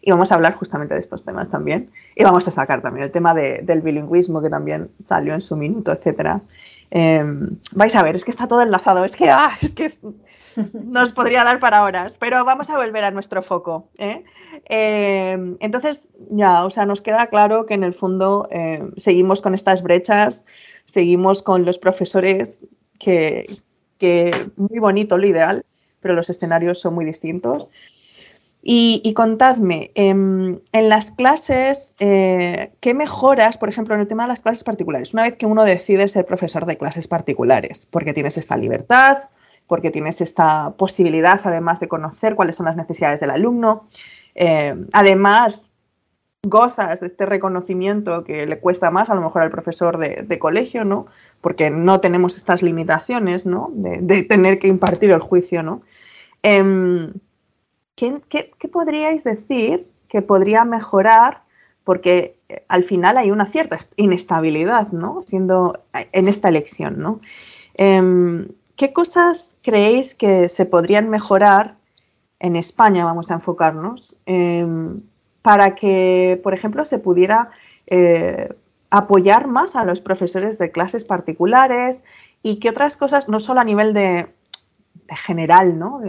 Y 0.03 0.11
vamos 0.11 0.33
a 0.33 0.37
hablar 0.37 0.55
justamente 0.55 0.95
de 0.95 1.01
estos 1.01 1.25
temas 1.25 1.51
también. 1.51 1.91
Y 2.17 2.25
vamos 2.25 2.49
a 2.49 2.51
sacar 2.51 2.81
también 2.81 3.05
el 3.05 3.13
tema 3.13 3.35
del 3.35 3.83
bilingüismo 3.83 4.41
que 4.41 4.49
también 4.49 4.91
salió 5.07 5.35
en 5.35 5.43
su 5.43 5.57
minuto, 5.57 5.93
etcétera. 5.93 6.41
Em, 6.91 7.59
vais 7.73 7.95
a 7.95 8.03
ver, 8.03 8.17
es 8.17 8.25
que 8.25 8.33
está 8.33 8.49
todo 8.49 8.63
enlazado, 8.63 9.05
es 9.05 9.15
que, 9.15 9.31
ah, 9.31 9.53
es 9.61 9.73
que 9.73 9.93
nos 10.85 11.13
podría 11.13 11.45
dar 11.45 11.61
para 11.61 11.85
horas, 11.85 12.17
pero 12.19 12.45
vamos 12.45 12.69
a 12.71 12.77
volver 12.77 13.05
a 13.05 13.11
nuestro 13.11 13.43
foco. 13.43 13.89
¿eh? 13.99 14.25
Em, 14.65 15.57
entonces, 15.61 16.11
ya, 16.31 16.65
o 16.65 16.71
sea, 16.71 16.87
nos 16.87 17.01
queda 17.01 17.29
claro 17.29 17.67
que 17.67 17.75
en 17.75 17.85
el 17.85 17.95
fondo 17.95 18.49
em, 18.51 18.93
seguimos 18.97 19.41
con 19.41 19.55
estas 19.55 19.83
brechas, 19.83 20.45
seguimos 20.91 21.43
con 21.43 21.65
los 21.65 21.79
profesores 21.79 22.61
que, 22.99 23.47
muy 24.57 24.79
bonito 24.79 25.17
lo 25.19 25.27
ideal, 25.27 25.65
pero 26.01 26.15
los 26.15 26.29
escenarios 26.31 26.81
son 26.81 26.95
muy 26.95 27.05
distintos. 27.05 27.69
Y, 28.63 29.15
contadme, 29.15 29.91
en, 29.95 30.61
las 30.73 31.13
clases, 31.13 31.95
eh, 31.99 32.73
¿qué 32.81 32.93
mejoras, 32.93 33.57
por 33.57 33.71
ejemplo, 33.71 33.95
en 33.95 34.03
el 34.03 34.09
tema 34.09 34.25
de 34.25 34.29
las 34.29 34.43
clases 34.43 34.65
particulares? 34.65 35.15
Una 35.15 35.23
vez 35.23 35.37
que 35.37 35.47
uno 35.47 35.65
decide 35.65 36.09
ser 36.09 36.27
profesor 36.27 36.67
de 36.67 36.77
clases 36.77 37.09
particulares, 37.09 37.87
porque 37.87 38.13
tienes 38.13 38.37
esta 38.37 38.59
libertad, 38.59 39.31
porque 39.67 39.91
tienes 39.91 40.21
esta 40.21 40.73
posibilidad, 40.73 41.41
además 41.45 41.81
de 41.81 41.89
conocer 41.89 42.35
cuáles 42.35 42.57
son 42.57 42.67
las 42.67 42.77
necesidades 42.77 43.21
del 43.21 43.31
alumno. 43.31 43.87
Eh, 44.35 44.75
además, 44.93 45.70
gozas 46.43 47.01
de 47.01 47.07
este 47.07 47.27
reconocimiento 47.27 48.25
que 48.25 48.47
le 48.47 48.59
cuesta 48.59 48.91
más 48.91 49.11
a 49.11 49.15
lo 49.15 49.21
mejor 49.21 49.43
al 49.43 49.51
profesor 49.51 49.99
de, 49.99 50.39
colegio, 50.39 50.85
¿no? 50.85 51.07
Porque 51.41 51.71
no 51.71 52.01
tenemos 52.01 52.37
estas 52.37 52.63
limitaciones, 52.63 53.47
¿no? 53.47 53.71
De, 53.73 54.23
tener 54.23 54.59
que 54.59 54.69
impartir 54.69 55.11
el 55.11 55.21
juicio, 55.21 55.63
¿no? 55.63 55.83
Em, 56.43 57.13
¿qué, 57.95 58.69
podríais 58.73 59.23
decir 59.25 59.87
que 60.09 60.23
podría 60.23 60.65
mejorar, 60.65 61.43
porque 61.85 62.37
eh, 62.49 62.65
al 62.69 62.85
final 62.85 63.19
hay 63.19 63.31
una 63.31 63.47
cierta 63.47 63.77
inestabilidad, 63.97 64.93
¿no? 64.93 65.23
Siendo 65.25 65.85
en 65.93 66.29
esta 66.29 66.49
elección, 66.49 67.01
¿no? 67.01 67.21
Em, 67.75 68.49
¿Qué 68.77 68.95
cosas 68.95 69.59
creéis 69.61 70.15
que 70.15 70.49
se 70.49 70.65
podrían 70.65 71.11
mejorar 71.11 71.77
en 72.39 72.57
España, 72.57 73.05
vamos 73.05 73.31
a 73.31 73.35
enfocarnos, 73.35 74.19
em, 74.25 75.03
para 75.43 75.75
que, 75.75 76.41
por 76.43 76.55
ejemplo, 76.55 76.85
se 76.85 76.99
pudiera 76.99 77.51
eh, 77.87 78.53
apoyar 78.91 79.47
más 79.47 79.77
a 79.77 79.85
los 79.85 80.01
profesores 80.01 80.59
de 80.59 80.71
clases 80.71 81.05
particulares 81.05 82.05
y 82.43 82.57
que 82.57 82.71
otras 82.71 82.97
cosas, 82.97 83.29
no 83.29 83.41
solo 83.41 83.61
a 83.61 83.65
nivel 83.65 83.95
de, 83.95 84.29
general, 85.17 85.79
¿no? 85.79 86.01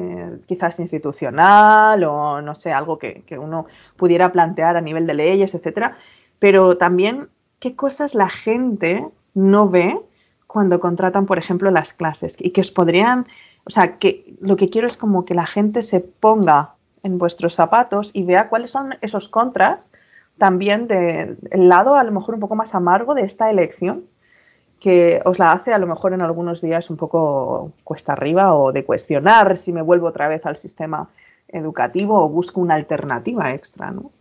quizás 0.46 0.80
institucional 0.80 2.04
o 2.04 2.42
no 2.42 2.56
sé, 2.56 2.72
algo 2.72 2.98
que, 2.98 3.24
uno 3.38 3.66
pudiera 3.98 4.32
plantear 4.32 4.78
a 4.78 4.82
nivel 4.82 5.08
de 5.08 5.14
leyes, 5.14 5.56
etcétera, 5.56 5.98
pero 6.40 6.78
también 6.78 7.30
qué 7.60 7.76
cosas 7.76 8.16
la 8.16 8.30
gente 8.30 9.08
no 9.34 9.70
ve 9.70 10.00
cuando 10.48 10.80
contratan, 10.80 11.26
por 11.26 11.38
ejemplo, 11.38 11.72
las 11.72 11.94
clases 11.94 12.36
y 12.40 12.52
que 12.52 12.62
os 12.62 12.72
podrían, 12.72 13.28
o 13.64 13.70
sea, 13.70 13.98
que 13.98 14.36
lo 14.42 14.56
que 14.56 14.70
quiero 14.70 14.88
es 14.88 14.98
como 14.98 15.26
que 15.26 15.34
la 15.34 15.46
gente 15.46 15.82
se 15.82 16.00
ponga 16.00 16.76
en 17.04 17.18
vuestros 17.18 17.56
zapatos 17.56 18.12
y 18.14 18.24
vea 18.24 18.50
cuáles 18.50 18.72
son 18.72 18.96
esos 19.02 19.30
contras 19.30 19.92
también 20.38 20.88
del 20.88 21.38
lado 21.52 21.96
a 21.96 22.04
lo 22.04 22.12
mejor 22.12 22.36
un 22.36 22.42
poco 22.42 22.56
más 22.56 22.74
amargo 22.74 23.14
de 23.14 23.24
esta 23.24 23.50
elección 23.50 24.06
que 24.80 25.22
os 25.26 25.38
la 25.38 25.52
hace 25.52 25.74
a 25.74 25.78
lo 25.78 25.86
mejor 25.86 26.14
en 26.14 26.22
algunos 26.22 26.62
días 26.62 26.90
un 26.90 26.98
poco 26.98 27.72
cuesta 27.84 28.14
arriba 28.14 28.56
o 28.56 28.72
de 28.72 28.84
cuestionar 28.84 29.56
si 29.58 29.72
me 29.72 29.84
vuelvo 29.84 30.08
otra 30.08 30.28
vez 30.28 30.46
al 30.46 30.58
sistema 30.58 31.10
educativo 31.48 32.24
o 32.24 32.30
busco 32.30 32.62
una 32.62 32.76
alternativa 32.76 33.52
extra, 33.52 33.92
¿no? 33.92 34.12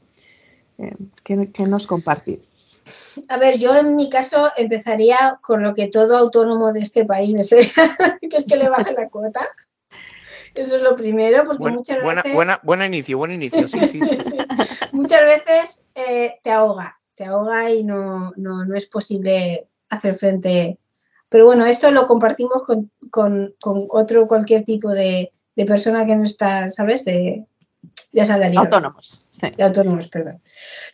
Eh, 0.79 0.95
¿qué, 1.25 1.67
nos 1.67 1.87
compartís? 1.87 2.81
A 3.29 3.37
ver, 3.37 3.59
yo 3.59 3.75
en 3.77 3.97
mi 3.97 4.09
caso 4.11 4.49
empezaría 4.57 5.39
con 5.43 5.63
lo 5.63 5.75
que 5.75 5.89
todo 5.89 6.17
autónomo 6.17 6.73
de 6.73 6.81
este 6.81 7.05
país 7.05 7.37
desea, 7.37 7.97
que 8.21 8.37
es 8.37 8.47
que 8.47 8.57
le 8.57 8.69
baje 8.69 8.93
la 8.93 9.09
cuota. 9.09 9.41
Eso 10.55 10.77
es 10.77 10.83
lo 10.83 10.97
primero, 10.97 11.45
porque 11.45 11.71
muchas 11.71 12.03
veces... 12.03 12.35
Buena, 12.35 12.61
buena 12.63 12.87
inicio, 12.87 13.19
buen 13.19 13.33
inicio, 13.33 13.69
sí, 13.69 13.79
sí, 13.79 14.01
sí. 14.01 14.37
muchas 14.93 15.23
veces 15.23 15.89
eh, 15.95 16.39
te 16.43 16.51
ahoga, 16.51 17.01
te 17.15 17.25
ahoga 17.25 17.71
y 17.71 17.85
no, 17.85 18.33
no, 18.37 18.65
no 18.65 18.77
es 18.77 18.87
posible 18.87 19.69
hacer 19.89 20.15
frente. 20.15 20.79
Pero 21.29 21.45
bueno, 21.47 21.67
esto 21.67 21.91
lo 21.91 22.07
compartimos 22.07 22.63
con, 23.11 23.55
otro 23.61 24.27
cualquier 24.27 24.65
tipo 24.65 24.91
de, 24.91 25.33
persona 25.67 26.07
que 26.07 26.17
no 26.17 26.23
está, 26.23 26.71
¿sabes? 26.71 27.05
De, 27.05 27.47
de 28.13 28.21
asalariado. 28.21 28.67
Autónomos. 28.67 29.27
Sí. 29.31 29.51
De 29.57 29.63
autónomos, 29.63 30.09
perdón. 30.09 30.43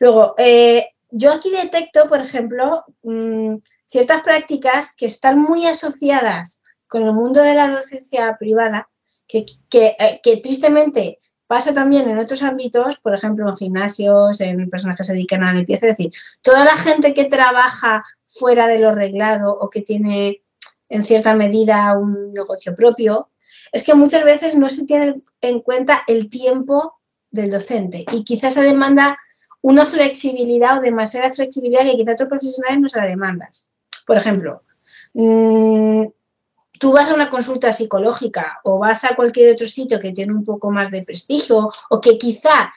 Luego, 0.01 0.35
eh, 0.39 0.87
yo 1.11 1.33
aquí 1.33 1.51
detecto, 1.51 2.09
por 2.09 2.21
ejemplo, 2.21 2.85
mm, 3.03 3.57
ciertas 3.87 4.23
prácticas 4.23 4.95
que 4.95 5.07
están 5.07 5.41
muy 5.41 5.67
asociadas 5.67 6.61
con 6.89 7.03
el 7.03 7.13
mundo 7.13 7.43
de 7.43 7.55
la 7.55 7.69
docencia 7.69 8.37
privada, 8.39 8.89
eh, 9.33 10.21
que 10.23 10.37
tristemente 10.39 11.19
Pasa 11.47 11.73
también 11.73 12.09
en 12.09 12.19
otros 12.19 12.43
ámbitos, 12.43 12.99
por 12.99 13.15
ejemplo, 13.15 13.49
en 13.49 13.57
gimnasios, 13.57 14.41
en 14.41 14.69
personas 14.69 14.97
que 14.97 15.05
se 15.05 15.13
dedican 15.13 15.45
a 15.45 15.53
la 15.53 15.59
limpieza, 15.59 15.87
es 15.87 15.97
decir, 15.97 16.13
toda 16.43 16.65
la 16.65 16.77
gente 16.77 17.15
que 17.15 17.27
trabaja 17.27 18.05
fuera 18.27 18.67
de 18.67 18.81
lo 18.81 18.93
reglado 18.93 19.53
o 19.53 19.71
que 19.71 19.83
tiene 19.83 20.43
en 20.89 21.05
cierta 21.05 21.35
medida 21.35 21.97
un 21.97 22.33
negocio 22.33 22.75
propio, 22.75 23.31
es 23.71 23.85
que 23.85 23.95
muchas 23.95 24.25
veces 24.25 24.57
no 24.57 24.69
se 24.69 24.87
tiene 24.87 25.23
en 25.41 25.61
cuenta 25.61 26.03
el 26.09 26.29
tiempo 26.29 26.95
del 27.31 27.51
docente 27.51 28.05
y 28.13 28.25
quizás 28.25 28.55
se 28.55 28.63
demanda 28.63 29.17
una 29.63 29.87
flexibilidad 29.87 30.79
o 30.79 30.81
demasiada 30.81 31.31
flexibilidad 31.31 31.83
que 31.83 31.97
quizás 31.97 32.15
otros 32.15 32.29
profesionales 32.29 32.81
no 32.81 32.89
se 32.89 33.01
la 33.01 33.07
demandas. 33.07 33.73
Por 34.05 34.17
ejemplo, 34.17 34.63
mmm, 35.15 36.07
tú 36.79 36.93
vas 36.93 37.09
a 37.09 37.15
una 37.15 37.31
consulta 37.31 37.73
psicológica 37.73 38.61
o 38.65 38.79
vas 38.79 39.05
a 39.05 39.15
cualquier 39.17 39.53
otro 39.53 39.67
sitio 39.67 39.99
que 39.99 40.13
tiene 40.13 40.33
un 40.33 40.45
poco 40.45 40.71
más 40.71 40.91
de 40.91 41.03
prestigio 41.03 41.71
o 41.91 42.01
que 42.01 42.19
quizá 42.19 42.73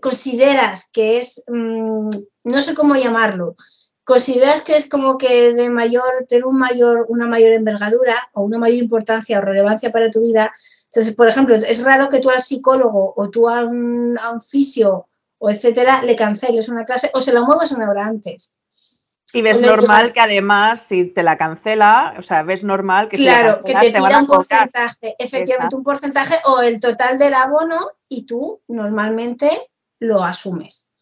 consideras 0.00 0.90
que 0.92 1.18
es, 1.18 1.42
mm, 1.46 2.08
no 2.44 2.62
sé 2.62 2.74
cómo 2.74 2.94
llamarlo, 2.94 3.56
consideras 4.04 4.62
que 4.62 4.76
es 4.76 4.88
como 4.88 5.18
que 5.18 5.52
de 5.52 5.70
mayor, 5.70 6.26
tener 6.28 6.46
un 6.46 6.58
mayor, 6.58 7.06
una 7.08 7.28
mayor 7.28 7.52
envergadura 7.52 8.30
o 8.32 8.42
una 8.42 8.58
mayor 8.58 8.78
importancia 8.78 9.38
o 9.38 9.42
relevancia 9.42 9.92
para 9.92 10.10
tu 10.10 10.20
vida. 10.20 10.52
Entonces, 10.86 11.14
por 11.14 11.28
ejemplo, 11.28 11.56
es 11.56 11.82
raro 11.82 12.08
que 12.08 12.20
tú 12.20 12.30
al 12.30 12.40
psicólogo 12.40 13.12
o 13.16 13.28
tú 13.30 13.48
a 13.48 13.64
un, 13.64 14.18
a 14.18 14.30
un 14.30 14.40
fisio 14.40 15.08
o 15.38 15.50
etcétera 15.50 16.02
le 16.02 16.16
canceles 16.16 16.68
una 16.68 16.84
clase 16.84 17.10
o 17.14 17.20
se 17.20 17.32
la 17.32 17.42
muevas 17.42 17.72
una 17.72 17.90
hora 17.90 18.06
antes. 18.06 18.58
Y 19.32 19.42
ves 19.42 19.60
normal 19.60 20.12
que 20.12 20.20
además, 20.20 20.80
si 20.80 21.04
te 21.04 21.22
la 21.22 21.36
cancela, 21.36 22.14
o 22.18 22.22
sea, 22.22 22.42
ves 22.42 22.64
normal 22.64 23.08
que, 23.08 23.18
claro, 23.18 23.62
que 23.62 23.74
te, 23.74 23.92
pida 23.92 24.18
un 24.18 24.26
porcentaje, 24.26 25.16
efectivamente 25.18 25.76
un 25.76 25.84
porcentaje 25.84 26.36
o 26.46 26.62
el 26.62 26.80
total 26.80 27.18
del 27.18 27.34
abono 27.34 27.78
y 28.08 28.24
tú 28.24 28.62
normalmente 28.68 29.50
lo 29.98 30.24
asumes. 30.24 30.94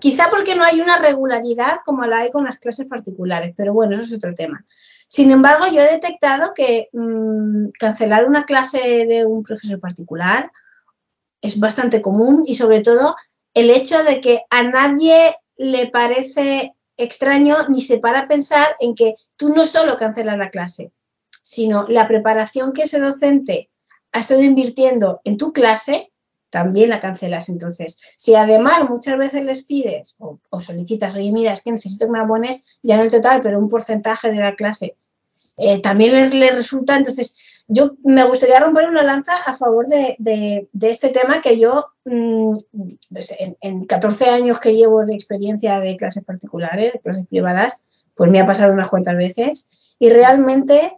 Quizá 0.00 0.28
porque 0.30 0.54
no 0.54 0.64
hay 0.64 0.80
una 0.80 0.98
regularidad 0.98 1.78
como 1.84 2.04
la 2.04 2.18
hay 2.18 2.30
con 2.30 2.44
las 2.44 2.58
clases 2.58 2.86
particulares, 2.86 3.52
pero 3.56 3.72
bueno, 3.72 3.94
eso 3.94 4.02
es 4.02 4.14
otro 4.14 4.34
tema. 4.34 4.64
Sin 5.06 5.30
embargo, 5.30 5.66
yo 5.66 5.80
he 5.80 5.92
detectado 5.92 6.52
que 6.54 6.88
mm, 6.92 7.68
cancelar 7.78 8.26
una 8.26 8.44
clase 8.44 9.06
de 9.06 9.24
un 9.24 9.42
profesor 9.42 9.78
particular 9.78 10.50
es 11.40 11.60
bastante 11.60 12.02
común 12.02 12.44
y 12.46 12.54
sobre 12.56 12.80
todo 12.80 13.14
el 13.54 13.70
hecho 13.70 14.02
de 14.04 14.20
que 14.20 14.42
a 14.50 14.62
nadie 14.62 15.34
le 15.56 15.88
parece 15.88 16.74
extraño 16.98 17.56
ni 17.68 17.80
se 17.80 17.98
para 17.98 18.20
a 18.20 18.28
pensar 18.28 18.76
en 18.80 18.94
que 18.94 19.14
tú 19.36 19.48
no 19.50 19.64
solo 19.64 19.96
cancelas 19.96 20.36
la 20.36 20.50
clase, 20.50 20.92
sino 21.42 21.86
la 21.88 22.06
preparación 22.06 22.72
que 22.72 22.82
ese 22.82 22.98
docente 22.98 23.70
ha 24.12 24.20
estado 24.20 24.42
invirtiendo 24.42 25.20
en 25.24 25.36
tu 25.36 25.52
clase, 25.52 26.12
también 26.50 26.90
la 26.90 27.00
cancelas. 27.00 27.48
Entonces, 27.48 28.14
si 28.16 28.34
además 28.34 28.88
muchas 28.88 29.16
veces 29.16 29.42
les 29.42 29.64
pides 29.64 30.16
o, 30.18 30.60
solicitas, 30.60 31.14
oye, 31.14 31.32
mira, 31.32 31.52
es 31.52 31.62
que 31.62 31.72
necesito 31.72 32.06
que 32.06 32.12
me 32.12 32.18
abones, 32.18 32.78
ya 32.82 32.96
no 32.96 33.02
el 33.02 33.10
total, 33.10 33.40
pero 33.42 33.58
un 33.58 33.68
porcentaje 33.68 34.30
de 34.30 34.40
la 34.40 34.54
clase, 34.54 34.96
eh, 35.56 35.80
también 35.80 36.12
les, 36.12 36.34
les 36.34 36.54
resulta, 36.54 36.96
entonces, 36.96 37.47
yo 37.68 37.96
me 38.02 38.24
gustaría 38.24 38.60
romper 38.60 38.88
una 38.88 39.02
lanza 39.02 39.34
a 39.46 39.54
favor 39.54 39.86
de, 39.86 40.68
este 40.80 41.10
tema 41.10 41.42
que 41.42 41.60
yo, 41.60 41.92
mm, 42.06 42.54
pues 43.12 43.34
en, 43.60 43.84
14 43.84 44.30
años 44.30 44.58
que 44.58 44.74
llevo 44.74 45.04
de 45.04 45.14
experiencia 45.14 45.78
de 45.78 45.96
clases 45.96 46.24
particulares, 46.24 46.94
de 46.94 47.00
clases 47.00 47.26
privadas, 47.26 47.84
pues 48.16 48.30
me 48.30 48.40
ha 48.40 48.46
pasado 48.46 48.72
unas 48.72 48.88
cuantas 48.88 49.16
veces 49.16 49.96
y 49.98 50.08
realmente 50.08 50.96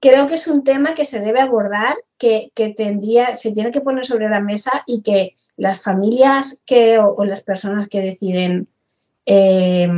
creo 0.00 0.26
que 0.26 0.34
es 0.34 0.46
un 0.46 0.62
tema 0.62 0.94
que 0.94 1.04
se 1.04 1.18
debe 1.18 1.40
abordar, 1.40 1.96
que, 2.16 2.52
tendría, 2.76 3.34
se 3.34 3.50
tiene 3.50 3.72
que 3.72 3.80
poner 3.80 4.06
sobre 4.06 4.30
la 4.30 4.40
mesa 4.40 4.70
y 4.86 5.02
que 5.02 5.34
las 5.56 5.82
familias 5.82 6.62
que, 6.64 6.98
o, 6.98 7.24
las 7.24 7.42
personas 7.42 7.88
que 7.88 8.00
deciden 8.00 8.68
eh, 9.26 9.88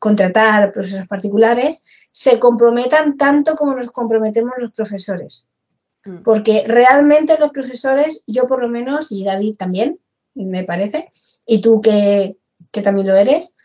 contratar 0.00 0.72
profesores 0.72 1.06
particulares 1.06 1.84
se 2.10 2.38
comprometan 2.38 3.16
tanto 3.16 3.54
como 3.54 3.74
nos 3.74 3.90
comprometemos 3.90 4.54
los 4.58 4.72
profesores. 4.72 5.48
Mm. 6.04 6.22
Porque 6.22 6.64
realmente 6.66 7.38
los 7.38 7.50
profesores, 7.50 8.24
yo 8.26 8.46
por 8.46 8.60
lo 8.60 8.68
menos, 8.68 9.12
y 9.12 9.24
David 9.24 9.56
también, 9.56 9.98
me 10.34 10.64
parece, 10.64 11.10
y 11.46 11.60
tú 11.60 11.80
que, 11.80 12.36
también 12.82 13.08
lo 13.08 13.16
eres, 13.16 13.56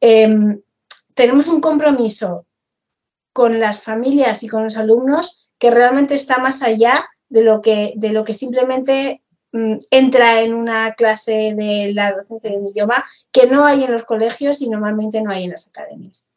em, 0.00 0.60
tenemos 1.14 1.48
un 1.48 1.60
compromiso 1.60 2.46
con 3.32 3.60
las 3.60 3.82
familias 3.82 4.42
y 4.42 4.48
con 4.48 4.64
los 4.64 4.76
alumnos 4.76 5.50
que 5.58 5.70
realmente 5.70 6.14
está 6.14 6.38
más 6.38 6.62
allá 6.62 7.08
de 7.28 7.44
lo 7.44 7.60
que, 7.60 7.92
de 7.96 8.12
lo 8.12 8.24
que 8.24 8.34
simplemente 8.34 9.22
mm, 9.52 9.76
entra 9.90 10.42
en 10.42 10.54
una 10.54 10.94
clase 10.94 11.54
de 11.56 11.92
la 11.94 12.12
docencia 12.12 12.50
de 12.50 12.56
un 12.56 12.68
idioma 12.68 13.04
que 13.30 13.46
no 13.46 13.64
hay 13.64 13.84
en 13.84 13.92
los 13.92 14.04
colegios 14.04 14.60
y 14.62 14.68
normalmente 14.68 15.22
no 15.22 15.30
hay 15.30 15.44
en 15.44 15.50
las 15.50 15.68
academias. 15.68 16.29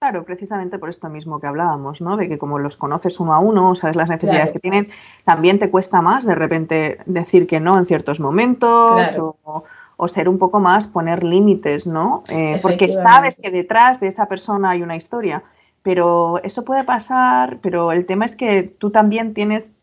Claro, 0.00 0.24
precisamente 0.24 0.78
por 0.78 0.88
esto 0.88 1.10
mismo 1.10 1.40
que 1.40 1.46
hablábamos, 1.46 2.00
¿no? 2.00 2.16
De 2.16 2.26
que 2.26 2.38
como 2.38 2.58
los 2.58 2.78
conoces 2.78 3.20
uno 3.20 3.34
a 3.34 3.38
uno, 3.38 3.74
sabes 3.74 3.96
las 3.96 4.08
necesidades 4.08 4.50
que 4.50 4.58
tienen, 4.58 4.88
también 5.26 5.58
te 5.58 5.68
cuesta 5.68 6.00
más 6.00 6.24
de 6.24 6.34
repente 6.34 7.00
decir 7.04 7.46
que 7.46 7.60
no 7.60 7.76
en 7.76 7.84
ciertos 7.84 8.18
momentos 8.18 9.18
o, 9.18 10.08
ser 10.08 10.30
un 10.30 10.38
poco 10.38 10.58
más, 10.58 10.86
poner 10.86 11.22
límites, 11.22 11.86
¿no? 11.86 12.22
Eh, 12.30 12.58
porque 12.62 12.88
sabes 12.88 13.36
que 13.36 13.50
detrás 13.50 14.00
de 14.00 14.06
esa 14.06 14.24
persona 14.24 14.70
hay 14.70 14.82
una 14.82 14.96
historia, 14.96 15.42
pero 15.82 16.42
eso 16.42 16.64
puede 16.64 16.84
pasar, 16.84 17.58
pero 17.60 17.92
el 17.92 18.06
tema 18.06 18.24
es 18.24 18.36
que 18.36 18.62
tú 18.62 18.90
también 18.90 19.34
tienes 19.34 19.74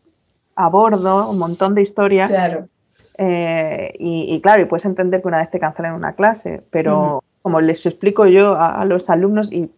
a 0.56 0.68
bordo 0.68 1.30
un 1.30 1.38
montón 1.38 1.76
de 1.76 1.82
historias. 1.82 2.28
Claro. 2.28 2.66
Eh, 3.18 3.92
y, 4.00 4.40
claro, 4.40 4.62
y 4.62 4.64
puedes 4.64 4.84
entender 4.84 5.22
que 5.22 5.28
una 5.28 5.38
vez 5.38 5.50
te 5.52 5.60
cancelan 5.60 5.94
una 5.94 6.14
clase, 6.14 6.60
pero 6.70 7.22
como 7.40 7.60
les 7.60 7.86
explico 7.86 8.26
yo 8.26 8.56
a 8.60 8.84
los 8.84 9.10
alumnos, 9.10 9.52
y 9.52 9.70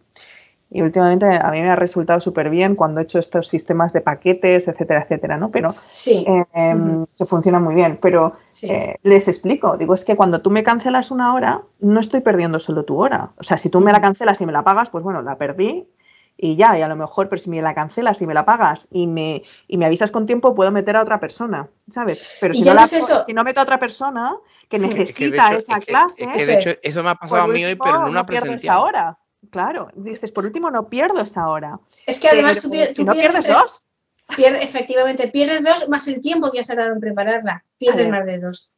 y 0.73 0.81
últimamente 0.81 1.25
a 1.27 1.51
mí 1.51 1.61
me 1.61 1.69
ha 1.69 1.75
resultado 1.75 2.21
súper 2.21 2.49
bien 2.49 2.75
cuando 2.75 3.01
he 3.01 3.03
hecho 3.03 3.19
estos 3.19 3.49
sistemas 3.49 3.91
de 3.91 3.99
paquetes, 3.99 4.69
etcétera, 4.69 5.01
etcétera, 5.01 5.35
¿no? 5.37 5.51
Pero 5.51 5.69
Sí. 5.89 6.25
eh, 6.55 6.73
Ujú. 6.73 7.07
que 7.17 7.25
funciona 7.25 7.59
muy 7.59 7.75
bien. 7.75 7.99
Pero 8.01 8.37
Sí. 8.53 8.71
eh, 8.71 8.95
les 9.03 9.27
explico, 9.27 9.75
digo, 9.75 9.93
es 9.93 10.05
que 10.05 10.15
cuando 10.15 10.41
tú 10.41 10.49
me 10.49 10.63
cancelas 10.63 11.11
una 11.11 11.33
hora, 11.33 11.61
no 11.81 11.99
estoy 11.99 12.21
perdiendo 12.21 12.57
solo 12.57 12.85
tu 12.85 12.97
hora. 13.01 13.31
O 13.37 13.43
sea, 13.43 13.57
si 13.57 13.69
tú 13.69 13.81
me 13.81 13.91
la 13.91 13.99
cancelas 13.99 14.39
y 14.39 14.45
me 14.45 14.53
la 14.53 14.63
pagas, 14.63 14.89
pues 14.89 15.03
bueno, 15.03 15.21
la 15.21 15.37
perdí 15.37 15.89
y 16.37 16.55
ya, 16.55 16.79
y 16.79 16.81
a 16.81 16.87
lo 16.87 16.95
mejor, 16.95 17.27
pero 17.27 17.41
si 17.41 17.49
me 17.49 17.61
la 17.61 17.75
cancelas 17.75 18.21
y 18.21 18.25
me 18.25 18.33
la 18.33 18.45
pagas 18.45 18.87
y 18.91 19.07
me, 19.07 19.43
y 19.67 19.77
me 19.77 19.85
avisas 19.85 20.09
con 20.09 20.25
tiempo, 20.25 20.55
puedo 20.55 20.71
meter 20.71 20.95
a 20.95 21.01
otra 21.01 21.19
persona, 21.19 21.67
¿sabes? 21.89 22.37
Pero 22.39 22.53
si 22.53 22.63
no, 22.63 22.73
la 22.73 22.85
si 22.85 23.33
no 23.33 23.43
meto 23.43 23.59
a 23.59 23.63
otra 23.63 23.77
persona 23.77 24.35
que 24.69 24.79
Sí. 24.79 24.85
Es 24.85 24.91
que 24.91 24.95
de 24.95 25.31
necesita 25.31 25.47
hecho, 25.49 25.57
esa 25.57 25.73
es 25.73 25.79
que, 25.81 25.85
clase, 25.91 26.23
es 26.23 26.29
que 26.29 26.37
Eso 26.37 26.45
de 26.51 26.53
hecho 26.59 26.69
es. 26.71 26.79
eso 26.81 27.03
me 27.03 27.09
ha 27.09 27.15
pasado 27.15 27.41
a 27.43 27.47
mí 27.47 27.65
hoy, 27.65 27.75
pero 27.75 27.97
en 27.97 28.01
una 28.03 28.21
no 28.21 28.25
pierdo 28.25 28.45
esa 28.45 28.53
presencial. 28.53 28.77
hora. 28.79 29.17
Claro, 29.51 29.89
dices, 29.95 30.31
por 30.31 30.45
último 30.45 30.71
no 30.71 30.89
pierdo 30.89 31.21
esa 31.21 31.47
hora. 31.49 31.79
Es 32.07 32.19
que 32.19 32.29
además 32.29 32.57
Pero 32.57 32.69
tú, 32.69 32.75
pier- 32.75 32.87
si 32.89 32.95
tú 32.95 33.05
no 33.05 33.13
pierdes, 33.13 33.45
pierdes 33.45 33.61
dos. 33.61 33.87
pierde- 34.35 34.63
efectivamente, 34.63 35.27
pierdes 35.27 35.63
dos 35.63 35.87
más 35.89 36.07
el 36.07 36.19
tiempo 36.21 36.49
que 36.51 36.59
has 36.61 36.67
tardado 36.67 36.93
en 36.93 36.99
prepararla. 36.99 37.63
Pierdes 37.77 38.09
más 38.09 38.25
de 38.25 38.39
dos. 38.39 38.73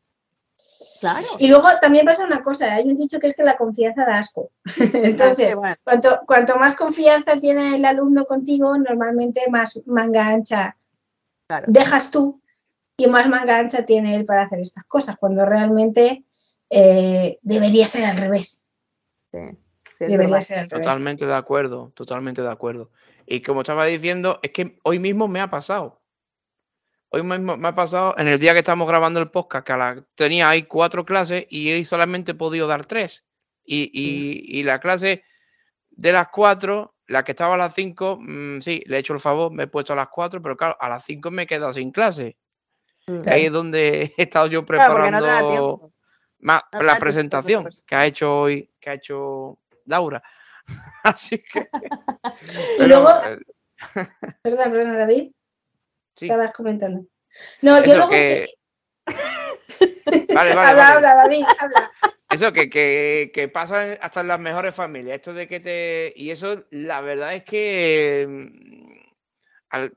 Claro. 1.00 1.28
Y 1.38 1.48
luego 1.48 1.68
también 1.82 2.06
pasa 2.06 2.26
una 2.26 2.42
cosa, 2.42 2.74
hay 2.74 2.86
un 2.88 2.98
dicho 2.98 3.20
que 3.20 3.28
es 3.28 3.36
que 3.36 3.44
la 3.44 3.58
confianza 3.58 4.06
da 4.06 4.18
asco. 4.20 4.52
Entonces, 4.94 5.56
bueno. 5.56 5.76
cuanto, 5.84 6.22
cuanto 6.26 6.56
más 6.58 6.76
confianza 6.76 7.36
tiene 7.40 7.76
el 7.76 7.86
alumno 7.86 8.26
contigo, 8.26 8.78
normalmente 8.78 9.42
más 9.50 9.82
manga 9.86 10.28
ancha 10.28 10.76
Claro. 11.48 11.66
dejas 11.68 12.10
tú 12.10 12.42
y 12.96 13.08
más 13.08 13.28
manga 13.28 13.60
ancha 13.60 13.86
tiene 13.86 14.16
él 14.16 14.24
para 14.26 14.44
hacer 14.44 14.62
estas 14.62 14.86
cosas, 14.86 15.18
cuando 15.18 15.46
realmente 15.46 16.24
eh, 16.70 17.38
debería 17.42 17.86
ser 17.86 18.06
al 18.06 18.18
revés. 18.18 18.66
Sí, 19.32 19.40
sí, 20.08 20.14
es 20.14 20.18
Debería 20.18 20.36
verdad. 20.36 20.46
ser 20.46 20.60
al 20.60 20.70
revés. 20.70 20.86
Totalmente 20.86 21.26
de 21.26 21.34
acuerdo, 21.36 21.92
totalmente 21.96 22.42
de 22.42 22.50
acuerdo. 22.52 22.92
Y 23.26 23.42
como 23.42 23.62
estaba 23.62 23.86
diciendo, 23.86 24.40
es 24.44 24.52
que 24.52 24.78
hoy 24.84 25.00
mismo 25.00 25.28
me 25.28 25.40
ha 25.40 25.50
pasado. 25.50 26.02
Hoy 27.10 27.22
mismo 27.24 27.58
me 27.58 27.68
ha 27.68 27.76
pasado 27.76 28.16
en 28.18 28.28
el 28.28 28.40
día 28.40 28.54
que 28.54 28.60
estamos 28.60 28.88
grabando 28.88 29.20
el 29.20 29.30
podcast, 29.30 29.66
que 29.66 29.72
a 29.74 29.78
la- 29.78 30.06
tenía 30.16 30.50
ahí 30.50 30.64
cuatro 30.64 31.06
clases 31.06 31.46
y 31.50 31.72
hoy 31.72 31.86
solamente 31.86 32.32
he 32.32 32.36
podido 32.36 32.68
dar 32.68 32.86
tres. 32.86 33.24
Y, 33.64 33.84
y- 33.94 34.60
y 34.60 34.64
la 34.64 34.80
clase 34.80 35.24
de 35.92 36.12
las 36.12 36.30
cuatro, 36.30 36.96
la 37.08 37.24
que 37.24 37.32
estaba 37.34 37.54
a 37.54 37.58
las 37.58 37.76
cinco, 37.76 38.18
mm, 38.20 38.62
sí, 38.62 38.82
le 38.88 38.98
he 38.98 39.00
hecho 39.00 39.14
el 39.14 39.20
favor, 39.20 39.52
me 39.52 39.64
he 39.64 39.68
puesto 39.68 39.94
a 39.94 39.96
las 39.96 40.08
cuatro, 40.10 40.42
pero 40.42 40.58
claro, 40.58 40.76
a 40.80 40.90
las 40.90 41.06
cinco 41.06 41.30
me 41.30 41.44
he 41.44 41.48
quedado 41.48 41.72
sin 41.72 41.92
clase. 41.92 42.36
Mm. 43.08 43.22
Ahí 43.28 43.46
es 43.46 43.52
donde 43.52 44.12
he 44.18 44.22
estado 44.24 44.48
yo 44.48 44.66
Claro, 44.66 44.90
no 44.90 44.96
preparando 44.96 45.20
No 46.40 46.54
da 46.72 46.84
la 46.84 47.00
presentación 47.00 47.70
que 47.86 47.96
ha 47.96 48.06
hecho 48.08 48.40
hoy, 48.40 48.72
que 48.80 48.90
ha 48.90 48.94
hecho 48.96 49.60
Laura. 49.86 50.22
Así 51.04 51.40
que. 51.40 51.68
Y 52.80 52.86
luego, 52.88 53.10
eh, 53.26 53.38
perdón, 54.42 54.72
perdón, 54.72 54.98
David, 54.98 55.32
sí, 56.16 56.26
estabas 56.26 56.52
comentando. 56.54 57.06
No, 57.62 57.78
yo 57.78 57.84
eso 57.84 57.94
luego 57.96 58.10
que. 58.12 58.46
que- 59.06 59.14
Vale, 60.34 60.54
vale, 60.56 60.70
habla, 60.70 60.74
vale. 60.74 60.82
habla, 60.96 61.16
David, 61.16 61.44
habla. 61.60 61.92
Eso 62.32 62.54
que, 62.54 62.70
que, 62.70 63.32
que 63.34 63.48
pasa 63.48 63.94
hasta 64.02 64.22
en 64.22 64.28
las 64.28 64.40
mejores 64.40 64.74
familias. 64.74 65.16
Esto 65.18 65.34
de 65.34 65.48
que 65.48 65.60
te. 65.60 66.14
Y 66.16 66.32
eso, 66.32 66.66
la 66.72 67.02
verdad 67.02 67.34
es 67.36 67.44
que. 67.44 68.26
mm, 68.28 69.10
al- 69.70 69.94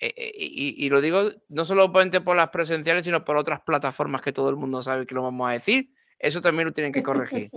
eh, 0.00 0.14
eh, 0.16 0.32
y, 0.36 0.86
y 0.86 0.88
lo 0.90 1.00
digo 1.00 1.28
no 1.48 1.64
solamente 1.64 2.20
por 2.20 2.36
las 2.36 2.50
presenciales, 2.50 3.02
sino 3.04 3.24
por 3.24 3.36
otras 3.36 3.60
plataformas 3.62 4.22
que 4.22 4.32
todo 4.32 4.48
el 4.48 4.56
mundo 4.56 4.80
sabe 4.82 5.06
que 5.06 5.14
lo 5.14 5.22
vamos 5.24 5.48
a 5.48 5.52
decir. 5.52 5.92
Eso 6.20 6.40
también 6.40 6.66
lo 6.68 6.72
tienen 6.72 6.92
que 6.92 7.02
corregir. 7.02 7.50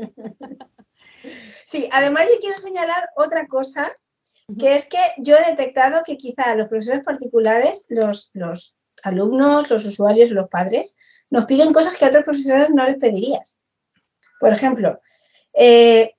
Sí, 1.65 1.87
además 1.91 2.25
yo 2.31 2.39
quiero 2.39 2.57
señalar 2.57 3.09
otra 3.15 3.47
cosa, 3.47 3.91
que 4.59 4.75
es 4.75 4.87
que 4.87 4.97
yo 5.17 5.37
he 5.37 5.51
detectado 5.51 6.03
que 6.05 6.17
quizá 6.17 6.55
los 6.55 6.67
profesores 6.67 7.03
particulares, 7.03 7.85
los, 7.89 8.31
los 8.33 8.75
alumnos, 9.03 9.69
los 9.69 9.85
usuarios, 9.85 10.31
los 10.31 10.49
padres, 10.49 10.97
nos 11.29 11.45
piden 11.45 11.73
cosas 11.73 11.95
que 11.95 12.05
a 12.05 12.09
otros 12.09 12.25
profesores 12.25 12.69
no 12.71 12.85
les 12.85 12.97
pedirías. 12.97 13.59
Por 14.39 14.51
ejemplo, 14.51 14.99
eh, 15.53 16.15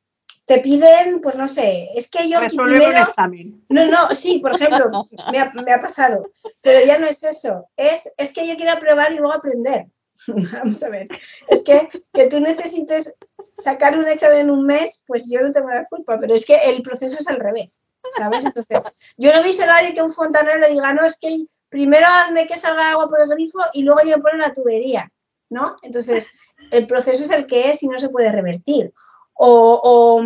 te 0.47 0.59
piden, 0.59 1.21
pues 1.21 1.37
no 1.37 1.49
sé, 1.49 1.89
es 1.97 2.11
que 2.11 2.29
yo 2.29 2.39
primero... 2.49 2.99
examen. 2.99 3.65
No, 3.69 3.87
no, 3.87 4.15
sí, 4.15 4.39
por 4.39 4.55
ejemplo, 4.55 5.09
me 5.31 5.39
ha, 5.39 5.53
me 5.53 5.73
ha 5.73 5.81
pasado, 5.81 6.29
pero 6.61 6.85
ya 6.85 6.99
no 6.99 7.07
es 7.07 7.23
eso, 7.23 7.69
es, 7.77 8.11
es 8.17 8.33
que 8.33 8.47
yo 8.47 8.57
quiero 8.57 8.73
aprobar 8.73 9.13
y 9.13 9.17
luego 9.17 9.33
aprender. 9.33 9.87
Vamos 10.27 10.83
a 10.83 10.91
ver, 10.91 11.07
es 11.49 11.63
que, 11.63 11.89
que 12.13 12.27
tú 12.27 12.41
necesites 12.41 13.15
sacar 13.55 13.99
un 13.99 14.09
examen 14.09 14.39
en 14.39 14.51
un 14.51 14.65
mes, 14.65 15.05
pues 15.07 15.29
yo 15.31 15.41
no 15.41 15.53
tengo 15.53 15.69
la 15.69 15.87
culpa, 15.87 16.19
pero 16.21 16.35
es 16.35 16.47
que 16.47 16.57
el 16.57 16.83
proceso 16.83 17.17
es 17.19 17.29
al 17.29 17.37
revés, 17.37 17.85
¿sabes? 18.17 18.45
Entonces, 18.45 18.85
yo 19.17 19.33
no 19.33 19.41
he 19.41 19.45
visto 19.45 19.63
a 19.63 19.67
nadie 19.67 19.95
que 19.95 20.03
un 20.03 20.13
fontanero 20.13 20.59
le 20.59 20.71
diga, 20.71 20.95
no, 20.95 21.05
es 21.05 21.17
que 21.19 21.45
primero 21.69 22.07
hazme 22.07 22.47
que 22.47 22.59
salga 22.59 22.93
agua 22.93 23.09
por 23.09 23.21
el 23.21 23.29
grifo 23.29 23.59
y 23.73 23.83
luego 23.83 24.01
ya 24.05 24.19
pone 24.19 24.39
la 24.39 24.53
tubería, 24.53 25.11
¿no? 25.51 25.77
Entonces, 25.83 26.29
el 26.71 26.87
proceso 26.87 27.25
es 27.25 27.31
el 27.31 27.47
que 27.47 27.71
es 27.71 27.83
y 27.83 27.89
no 27.89 27.99
se 27.99 28.09
puede 28.09 28.33
revertir. 28.33 28.93
O, 29.35 29.81
o, 29.83 30.23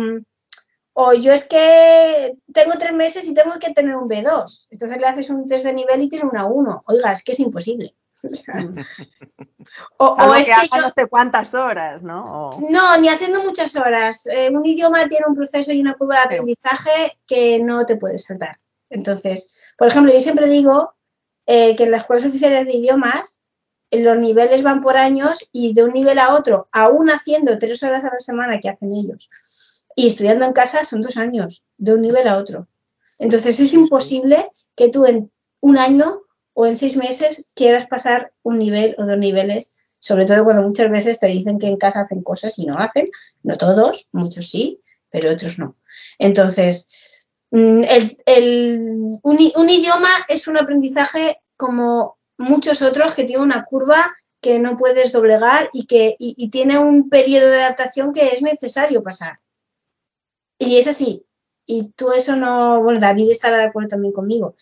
o 0.93 1.13
yo 1.13 1.33
es 1.33 1.45
que 1.45 2.37
tengo 2.53 2.73
tres 2.77 2.93
meses 2.93 3.25
y 3.25 3.33
tengo 3.33 3.57
que 3.59 3.73
tener 3.73 3.95
un 3.95 4.09
B2. 4.09 4.67
Entonces 4.71 4.97
le 4.97 5.07
haces 5.07 5.29
un 5.29 5.47
test 5.47 5.65
de 5.65 5.73
nivel 5.73 6.01
y 6.01 6.09
tiene 6.09 6.25
una 6.29 6.45
1. 6.45 6.83
Oiga, 6.87 7.11
es 7.11 7.23
que 7.23 7.31
es 7.33 7.39
imposible. 7.39 7.95
O, 9.97 10.33
es 10.33 10.45
que 10.47 10.67
yo, 10.71 10.81
no 10.81 10.91
sé 10.91 11.07
cuántas 11.07 11.53
horas, 11.53 12.01
¿no? 12.01 12.49
O- 12.49 12.69
no, 12.69 12.97
ni 12.97 13.09
haciendo 13.09 13.43
muchas 13.43 13.75
horas. 13.75 14.25
Eh, 14.27 14.49
un 14.49 14.65
idioma 14.65 15.07
tiene 15.09 15.25
un 15.27 15.35
proceso 15.35 15.73
y 15.73 15.81
una 15.81 15.95
curva 15.95 16.15
de 16.15 16.21
aprendizaje 16.21 17.19
que 17.25 17.59
no 17.59 17.85
te 17.85 17.97
puedes 17.97 18.23
saltar. 18.23 18.59
Entonces, 18.89 19.59
por 19.77 19.89
ejemplo, 19.89 20.13
yo 20.13 20.19
siempre 20.21 20.47
digo 20.47 20.93
eh, 21.45 21.75
que 21.75 21.83
en 21.83 21.91
las 21.91 22.01
escuelas 22.01 22.25
oficiales 22.25 22.65
de 22.65 22.77
idiomas 22.77 23.41
eh, 23.91 23.99
los 24.01 24.17
niveles 24.17 24.63
van 24.63 24.81
por 24.81 24.95
años 24.95 25.49
y 25.51 25.73
de 25.73 25.83
un 25.83 25.91
nivel 25.91 26.19
a 26.19 26.33
otro, 26.33 26.69
aún 26.71 27.09
haciendo 27.09 27.57
tres 27.59 27.83
horas 27.83 28.03
a 28.05 28.13
la 28.13 28.19
semana 28.19 28.59
que 28.59 28.69
hacen 28.69 28.93
ellos 28.93 29.29
y 29.95 30.07
estudiando 30.07 30.45
en 30.45 30.53
casa 30.53 30.83
son 30.83 31.01
dos 31.01 31.17
años, 31.17 31.65
de 31.77 31.93
un 31.93 32.01
nivel 32.01 32.27
a 32.27 32.37
otro. 32.37 32.67
Entonces 33.17 33.59
es 33.59 33.73
imposible 33.73 34.49
que 34.75 34.89
tú 34.89 35.05
en 35.05 35.31
un 35.59 35.77
año 35.77 36.21
o 36.59 36.65
en 36.65 36.75
seis 36.75 36.97
meses 36.97 37.51
quieras 37.53 37.85
pasar 37.85 38.33
un 38.41 38.57
nivel 38.57 38.95
o 38.97 39.05
dos 39.05 39.19
niveles, 39.19 39.75
sobre 39.99 40.25
todo 40.25 40.43
cuando 40.43 40.63
muchas 40.63 40.89
veces 40.89 41.19
te 41.19 41.27
dicen 41.27 41.59
que 41.59 41.67
en 41.67 41.77
casa 41.77 42.01
hacen 42.01 42.23
cosas 42.23 42.57
y 42.57 42.65
no 42.65 42.79
hacen, 42.79 43.11
no 43.43 43.59
todos, 43.59 44.09
muchos 44.11 44.49
sí, 44.49 44.81
pero 45.11 45.31
otros 45.31 45.59
no. 45.59 45.75
Entonces, 46.17 47.27
mm, 47.51 47.81
el- 48.25 49.19
un, 49.21 49.69
idioma 49.69 50.09
es 50.27 50.47
un 50.47 50.57
aprendizaje 50.57 51.37
como 51.57 52.17
muchos 52.39 52.81
otros 52.81 53.13
que 53.13 53.23
tiene 53.23 53.43
una 53.43 53.63
curva 53.63 54.15
que 54.41 54.57
no 54.57 54.77
puedes 54.77 55.11
doblegar 55.11 55.69
y 55.73 55.85
que 55.85 56.15
y 56.17 56.49
tiene 56.49 56.79
un 56.79 57.07
periodo 57.09 57.49
de 57.49 57.61
adaptación 57.61 58.11
que 58.13 58.29
es 58.29 58.41
necesario 58.41 59.03
pasar. 59.03 59.39
Y 60.57 60.77
es 60.77 60.87
así. 60.87 61.23
Y 61.69 61.89
tú 61.89 62.13
eso 62.13 62.35
no, 62.35 62.81
bueno, 62.81 62.99
David 62.99 63.29
estará 63.29 63.57
de 63.57 63.65
acuerdo 63.65 63.89
también 63.89 64.13
conmigo. 64.13 64.55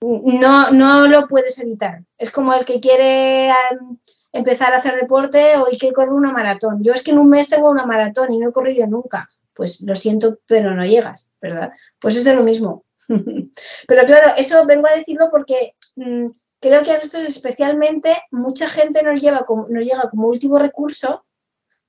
No, 0.00 0.70
no 0.70 1.08
lo 1.08 1.26
puedes 1.26 1.58
evitar. 1.58 2.04
Es 2.16 2.30
como 2.30 2.54
el 2.54 2.64
que 2.64 2.80
quiere 2.80 3.48
em, 3.48 3.98
empezar 4.32 4.72
a 4.72 4.76
hacer 4.76 4.94
deporte 4.94 5.56
o 5.56 5.66
y 5.70 5.76
que 5.76 5.92
corre 5.92 6.12
una 6.12 6.32
maratón. 6.32 6.82
Yo 6.82 6.92
es 6.92 7.02
que 7.02 7.10
en 7.10 7.18
un 7.18 7.30
mes 7.30 7.48
tengo 7.48 7.70
una 7.70 7.86
maratón 7.86 8.32
y 8.32 8.38
no 8.38 8.50
he 8.50 8.52
corrido 8.52 8.86
nunca. 8.86 9.28
Pues 9.54 9.80
lo 9.80 9.94
siento, 9.94 10.38
pero 10.46 10.74
no 10.74 10.84
llegas, 10.86 11.32
¿verdad? 11.40 11.72
Pues 11.98 12.16
es 12.16 12.24
de 12.24 12.34
lo 12.34 12.44
mismo. 12.44 12.84
pero 13.88 14.06
claro, 14.06 14.34
eso 14.36 14.64
vengo 14.66 14.86
a 14.86 14.96
decirlo 14.96 15.28
porque 15.30 15.74
mm, 15.96 16.26
creo 16.60 16.82
que 16.82 16.92
a 16.92 16.98
nosotros 16.98 17.24
especialmente 17.24 18.10
mucha 18.30 18.68
gente 18.68 19.02
nos, 19.02 19.20
lleva 19.20 19.40
como, 19.40 19.66
nos 19.68 19.84
llega 19.84 20.08
como 20.10 20.28
último 20.28 20.58
recurso 20.58 21.24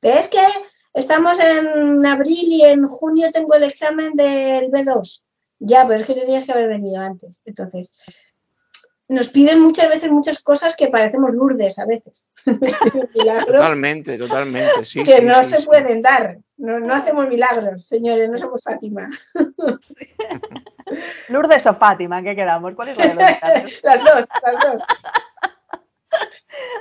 de 0.01 0.17
es 0.17 0.29
que 0.29 0.41
estamos 0.93 1.37
en 1.39 2.05
abril 2.05 2.47
y 2.47 2.63
en 2.63 2.87
junio 2.87 3.29
tengo 3.31 3.53
el 3.53 3.63
examen 3.63 4.13
del 4.13 4.71
B2. 4.71 5.23
Ya, 5.59 5.85
pero 5.87 5.99
es 5.99 6.07
que 6.07 6.13
tenías 6.13 6.45
que 6.45 6.51
haber 6.51 6.69
venido 6.69 7.01
antes. 7.01 7.41
Entonces, 7.45 8.01
nos 9.09 9.27
piden 9.29 9.59
muchas 9.59 9.89
veces 9.89 10.11
muchas 10.11 10.39
cosas 10.39 10.75
que 10.75 10.87
parecemos 10.87 11.33
lourdes 11.33 11.79
a 11.79 11.85
veces. 11.85 12.29
Milagros 13.15 13.47
Totalmente, 13.47 14.17
totalmente. 14.17 14.85
Sí, 14.85 15.03
que 15.03 15.19
sí, 15.19 15.25
no 15.25 15.43
sí, 15.43 15.49
se 15.49 15.57
sí. 15.61 15.65
pueden 15.65 16.01
dar. 16.01 16.37
No, 16.57 16.79
no 16.79 16.93
hacemos 16.93 17.27
milagros, 17.27 17.85
señores, 17.85 18.29
no 18.29 18.37
somos 18.37 18.61
Fátima. 18.61 19.09
Lourdes 21.29 21.65
o 21.65 21.73
Fátima, 21.73 22.21
¿qué 22.21 22.35
quedamos? 22.35 22.73
¿Cuál 22.75 22.89
es 22.89 22.97
la 22.97 23.07
de 23.07 23.61
los 23.61 23.83
las 23.83 24.03
dos, 24.03 24.27
las 24.43 24.59
dos. 24.59 24.81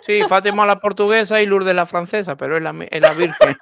Sí, 0.05 0.22
Fátima 0.29 0.66
la 0.66 0.81
portuguesa 0.81 1.41
y 1.41 1.47
Lourdes 1.47 1.74
la 1.74 1.87
francesa, 1.87 2.37
pero 2.37 2.57
es 2.57 2.62
la, 2.62 2.74
es 2.91 3.01
la 3.01 3.12
Virgen. 3.12 3.57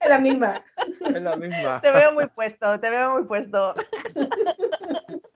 Es 0.00 0.08
la 0.08 0.18
misma. 0.18 0.64
Es 1.00 1.22
la 1.22 1.36
misma. 1.36 1.80
Te 1.80 1.92
veo 1.92 2.12
muy 2.12 2.26
puesto, 2.28 2.80
te 2.80 2.90
veo 2.90 3.14
muy 3.14 3.24
puesto. 3.24 3.74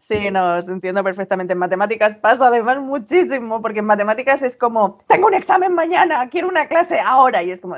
Sí, 0.00 0.30
no, 0.30 0.56
os 0.56 0.68
entiendo 0.68 1.02
perfectamente. 1.04 1.52
En 1.52 1.58
matemáticas 1.58 2.16
pasa 2.18 2.46
además 2.46 2.78
muchísimo, 2.78 3.60
porque 3.62 3.80
en 3.80 3.86
matemáticas 3.86 4.42
es 4.42 4.56
como, 4.56 4.98
tengo 5.08 5.26
un 5.26 5.34
examen 5.34 5.74
mañana, 5.74 6.28
quiero 6.28 6.48
una 6.48 6.66
clase 6.66 6.98
ahora, 7.00 7.42
y 7.42 7.50
es 7.50 7.60
como, 7.60 7.76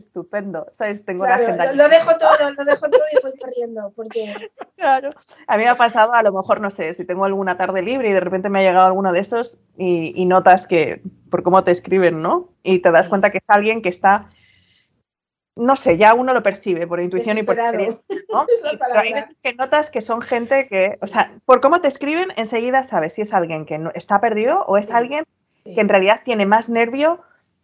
estupendo. 0.00 0.66
¿Sabes? 0.72 1.04
Tengo 1.04 1.24
Claro, 1.24 1.42
la 1.42 1.48
agenda. 1.48 1.72
lo, 1.72 1.82
lo 1.84 1.88
dejo 1.88 2.16
todo, 2.18 2.50
lo 2.56 2.64
dejo 2.64 2.88
todo 2.90 3.00
y 3.12 3.22
voy 3.22 3.38
corriendo, 3.38 3.92
porque 3.94 4.34
Claro. 4.76 5.10
A 5.46 5.56
mí 5.56 5.62
me 5.64 5.68
ha 5.68 5.76
pasado, 5.76 6.12
a 6.14 6.22
lo 6.22 6.32
mejor, 6.32 6.60
no 6.60 6.70
sé, 6.70 6.92
si 6.94 7.04
tengo 7.04 7.24
alguna 7.24 7.56
tarde 7.56 7.82
libre 7.82 8.10
y 8.10 8.12
de 8.12 8.20
repente 8.20 8.48
me 8.48 8.58
ha 8.60 8.62
llegado 8.62 8.86
alguno 8.86 9.12
de 9.12 9.20
esos 9.20 9.58
y, 9.78 10.12
y 10.20 10.26
notas 10.26 10.66
que, 10.66 11.02
por 11.30 11.42
cómo 11.42 11.62
te 11.64 11.70
escriben, 11.70 12.22
¿no? 12.22 12.48
Y 12.62 12.80
te 12.80 12.90
das 12.90 13.08
cuenta 13.08 13.30
que 13.30 13.38
es 13.38 13.48
alguien 13.50 13.82
que 13.82 13.88
está, 13.90 14.28
no 15.56 15.76
sé, 15.76 15.98
ya 15.98 16.14
uno 16.14 16.32
lo 16.32 16.42
percibe 16.42 16.86
por 16.86 17.00
intuición 17.00 17.36
y 17.38 17.42
por 17.42 17.58
experiencia, 17.58 18.00
¿no? 18.32 18.46
Hay 18.94 19.12
veces 19.12 19.40
que 19.42 19.52
notas 19.54 19.90
que 19.90 20.00
son 20.00 20.22
gente 20.22 20.66
que, 20.68 20.94
o 21.02 21.06
sea, 21.06 21.30
por 21.44 21.60
cómo 21.60 21.80
te 21.80 21.88
escriben, 21.88 22.28
enseguida 22.36 22.82
sabes 22.82 23.12
si 23.14 23.22
es 23.22 23.34
alguien 23.34 23.66
que 23.66 23.78
no, 23.78 23.90
está 23.94 24.20
perdido 24.20 24.64
o 24.66 24.76
es 24.78 24.86
Sí. 24.86 24.92
alguien 24.92 25.24
Sí. 25.64 25.74
que 25.74 25.80
en 25.82 25.90
realidad 25.90 26.22
tiene 26.24 26.46
más 26.46 26.70
nervio 26.70 27.20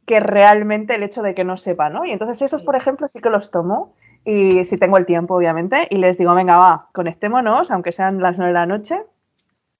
que 0.06 0.20
realmente 0.20 0.94
el 0.94 1.02
hecho 1.02 1.22
de 1.22 1.34
que 1.34 1.44
no 1.44 1.56
sepa, 1.56 1.90
¿no? 1.90 2.04
Y 2.04 2.12
entonces 2.12 2.40
esos, 2.40 2.62
por 2.62 2.76
ejemplo, 2.76 3.08
sí 3.08 3.20
que 3.20 3.28
los 3.28 3.50
tomo 3.50 3.94
y 4.24 4.64
si 4.64 4.78
tengo 4.78 4.96
el 4.96 5.06
tiempo, 5.06 5.34
obviamente, 5.34 5.86
y 5.90 5.98
les 5.98 6.16
digo, 6.18 6.34
venga, 6.34 6.56
va, 6.56 6.88
conectémonos, 6.92 7.70
aunque 7.70 7.92
sean 7.92 8.20
las 8.20 8.38
nueve 8.38 8.52
de 8.52 8.58
la 8.58 8.66
noche. 8.66 9.02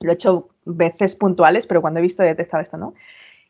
Lo 0.01 0.11
he 0.11 0.15
hecho 0.15 0.49
veces 0.65 1.17
puntuales, 1.17 1.67
pero 1.67 1.81
cuando 1.81 2.01
he 2.01 2.03
visto 2.03 2.23
he 2.23 2.27
detectado 2.27 2.63
esto, 2.63 2.77
¿no? 2.77 2.95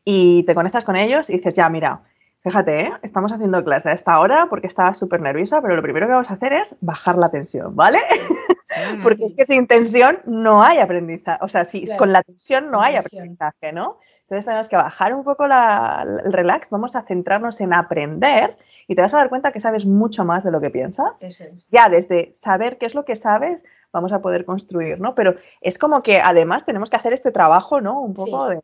Y 0.05 0.45
te 0.45 0.55
conectas 0.55 0.85
con 0.85 0.97
ellos 0.97 1.29
y 1.29 1.35
dices, 1.35 1.55
ya, 1.55 1.69
mira, 1.69 2.03
fíjate, 2.43 2.81
¿eh? 2.83 2.93
estamos 3.03 3.33
haciendo 3.33 3.65
clase 3.65 3.89
a 3.89 3.93
esta 3.93 4.21
hora 4.21 4.47
porque 4.49 4.69
estaba 4.69 4.95
súper 4.95 5.21
nerviosa, 5.21 5.61
pero 5.61 5.75
lo 5.75 5.83
primero 5.83 6.07
que 6.07 6.13
vamos 6.13 6.31
a 6.31 6.35
hacer 6.35 6.53
es 6.53 6.77
bajar 6.81 7.19
la 7.19 7.31
tensión, 7.31 7.75
¿vale? 7.75 8.01
Porque 9.03 9.25
es 9.25 9.35
que 9.35 9.47
sin 9.47 9.67
tensión 9.67 10.19
no 10.27 10.63
hay 10.63 10.79
aprendizaje. 10.79 11.39
O 11.43 11.49
sea, 11.49 11.65
si 11.65 11.87
Claro, 11.87 11.99
con 11.99 12.13
la 12.13 12.23
tensión 12.23 12.71
no 12.71 12.83
hay 12.83 12.97
aprendizaje, 12.97 13.73
¿no? 13.73 13.99
Entonces 14.27 14.45
tenemos 14.45 14.69
que 14.69 14.75
bajar 14.75 15.15
un 15.15 15.23
poco 15.23 15.47
la- 15.47 16.05
el 16.25 16.33
relax, 16.33 16.69
vamos 16.71 16.97
a 16.97 17.03
centrarnos 17.03 17.61
en 17.61 17.73
aprender 17.73 18.57
y 18.89 18.97
te 18.97 19.01
vas 19.03 19.15
a 19.15 19.19
dar 19.19 19.29
cuenta 19.29 19.53
que 19.53 19.61
sabes 19.61 19.87
mucho 19.87 20.25
más 20.25 20.43
de 20.43 20.51
lo 20.51 20.61
que 20.61 20.71
piensas. 20.71 21.13
eso 21.21 21.45
es. 21.45 21.69
Ya 21.71 21.89
desde 21.89 22.35
saber 22.35 22.77
qué 22.77 22.87
es 22.87 22.95
lo 22.97 23.05
que 23.05 23.15
sabes, 23.15 23.63
vamos 23.93 24.13
a 24.13 24.21
poder 24.21 24.45
construir, 24.45 25.01
¿no? 25.01 25.15
Pero 25.15 25.37
es 25.61 25.79
como 25.79 26.03
que 26.03 26.21
además 26.21 26.67
tenemos 26.67 26.91
que 26.91 26.97
hacer 26.97 27.13
este 27.13 27.31
trabajo, 27.31 27.81
¿no? 27.81 28.01
Un 28.01 28.15
poco 28.15 28.49
de, 28.49 28.61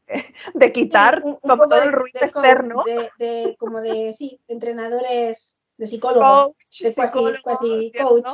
de 0.54 0.72
quitar 0.72 1.18
Sí, 1.22 1.28
un- 1.28 1.38
un 1.40 1.48
como 1.50 1.68
todo 1.68 1.78
de- 1.80 1.86
el 1.86 1.92
ruido 1.92 2.18
de 2.20 2.26
externo. 2.26 2.82
De, 3.18 3.56
como 3.56 3.80
de, 3.80 4.12
sí, 4.14 4.40
entrenadores, 4.48 5.60
de 5.78 5.86
psicólogos, 5.86 6.46
Coach, 6.48 6.82
de 6.82 6.92
psicólogo, 6.92 7.38
cuasi 7.44 7.92
coach, 8.02 8.24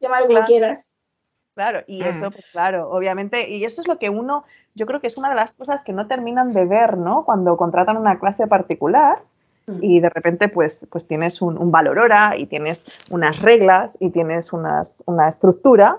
como 0.00 0.26
Claro. 0.26 0.44
quieras. 0.46 0.90
Claro, 1.58 1.80
y 1.88 2.02
Mm. 2.04 2.06
eso, 2.06 2.30
pues 2.30 2.52
claro, 2.52 2.88
obviamente, 2.88 3.50
y 3.50 3.64
eso 3.64 3.80
es 3.80 3.88
lo 3.88 3.98
que 3.98 4.10
uno, 4.10 4.44
yo 4.76 4.86
creo 4.86 5.00
que 5.00 5.08
es 5.08 5.18
una 5.18 5.28
de 5.28 5.34
las 5.34 5.52
cosas 5.54 5.82
que 5.82 5.92
no 5.92 6.06
terminan 6.06 6.52
de 6.52 6.64
ver, 6.64 6.96
¿no? 6.96 7.24
Cuando 7.24 7.56
contratan 7.56 7.96
una 7.96 8.20
clase 8.20 8.46
particular 8.46 9.22
Mm. 9.66 9.78
y 9.82 9.98
de 9.98 10.08
repente, 10.08 10.48
pues, 10.48 10.86
pues 10.88 11.08
tienes 11.08 11.42
un, 11.42 11.58
un 11.58 11.72
valor 11.72 11.98
hora 11.98 12.36
y 12.36 12.46
tienes 12.46 12.86
unas 13.10 13.42
reglas 13.42 13.96
y 13.98 14.10
tienes 14.10 14.52
unas, 14.52 15.02
una 15.06 15.28
estructura, 15.28 15.98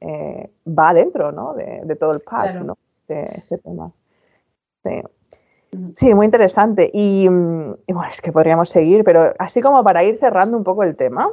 eh, 0.00 0.48
va 0.64 0.94
dentro, 0.94 1.32
¿no? 1.32 1.54
De, 1.54 1.80
de 1.82 1.96
todo 1.96 2.12
el 2.12 2.20
pack, 2.20 2.52
Claro. 2.52 2.62
¿no? 2.62 2.78
Este, 3.08 3.36
este 3.36 3.58
tema. 3.58 3.90
Sí. 4.84 5.02
Ujú. 5.76 5.92
Sí, 5.96 6.14
muy 6.14 6.26
interesante. 6.26 6.88
Y, 6.94 7.28
mm, 7.28 7.74
y 7.88 7.92
bueno, 7.92 8.12
es 8.12 8.20
que 8.20 8.30
podríamos 8.30 8.70
seguir, 8.70 9.02
pero 9.02 9.34
así 9.40 9.60
como 9.60 9.82
para 9.82 10.04
ir 10.04 10.16
cerrando 10.18 10.56
un 10.56 10.62
poco 10.62 10.84
el 10.84 10.94
tema 10.94 11.28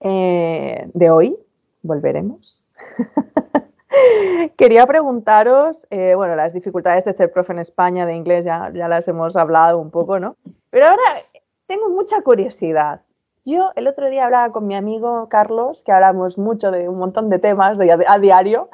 eh, 0.00 0.88
de 0.94 1.10
hoy, 1.10 1.36
volveremos. 1.82 2.57
Quería 4.56 4.86
preguntaros, 4.86 5.86
eh, 5.90 6.14
bueno, 6.14 6.36
las 6.36 6.52
dificultades 6.52 7.04
de 7.04 7.14
ser 7.14 7.32
profe 7.32 7.52
en 7.52 7.58
España 7.60 8.06
de 8.06 8.14
inglés 8.14 8.44
ya, 8.44 8.70
ya 8.74 8.88
las 8.88 9.08
hemos 9.08 9.36
hablado 9.36 9.78
un 9.78 9.90
poco, 9.90 10.18
¿no? 10.20 10.36
Pero 10.70 10.86
ahora 10.86 11.02
tengo 11.66 11.88
mucha 11.88 12.22
curiosidad. 12.22 13.02
Yo 13.44 13.70
el 13.76 13.88
otro 13.88 14.10
día 14.10 14.26
hablaba 14.26 14.52
con 14.52 14.66
mi 14.66 14.74
amigo 14.74 15.28
Carlos, 15.30 15.82
que 15.82 15.92
hablamos 15.92 16.36
mucho 16.38 16.70
de 16.70 16.88
un 16.88 16.98
montón 16.98 17.30
de 17.30 17.38
temas 17.38 17.78
de, 17.78 17.90
a, 18.06 18.18
diario, 18.18 18.68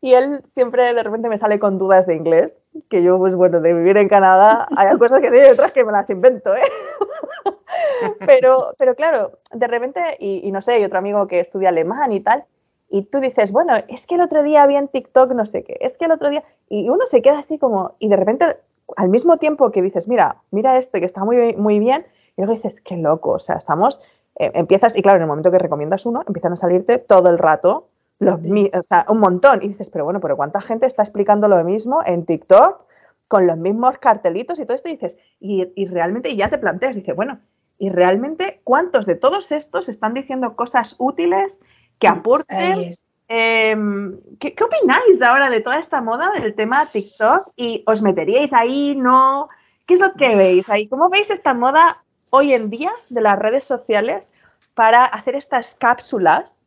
y 0.00 0.14
él 0.14 0.40
siempre 0.46 0.92
de 0.94 1.02
repente 1.02 1.28
me 1.28 1.38
sale 1.38 1.58
con 1.58 1.78
dudas 1.78 2.06
de 2.06 2.16
inglés, 2.16 2.58
que 2.90 3.02
yo, 3.02 3.18
pues 3.18 3.34
bueno, 3.34 3.60
de 3.60 3.72
vivir 3.72 3.96
en 3.98 4.08
Canadá, 4.08 4.66
hay 4.76 4.96
cosas 4.98 5.20
que 5.20 5.30
sé 5.30 5.46
y 5.46 5.52
otras 5.52 5.72
que 5.72 5.84
me 5.84 5.92
las 5.92 6.10
invento, 6.10 6.54
¿eh? 6.54 6.60
pero, 8.26 8.74
pero 8.78 8.94
claro, 8.96 9.38
de 9.52 9.66
repente, 9.68 10.00
y, 10.18 10.46
y 10.46 10.50
no 10.50 10.60
sé, 10.60 10.72
hay 10.72 10.84
otro 10.84 10.98
amigo 10.98 11.28
que 11.28 11.38
estudia 11.38 11.68
alemán 11.68 12.10
y 12.10 12.20
tal, 12.20 12.44
y 12.88 13.02
tú 13.02 13.20
dices, 13.20 13.52
bueno, 13.52 13.74
es 13.88 14.06
que 14.06 14.14
el 14.14 14.20
otro 14.20 14.42
día 14.42 14.66
vi 14.66 14.76
en 14.76 14.88
TikTok 14.88 15.32
no 15.32 15.46
sé 15.46 15.64
qué, 15.64 15.76
es 15.80 15.96
que 15.96 16.04
el 16.04 16.12
otro 16.12 16.30
día, 16.30 16.44
y 16.68 16.88
uno 16.88 17.06
se 17.06 17.22
queda 17.22 17.38
así 17.38 17.58
como, 17.58 17.96
y 17.98 18.08
de 18.08 18.16
repente, 18.16 18.58
al 18.96 19.08
mismo 19.08 19.38
tiempo 19.38 19.70
que 19.70 19.82
dices, 19.82 20.06
mira, 20.08 20.42
mira 20.50 20.78
este 20.78 21.00
que 21.00 21.06
está 21.06 21.24
muy, 21.24 21.56
muy 21.56 21.78
bien, 21.78 22.06
y 22.36 22.42
luego 22.42 22.54
dices, 22.54 22.80
qué 22.80 22.96
loco, 22.96 23.30
o 23.30 23.38
sea, 23.38 23.56
estamos, 23.56 24.00
eh, 24.38 24.52
empiezas, 24.54 24.96
y 24.96 25.02
claro, 25.02 25.16
en 25.16 25.22
el 25.22 25.28
momento 25.28 25.50
que 25.50 25.58
recomiendas 25.58 26.06
uno, 26.06 26.22
empiezan 26.26 26.52
a 26.52 26.56
salirte 26.56 26.98
todo 26.98 27.28
el 27.28 27.38
rato, 27.38 27.88
los, 28.18 28.38
o 28.38 28.82
sea, 28.82 29.04
un 29.08 29.18
montón, 29.18 29.62
y 29.62 29.68
dices, 29.68 29.90
pero 29.90 30.04
bueno, 30.04 30.20
pero 30.20 30.36
¿cuánta 30.36 30.60
gente 30.60 30.86
está 30.86 31.02
explicando 31.02 31.48
lo 31.48 31.62
mismo 31.64 32.00
en 32.06 32.24
TikTok? 32.24 32.86
con 33.28 33.46
los 33.46 33.56
mismos 33.56 33.98
cartelitos 33.98 34.58
y 34.58 34.64
todo 34.64 34.76
esto, 34.76 34.88
y 34.88 34.92
dices, 34.92 35.16
y, 35.40 35.72
y 35.74 35.86
realmente, 35.86 36.30
y 36.30 36.36
ya 36.36 36.48
te 36.48 36.58
planteas, 36.58 36.94
dices, 36.94 37.16
bueno, 37.16 37.40
y 37.78 37.90
realmente, 37.90 38.60
¿cuántos 38.64 39.04
de 39.04 39.16
todos 39.16 39.52
estos 39.52 39.88
están 39.88 40.14
diciendo 40.14 40.56
cosas 40.56 40.96
útiles 40.98 41.60
que 41.98 42.08
aporten? 42.08 42.90
Em, 43.28 44.20
¿qué, 44.38 44.54
qué 44.54 44.64
opináis 44.64 45.18
de 45.18 45.26
ahora 45.26 45.50
de 45.50 45.60
toda 45.60 45.78
esta 45.78 46.00
moda 46.00 46.30
del 46.30 46.54
tema 46.54 46.86
TikTok? 46.86 47.52
¿Y 47.56 47.82
os 47.86 48.02
meteríais 48.02 48.52
ahí? 48.52 48.94
¿No? 48.96 49.48
¿Qué 49.86 49.94
es 49.94 50.00
lo 50.00 50.14
que 50.14 50.34
veis 50.34 50.68
ahí? 50.68 50.88
¿Cómo 50.88 51.08
veis 51.08 51.30
esta 51.30 51.54
moda 51.54 52.02
hoy 52.30 52.52
en 52.52 52.70
día 52.70 52.92
de 53.08 53.20
las 53.20 53.38
redes 53.38 53.64
sociales 53.64 54.32
para 54.74 55.04
hacer 55.04 55.36
estas 55.36 55.74
cápsulas 55.74 56.66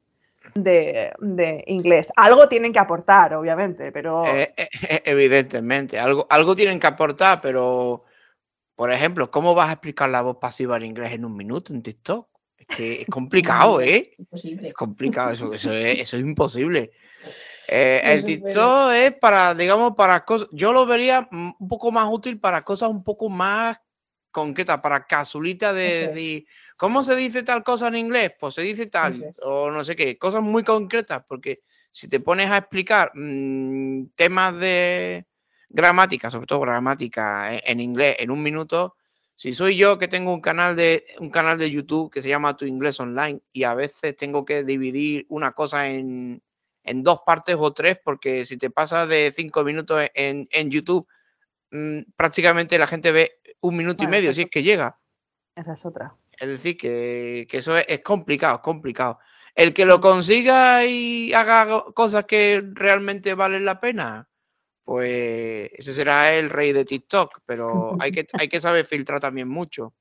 de, 0.56 1.12
de 1.20 1.64
inglés? 1.68 2.12
Algo 2.16 2.48
tienen 2.48 2.72
que 2.72 2.80
aportar, 2.80 3.34
obviamente, 3.36 3.92
pero... 3.92 4.26
Eh, 4.26 4.54
eh, 4.56 4.70
eh, 4.90 5.02
evidentemente, 5.06 6.00
algo, 6.00 6.28
algo 6.30 6.56
tienen 6.56 6.80
que 6.80 6.88
aportar, 6.88 7.40
pero, 7.42 8.06
por 8.76 8.92
ejemplo, 8.92 9.30
¿cómo 9.32 9.54
vas 9.54 9.70
a 9.70 9.74
explicar 9.74 10.10
la 10.10 10.22
voz 10.22 10.38
pasiva 10.38 10.78
en 10.78 10.84
inglés 10.84 11.12
en 11.12 11.26
un 11.26 11.36
minuto 11.36 11.74
en 11.74 11.84
TikTok? 11.84 12.29
Es 12.70 12.76
que 12.78 13.02
es 13.02 13.08
complicado, 13.10 13.82
¿eh? 13.82 14.14
Imposible. 14.18 14.68
Es 14.70 14.74
complicado, 14.74 15.32
eso, 15.32 15.54
eso, 15.54 15.72
es, 15.74 16.00
eso 16.00 16.18
es 16.18 16.24
imposible. 16.24 16.92
Eh, 17.72 18.02
el. 18.04 18.24
TikTok 18.24 18.92
es 18.94 19.14
para, 19.20 19.54
digamos, 19.54 19.94
para 19.96 20.26
cosas, 20.26 20.48
yo 20.52 20.74
lo 20.74 20.88
vería 20.88 21.28
un 21.32 21.68
poco 21.68 21.92
más 21.92 22.08
útil 22.10 22.40
para 22.40 22.64
cosas 22.64 22.90
un 22.90 23.04
poco 23.04 23.30
más 23.30 23.80
concretas, 24.32 24.80
para 24.80 25.06
casulitas 25.06 25.76
de, 25.76 25.90
Eso 25.90 26.06
es. 26.06 26.16
de- 26.16 26.46
¿cómo 26.78 27.04
se 27.04 27.16
dice 27.16 27.44
tal 27.44 27.64
cosa 27.64 27.90
en 27.90 27.98
inglés? 27.98 28.32
Pues 28.40 28.56
se 28.56 28.62
dice 28.64 28.88
tal, 28.88 29.12
es. 29.12 29.42
o 29.46 29.70
no 29.70 29.84
sé 29.84 29.96
qué, 29.96 30.18
cosas 30.18 30.42
muy 30.42 30.64
concretas, 30.64 31.24
porque 31.28 31.62
si 31.92 32.08
te 32.08 32.20
pones 32.20 32.50
a 32.50 32.58
explicar 32.58 33.12
mm, 33.14 34.06
temas 34.16 34.58
de 34.58 35.26
gramática, 35.70 36.32
sobre 36.32 36.48
todo 36.48 36.62
gramática 36.62 37.54
en, 37.54 37.62
en 37.66 37.80
inglés, 37.82 38.16
en 38.18 38.32
un 38.32 38.42
minuto, 38.42 38.96
si 39.40 39.54
soy 39.54 39.78
yo 39.78 39.98
que 39.98 40.10
tengo 40.10 40.34
un 40.34 40.42
canal 40.42 40.76
de 40.76 41.06
un 41.20 41.30
canal 41.30 41.58
de 41.58 41.72
YouTube 41.72 42.12
que 42.12 42.22
se 42.22 42.28
llama 42.28 42.58
Tu 42.58 42.66
Inglés 42.66 43.00
Online 43.00 43.40
y 43.54 43.64
a 43.64 43.74
veces 43.74 44.18
tengo 44.18 44.44
que 44.44 44.66
dividir 44.66 45.26
una 45.30 45.54
cosa 45.54 45.88
en, 45.88 46.44
en 46.84 47.04
dos 47.04 47.22
partes 47.26 47.56
o 47.58 47.72
tres, 47.72 47.98
porque 48.04 48.46
si 48.46 48.58
te 48.58 48.70
pasas 48.70 49.08
de 49.08 49.32
cinco 49.34 49.64
minutos 49.64 50.10
en, 50.14 50.50
en 50.52 50.70
YouTube, 50.70 51.08
mm, 51.72 52.00
prácticamente 52.18 52.78
la 52.78 52.86
gente 52.86 53.14
ve 53.14 53.40
un 53.62 53.78
minuto 53.78 54.04
y 54.04 54.08
medio, 54.08 54.34
si 54.34 54.42
es 54.42 54.50
que 54.50 54.62
llega. 54.62 55.00
Esa 55.56 55.72
es 55.72 55.86
otra. 55.86 56.14
Es 56.38 56.50
decir, 56.50 56.76
que, 56.78 57.48
que 57.50 57.60
eso 57.60 57.78
es, 57.78 57.86
es 57.88 58.02
complicado, 58.02 58.56
es 58.56 58.62
complicado. 58.62 59.20
El 59.56 59.74
que 59.74 59.86
lo 59.86 60.02
consiga 60.02 60.86
y 60.86 61.32
haga 61.32 61.86
cosas 61.96 62.26
que 62.26 62.62
realmente 62.74 63.36
valen 63.36 63.64
la 63.64 63.80
pena, 63.80 64.29
pues 64.90 65.70
ese 65.76 65.94
será 65.94 66.34
el 66.34 66.50
rey 66.50 66.74
de 66.74 66.84
TikTok, 66.84 67.42
pero 67.46 67.96
hay 68.00 68.12
que, 68.12 68.26
hay 68.34 68.48
que 68.48 68.60
saber 68.60 68.88
filtrar 68.88 69.20
también 69.20 69.48
mucho. 69.48 69.94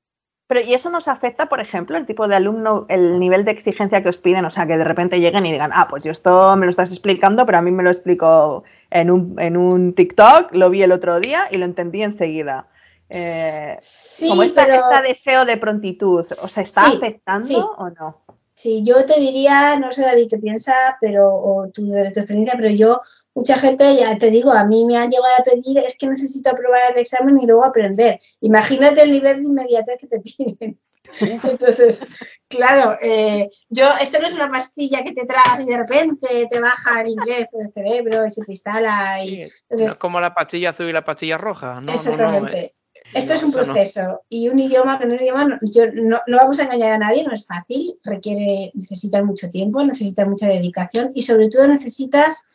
Pero, 0.47 0.61
¿y 0.61 0.73
eso 0.73 0.89
nos 0.89 1.07
afecta, 1.07 1.47
por 1.47 1.59
ejemplo, 1.59 1.95
el 1.95 2.07
tipo 2.07 2.27
de 2.27 2.35
alumno, 2.35 2.87
el 2.89 3.19
nivel 3.19 3.45
de 3.45 3.51
exigencia 3.51 4.01
que 4.01 4.09
os 4.09 4.17
piden? 4.17 4.45
O 4.45 4.49
sea, 4.49 4.65
que 4.65 4.79
de 4.79 4.83
repente 4.83 5.19
lleguen 5.19 5.45
y 5.45 5.51
digan, 5.51 5.69
ah, 5.75 5.85
pues 5.87 6.03
yo 6.03 6.11
esto 6.11 6.55
me 6.55 6.65
lo 6.65 6.71
estás 6.71 6.89
explicando, 6.89 7.45
pero 7.45 7.59
a 7.59 7.61
mí 7.61 7.69
me 7.69 7.83
lo 7.83 7.91
explico 7.91 8.63
en 8.89 9.11
un, 9.11 9.39
en 9.39 9.57
un 9.57 9.93
TikTok, 9.93 10.55
lo 10.55 10.71
vi 10.71 10.81
el 10.81 10.91
otro 10.91 11.19
día 11.19 11.47
y 11.51 11.57
lo 11.57 11.65
entendí 11.65 12.01
enseguida. 12.01 12.67
Eh, 13.11 13.77
Sí, 13.79 14.29
como 14.29 14.41
esta, 14.41 14.63
pero 14.65 14.73
esta 14.73 15.01
deseo 15.03 15.45
de 15.45 15.57
prontitud, 15.57 16.25
¿o 16.41 16.47
se 16.47 16.61
está 16.61 16.85
Sí, 16.85 16.97
afectando 16.97 17.45
sí. 17.45 17.55
o 17.55 17.89
no? 17.91 18.23
sí, 18.59 18.83
yo 18.83 19.05
te 19.05 19.19
diría, 19.19 19.79
no 19.79 19.89
sé 19.91 20.01
David 20.01 20.27
qué 20.29 20.37
piensa, 20.37 20.73
pero, 20.99 21.31
o 21.31 21.69
tú 21.73 21.87
de 21.87 22.11
tu 22.11 22.19
experiencia, 22.19 22.55
pero 22.57 22.69
yo, 22.69 22.99
mucha 23.39 23.57
gente, 23.57 23.95
ya 23.95 24.17
te 24.17 24.29
digo, 24.29 24.51
a 24.51 24.65
mí 24.65 24.85
me 24.85 24.97
han 24.97 25.09
llegado 25.09 25.33
a 25.39 25.43
pedir, 25.43 25.77
es 25.79 25.95
que 25.95 26.07
necesito 26.07 26.49
aprobar 26.49 26.91
el 26.93 26.99
examen 26.99 27.39
y 27.39 27.45
luego 27.45 27.63
aprender. 27.63 28.19
Imagínate 28.41 29.01
el 29.01 29.13
nivel 29.13 29.41
de 29.41 29.47
inmediatez 29.47 29.97
que 29.97 30.07
te 30.07 30.19
piden. 30.19 30.79
Entonces, 31.21 32.01
claro, 32.47 32.97
eh, 33.01 33.49
yo, 33.69 33.89
esto 33.99 34.19
no 34.19 34.27
es 34.27 34.33
una 34.35 34.51
pastilla 34.51 35.03
que 35.03 35.13
te 35.13 35.25
tragas 35.25 35.61
y 35.61 35.65
de 35.65 35.77
repente 35.77 36.47
te 36.49 36.59
baja 36.59 37.01
el 37.01 37.09
inglés 37.09 37.47
por 37.51 37.63
el 37.63 37.73
cerebro 37.73 38.25
y 38.25 38.29
se 38.29 38.43
te 38.43 38.51
instala. 38.51 39.23
Y, 39.23 39.27
Sí, 39.27 39.37
No 39.37 39.43
es 39.43 39.65
entonces, 39.69 39.97
como 39.97 40.19
la 40.19 40.35
pastilla 40.35 40.69
azul 40.71 40.89
y 40.89 40.93
la 40.93 41.05
pastilla 41.05 41.37
roja. 41.37 41.75
No, 41.75 41.81
no, 41.81 41.85
no. 41.85 41.89
eh, 41.89 41.95
exactamente. 41.95 42.75
Esto 43.13 43.33
es 43.33 43.41
un 43.41 43.51
proceso 43.51 44.21
y 44.29 44.49
un 44.49 44.59
idioma, 44.59 44.93
aprender 44.93 45.17
un 45.17 45.23
idioma, 45.23 45.45
no, 45.45 45.57
yo, 45.61 45.85
no, 45.95 46.19
no 46.27 46.37
vamos 46.37 46.59
a 46.59 46.65
engañar 46.65 46.91
a 46.91 46.97
nadie, 46.99 47.23
no 47.23 47.33
es 47.33 47.47
fácil, 47.47 47.97
requiere, 48.03 48.71
necesitas 48.75 49.23
mucho 49.23 49.49
tiempo, 49.49 49.83
necesitas 49.83 50.27
mucha 50.27 50.47
dedicación 50.47 51.11
y 51.15 51.23
sobre 51.23 51.49
todo 51.49 51.67
necesitas 51.67 52.45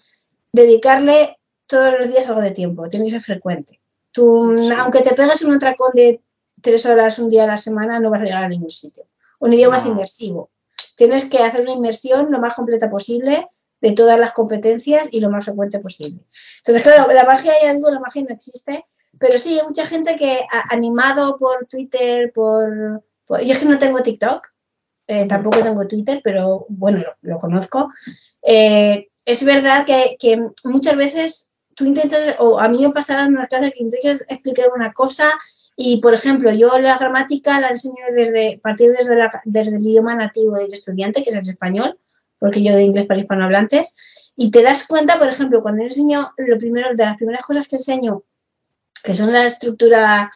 dedicarle 0.55 1.37
todos 1.67 1.95
los 1.99 2.09
días 2.09 2.29
algo 2.29 2.41
de 2.41 2.53
tiempo, 2.53 2.89
tiene 2.89 3.07
que 3.07 3.11
ser 3.13 3.21
frecuente. 3.23 3.81
Tú, 4.13 4.55
Sí. 4.57 4.69
aunque 4.79 5.01
te 5.01 5.15
pegas 5.15 5.43
un 5.43 5.53
atracón 5.55 5.91
de 5.95 6.21
tres 6.63 6.87
horas 6.87 7.19
un 7.19 7.29
día 7.29 7.45
a 7.45 7.49
la 7.49 7.57
semana, 7.57 7.99
no 7.99 8.11
vas 8.11 8.21
a 8.21 8.25
llegar 8.25 8.45
a 8.45 8.49
ningún 8.49 8.71
sitio. 8.71 9.05
Un 9.41 9.53
idioma 9.53 9.77
es 9.79 9.85
No. 9.85 9.93
inmersivo. 9.93 10.51
Tienes 10.97 11.25
que 11.25 11.39
hacer 11.39 11.63
una 11.63 11.73
inmersión 11.73 12.31
lo 12.31 12.39
más 12.39 12.55
completa 12.55 12.89
posible 12.89 13.47
de 13.81 13.93
todas 13.93 14.19
las 14.19 14.33
competencias 14.33 15.09
y 15.11 15.21
lo 15.21 15.29
más 15.29 15.45
frecuente 15.45 15.81
posible. 15.81 16.23
Entonces, 16.59 16.83
claro, 16.85 17.13
la 17.13 17.25
magia, 17.25 17.53
ya 17.63 17.73
digo, 17.75 17.91
la 17.91 17.99
magia 18.01 18.23
no 18.29 18.35
existe, 18.35 18.87
pero 19.19 19.37
sí, 19.39 19.59
hay 19.59 19.67
mucha 19.67 19.87
gente 19.87 20.17
que 20.17 20.39
ha 20.53 20.73
animado 20.73 21.37
por 21.39 21.67
Twitter, 21.67 22.33
por, 22.33 23.03
por- 23.27 23.43
Yo 23.43 23.53
es 23.53 23.59
que 23.59 23.65
no 23.67 23.79
tengo 23.79 24.01
TikTok, 24.03 24.47
eh, 25.09 25.27
tampoco 25.27 25.61
tengo 25.63 25.87
Twitter, 25.89 26.21
pero 26.23 26.65
bueno, 26.69 26.99
lo, 27.01 27.15
lo 27.33 27.39
conozco. 27.39 27.91
Eh, 28.43 29.09
es 29.25 29.45
verdad 29.45 29.87
que, 29.87 30.39
muchas 30.65 30.97
veces 30.97 31.55
tú 31.75 31.87
intentas, 31.87 32.37
o 32.39 32.61
a 32.61 32.69
mí 32.69 32.79
me 32.87 32.93
pasaba 32.93 33.25
en 33.25 33.37
una 33.37 33.47
clase 33.47 33.71
que 33.71 33.83
intentas 33.83 34.25
explicar 34.29 34.67
una 34.75 34.93
cosa 34.93 35.27
y, 35.77 36.01
por 36.01 36.15
ejemplo, 36.15 36.53
yo 36.53 36.79
la 36.79 36.99
gramática 36.99 37.61
la 37.61 37.69
enseño 37.69 37.95
desde, 38.15 38.61
partir 38.63 38.93
desde, 38.93 39.17
desde 39.45 39.77
el 39.77 39.87
idioma 39.87 40.15
nativo 40.15 40.57
del 40.57 40.73
estudiante, 40.73 41.25
que 41.25 41.31
es 41.31 41.37
el 41.37 41.49
español, 41.49 41.99
porque 42.39 42.63
yo 42.63 42.77
de 42.77 42.85
inglés 42.85 43.07
para 43.07 43.21
hispanohablantes, 43.21 44.33
y 44.37 44.51
te 44.51 44.63
das 44.63 44.87
cuenta, 44.87 45.19
por 45.19 45.29
ejemplo, 45.29 45.63
cuando 45.63 45.83
yo 45.83 45.89
enseño, 45.89 46.33
lo 46.37 46.59
primero, 46.59 46.95
de 46.95 47.05
las 47.05 47.17
primeras 47.17 47.43
cosas 47.43 47.67
que 47.67 47.77
enseño, 47.77 48.23
que 49.03 49.15
son 49.15 49.33
la 49.33 49.47
estructura 49.47 50.31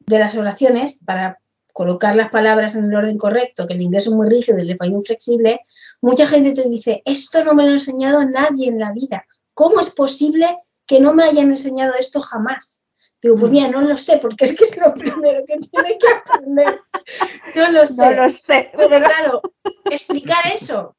de 0.00 0.18
las 0.18 0.34
oraciones, 0.34 1.00
para 1.04 1.38
colocar 1.74 2.14
las 2.14 2.30
palabras 2.30 2.76
en 2.76 2.84
el 2.84 2.94
orden 2.94 3.18
correcto, 3.18 3.66
que 3.66 3.74
el 3.74 3.82
inglés 3.82 4.06
es 4.06 4.12
muy 4.12 4.28
rígido 4.28 4.58
y 4.58 4.62
el 4.62 4.70
español 4.70 5.02
flexible, 5.04 5.60
mucha 6.00 6.24
gente 6.24 6.52
te 6.54 6.68
dice, 6.68 7.02
esto 7.04 7.44
no 7.44 7.52
me 7.52 7.64
lo 7.64 7.70
ha 7.70 7.72
enseñado 7.72 8.24
nadie 8.24 8.68
en 8.68 8.78
la 8.78 8.92
vida. 8.92 9.26
¿Cómo 9.54 9.80
es 9.80 9.90
posible 9.90 10.46
que 10.86 11.00
no 11.00 11.12
me 11.12 11.24
hayan 11.24 11.48
enseñado 11.48 11.94
esto 11.98 12.20
jamás? 12.20 12.84
Digo, 13.20 13.36
pues 13.36 13.50
mira, 13.50 13.68
no 13.68 13.80
lo 13.80 13.96
sé, 13.96 14.18
porque 14.18 14.44
es 14.44 14.56
que 14.56 14.64
es 14.64 14.76
lo 14.76 14.94
primero 14.94 15.42
que 15.46 15.58
tiene 15.58 15.98
que 15.98 16.06
aprender. 16.08 16.80
No 17.54 17.70
lo 17.70 17.86
sé. 17.86 18.02
No 18.02 18.24
lo 18.24 18.32
sé. 18.32 18.70
Pero 18.74 18.88
claro, 18.88 19.42
explicar 19.84 20.42
eso 20.54 20.96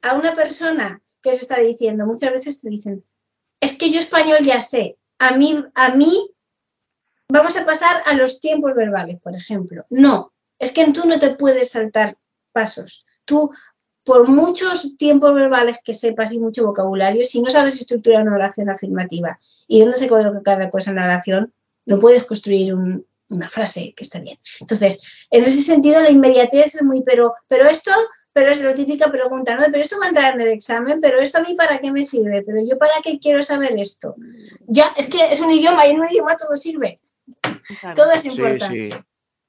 a 0.00 0.14
una 0.14 0.34
persona 0.34 1.02
que 1.20 1.36
se 1.36 1.42
está 1.42 1.58
diciendo, 1.60 2.06
muchas 2.06 2.30
veces 2.30 2.60
te 2.60 2.70
dicen, 2.70 3.04
es 3.60 3.76
que 3.76 3.90
yo 3.90 4.00
español 4.00 4.38
ya 4.42 4.62
sé, 4.62 4.96
a 5.18 5.36
mí, 5.36 5.62
a 5.74 5.94
mí 5.94 6.30
vamos 7.32 7.56
a 7.56 7.64
pasar 7.64 7.96
a 8.06 8.14
los 8.14 8.40
tiempos 8.40 8.74
verbales, 8.74 9.18
por 9.20 9.34
ejemplo. 9.34 9.84
No, 9.90 10.32
es 10.58 10.72
que 10.72 10.84
tú 10.92 11.06
no 11.06 11.18
te 11.18 11.30
puedes 11.34 11.70
saltar 11.70 12.16
pasos. 12.52 13.06
Tú, 13.24 13.50
por 14.04 14.28
muchos 14.28 14.96
tiempos 14.96 15.32
verbales 15.34 15.78
que 15.84 15.94
sepas 15.94 16.32
y 16.32 16.38
mucho 16.38 16.64
vocabulario, 16.66 17.24
si 17.24 17.40
no 17.40 17.48
sabes 17.50 17.80
estructurar 17.80 18.22
una 18.22 18.34
oración 18.34 18.68
afirmativa 18.68 19.38
y 19.68 19.80
dónde 19.80 19.96
se 19.96 20.08
coloca 20.08 20.42
cada 20.42 20.70
cosa 20.70 20.90
en 20.90 20.96
la 20.96 21.04
oración, 21.04 21.52
no 21.86 21.98
puedes 21.98 22.24
construir 22.24 22.74
un- 22.74 23.06
una 23.30 23.48
frase 23.48 23.94
que 23.96 24.04
esté 24.04 24.20
bien. 24.20 24.38
Entonces, 24.60 25.02
en 25.30 25.44
ese 25.44 25.62
sentido, 25.62 26.02
la 26.02 26.10
inmediatez 26.10 26.74
es 26.74 26.82
muy, 26.82 27.02
pero, 27.02 27.34
pero 27.48 27.64
esto, 27.66 27.90
pero 28.34 28.50
es 28.50 28.60
la 28.60 28.74
típica 28.74 29.10
pregunta, 29.10 29.54
¿no? 29.56 29.62
Pero 29.70 29.78
esto 29.82 29.96
va 29.98 30.06
a 30.06 30.08
entrar 30.08 30.34
en 30.34 30.42
el 30.42 30.48
examen, 30.48 31.00
pero 31.00 31.18
esto 31.18 31.38
a 31.38 31.42
mí 31.42 31.54
para 31.54 31.78
qué 31.78 31.90
me 31.92 32.02
sirve, 32.02 32.42
pero 32.42 32.58
yo 32.62 32.76
para 32.76 32.92
qué 33.02 33.18
quiero 33.18 33.42
saber 33.42 33.72
esto. 33.78 34.16
Ya, 34.66 34.92
es 34.96 35.06
que 35.06 35.32
es 35.32 35.40
un 35.40 35.50
idioma 35.50 35.86
y 35.86 35.90
en 35.92 36.00
un 36.00 36.10
idioma 36.10 36.36
todo 36.36 36.56
sirve, 36.56 37.00
Claro. 37.80 37.94
todo 37.94 38.12
es 38.12 38.24
importante. 38.26 38.90
sí. 38.90 38.98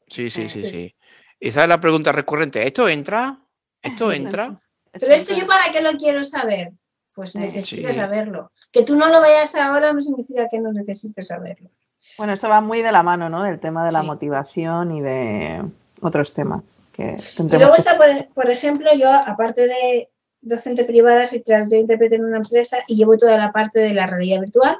Sí, 0.07 0.29
sí, 0.29 0.49
sí, 0.49 0.63
Sí. 0.63 0.69
sí. 0.69 0.95
Esa 1.39 1.63
es 1.63 1.67
la 1.69 1.79
pregunta 1.81 2.11
recurrente. 2.11 2.65
¿Esto 2.65 2.87
entra? 2.87 3.39
¿Esto 3.81 4.11
entra? 4.13 4.59
Pero 4.91 5.13
esto 5.13 5.35
yo 5.35 5.47
para 5.47 5.71
qué 5.71 5.81
lo 5.81 5.91
quiero 5.97 6.23
saber, 6.23 6.71
pues 7.15 7.35
necesitas 7.35 7.93
Sí. 7.95 7.99
saberlo. 8.01 8.51
Que 8.71 8.83
tú 8.83 8.95
no 8.95 9.07
lo 9.09 9.21
veas 9.21 9.55
ahora 9.55 9.91
no 9.91 10.01
significa 10.01 10.47
que 10.49 10.59
no 10.61 10.71
necesites 10.71 11.27
saberlo. 11.27 11.69
Bueno, 12.17 12.33
eso 12.33 12.47
va 12.49 12.61
muy 12.61 12.81
de 12.81 12.91
la 12.91 13.01
mano, 13.01 13.29
¿no? 13.29 13.43
Del 13.43 13.59
tema 13.59 13.85
de 13.85 13.91
la 13.91 14.01
Sí. 14.01 14.05
motivación 14.07 14.91
y 14.91 15.01
de 15.01 15.63
otros 16.01 16.33
temas 16.33 16.61
que 16.91 17.15
Y 17.39 17.57
luego 17.57 17.75
está, 17.75 17.97
por, 17.97 18.27
por 18.33 18.51
ejemplo, 18.51 18.89
yo, 18.95 19.09
aparte 19.11 19.67
de 19.67 20.09
docente 20.41 20.83
privada, 20.83 21.25
soy 21.25 21.39
traductor 21.41 21.77
e 21.77 21.81
intérprete 21.81 22.15
en 22.15 22.25
una 22.25 22.37
empresa 22.37 22.77
y 22.87 22.95
llevo 22.97 23.17
toda 23.17 23.37
la 23.37 23.51
parte 23.51 23.79
de 23.79 23.93
la 23.95 24.05
realidad 24.05 24.41
virtual. 24.41 24.77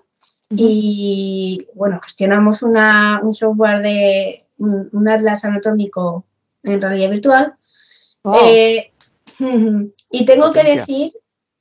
Y 0.55 1.67
bueno, 1.73 1.99
gestionamos 2.01 2.63
una, 2.63 3.21
un 3.23 3.33
software 3.33 3.79
de 3.79 4.35
un, 4.57 4.89
un 4.91 5.09
atlas 5.09 5.45
anatómico 5.45 6.25
en 6.63 6.81
realidad 6.81 7.09
virtual. 7.09 7.55
Eh, 8.45 8.91
y 10.11 10.25
tengo 10.25 10.51
que 10.51 10.63
decir, 10.63 11.11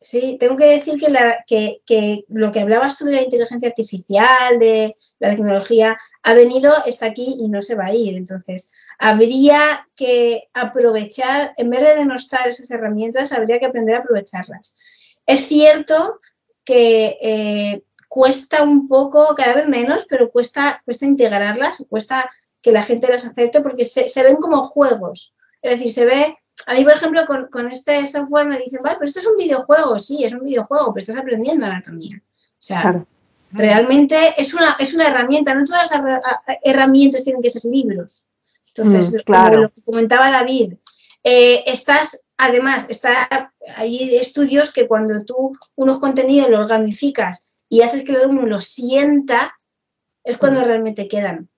sí, 0.00 0.36
tengo 0.38 0.56
que 0.56 0.66
decir 0.66 0.98
que, 0.98 1.08
la, 1.08 1.44
que, 1.46 1.80
que 1.86 2.24
lo 2.28 2.50
que 2.50 2.60
hablabas 2.60 2.98
tú 2.98 3.04
de 3.04 3.16
la 3.16 3.22
inteligencia 3.22 3.68
artificial, 3.68 4.58
de 4.58 4.96
la 5.18 5.30
tecnología, 5.30 5.96
ha 6.22 6.34
venido, 6.34 6.72
está 6.86 7.06
aquí 7.06 7.36
y 7.40 7.48
no 7.48 7.62
se 7.62 7.74
va 7.74 7.86
a 7.86 7.94
ir. 7.94 8.16
Entonces, 8.16 8.72
habría 8.98 9.58
que 9.96 10.48
aprovechar, 10.54 11.52
en 11.56 11.70
vez 11.70 11.82
de 11.82 11.96
denostar 11.96 12.48
esas 12.48 12.70
herramientas, 12.70 13.32
habría 13.32 13.58
que 13.58 13.66
aprender 13.66 13.96
a 13.96 13.98
aprovecharlas. 13.98 14.78
Es 15.26 15.46
cierto 15.46 16.20
que 16.64 17.16
eh, 17.20 17.82
cuesta 18.14 18.62
un 18.62 18.88
poco, 18.88 19.34
cada 19.34 19.54
vez 19.54 19.68
menos, 19.68 20.04
pero 20.06 20.30
cuesta, 20.30 20.82
cuesta 20.84 21.06
integrarlas, 21.06 21.82
cuesta 21.88 22.30
que 22.60 22.70
la 22.70 22.82
gente 22.82 23.08
las 23.10 23.24
acepte 23.24 23.62
porque 23.62 23.84
se, 23.86 24.06
se 24.06 24.22
ven 24.22 24.36
como 24.36 24.64
juegos. 24.68 25.32
Es 25.62 25.70
decir, 25.78 25.90
se 25.90 26.04
ve, 26.04 26.36
a 26.66 26.74
mí 26.74 26.84
por 26.84 26.92
ejemplo 26.92 27.24
con, 27.24 27.46
con 27.48 27.68
este 27.68 28.04
software 28.04 28.44
me 28.46 28.58
dicen, 28.58 28.80
vale, 28.82 28.96
pero 28.98 29.06
esto 29.08 29.20
es 29.20 29.26
un 29.26 29.38
videojuego, 29.38 29.98
sí, 29.98 30.24
es 30.24 30.34
un 30.34 30.44
videojuego, 30.44 30.92
pero 30.92 31.02
estás 31.02 31.16
aprendiendo 31.16 31.64
anatomía. 31.64 32.18
O 32.22 32.54
sea, 32.58 32.82
Claro. 32.82 33.06
realmente 33.50 34.14
es 34.36 34.52
una, 34.52 34.76
es 34.78 34.92
una 34.92 35.06
herramienta, 35.08 35.54
no 35.54 35.64
todas 35.64 35.90
las 35.90 35.98
herra- 36.00 36.42
herramientas 36.62 37.24
tienen 37.24 37.40
que 37.40 37.48
ser 37.50 37.64
libros. 37.64 38.28
Entonces, 38.74 39.10
Mm, 39.10 39.16
lo- 39.16 39.24
claro. 39.24 39.52
como 39.52 39.62
lo 39.62 39.72
que 39.72 39.82
comentaba 39.84 40.30
David, 40.30 40.74
eh, 41.24 41.64
estás, 41.66 42.26
además, 42.36 42.86
está, 42.90 43.54
hay 43.76 44.16
estudios 44.16 44.70
que 44.70 44.86
cuando 44.86 45.18
tú 45.24 45.56
unos 45.76 45.98
contenidos 45.98 46.50
los 46.50 46.68
gamificas 46.68 47.51
y 47.72 47.80
haces 47.80 48.04
que 48.04 48.12
el 48.12 48.20
alumno 48.20 48.44
lo 48.46 48.60
sienta, 48.60 49.58
es 50.22 50.36
cuando 50.36 50.60
Mm. 50.60 50.64
realmente 50.64 51.08
quedan, 51.08 51.48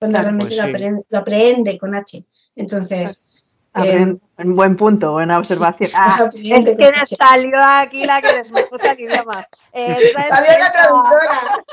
cuando 0.00 0.16
Claro, 0.18 0.22
realmente 0.38 0.46
pues 0.46 0.56
lo, 0.56 0.64
sí. 0.64 0.70
aprende, 0.70 1.04
lo 1.10 1.18
aprende 1.18 1.78
con 1.78 1.94
H. 1.94 2.24
Entonces, 2.56 3.28
Ah, 3.74 3.86
eh, 3.86 3.96
buen, 3.96 4.20
un 4.36 4.54
buen 4.56 4.76
punto, 4.76 5.12
buena 5.12 5.38
observación. 5.38 5.88
Ah, 5.94 6.16
es 6.34 6.76
que 6.76 6.90
nos 6.90 7.02
H. 7.02 7.16
salió 7.16 7.56
aquí 7.58 8.04
la 8.04 8.20
que 8.20 8.32
desmenuza 8.36 8.90
el 8.92 9.00
idioma. 9.00 9.46
Había 9.72 10.56
una 10.58 10.72
traductora. 10.72 11.64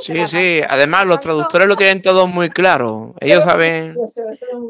Sí, 0.00 0.26
sí. 0.28 0.60
Además, 0.68 1.06
los 1.06 1.20
traductores 1.20 1.66
lo 1.68 1.74
tienen 1.76 2.00
todo 2.02 2.26
muy 2.28 2.48
claro. 2.48 3.14
Ellos 3.20 3.42
saben. 3.44 3.92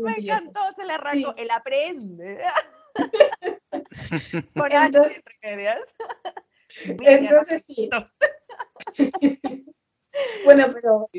Me 0.03 0.13
encantó, 0.17 0.61
se 0.77 0.85
le 0.87 0.93
arrancó. 0.95 1.35
Sí. 1.35 1.43
El 1.43 1.51
aprende. 1.51 2.39
H 4.55 4.87
Entonces- 4.87 5.23
Entonces 7.05 7.65
sí. 7.65 7.89
bueno, 10.45 10.67
pero 10.75 11.11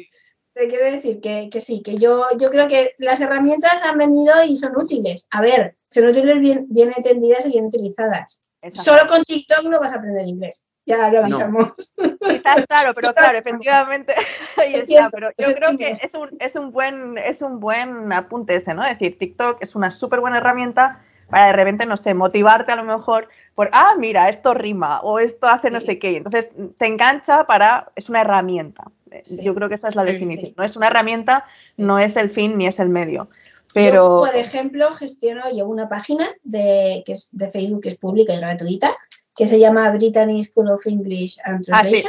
te 0.53 0.67
quiero 0.67 0.85
decir 0.85 1.21
que, 1.21 1.49
que 1.51 1.61
sí, 1.61 1.81
que 1.81 1.95
yo, 1.95 2.25
yo 2.39 2.49
creo 2.49 2.67
que 2.67 2.93
las 2.97 3.21
herramientas 3.21 3.83
han 3.83 3.97
venido 3.97 4.33
y 4.47 4.55
son 4.55 4.75
útiles. 4.75 5.27
A 5.31 5.41
ver, 5.41 5.77
son 5.87 6.07
útiles 6.07 6.39
bien, 6.39 6.65
bien 6.69 6.91
entendidas 6.95 7.45
y 7.45 7.51
bien 7.51 7.65
utilizadas. 7.65 8.43
Exacto. 8.61 8.91
Solo 8.91 9.07
con 9.07 9.23
TikTok 9.23 9.63
no 9.63 9.79
vas 9.79 9.93
a 9.93 9.95
aprender 9.95 10.27
inglés. 10.27 10.71
Ya 10.85 11.09
lo 11.09 11.19
avisamos. 11.19 11.93
Quizás, 11.95 12.65
claro, 12.67 12.93
pero 12.93 13.13
claro, 13.15 13.37
efectivamente, 13.37 14.13
está, 14.57 15.09
pero 15.09 15.29
yo 15.37 15.53
creo 15.53 15.77
que 15.77 15.91
es 15.91 16.13
un, 16.13 16.29
es 16.39 16.55
un 16.55 16.71
buen, 16.71 17.17
es 17.17 17.41
un 17.41 17.59
buen 17.59 18.11
apunte 18.11 18.55
ese, 18.55 18.73
¿no? 18.73 18.83
Es 18.83 18.97
decir, 18.97 19.17
TikTok 19.17 19.61
es 19.61 19.75
una 19.75 19.91
súper 19.91 20.19
buena 20.19 20.37
herramienta 20.37 21.03
para 21.31 21.47
de 21.47 21.53
repente, 21.53 21.85
no 21.85 21.97
sé, 21.97 22.13
motivarte 22.13 22.71
a 22.71 22.75
lo 22.75 22.83
mejor 22.83 23.29
por, 23.55 23.69
ah, 23.73 23.95
mira, 23.97 24.29
esto 24.29 24.53
rima 24.53 25.01
o 25.01 25.19
esto 25.19 25.47
hace 25.47 25.71
no 25.71 25.81
sé 25.81 25.97
qué. 25.97 26.17
Entonces 26.17 26.49
te 26.77 26.85
engancha 26.85 27.47
para, 27.47 27.91
es 27.95 28.09
una 28.09 28.21
herramienta. 28.21 28.83
Sí. 29.23 29.41
Yo 29.43 29.55
creo 29.55 29.67
que 29.69 29.75
esa 29.75 29.89
es 29.89 29.95
la 29.95 30.03
definición. 30.03 30.53
No 30.57 30.63
es 30.63 30.75
una 30.75 30.87
herramienta, 30.87 31.45
no 31.77 31.99
es 31.99 32.15
el 32.17 32.29
fin 32.29 32.57
ni 32.57 32.67
es 32.67 32.79
el 32.79 32.89
medio. 32.89 33.29
Yo, 33.29 33.73
Pero 33.73 34.17
por 34.19 34.35
ejemplo, 34.35 34.91
gestiono, 34.91 35.49
llevo 35.51 35.71
una 35.71 35.89
página 35.89 36.27
de, 36.43 37.03
que 37.05 37.13
es 37.13 37.29
de 37.31 37.49
Facebook 37.49 37.81
que 37.81 37.89
es 37.89 37.95
pública 37.95 38.33
y 38.33 38.37
gratuita, 38.37 38.93
que 39.35 39.47
se 39.47 39.59
llama 39.59 39.89
Brittany 39.91 40.43
School 40.43 40.71
of 40.71 40.85
English 40.85 41.37
and 41.45 41.65
Ah, 41.71 41.83
sí. 41.83 42.03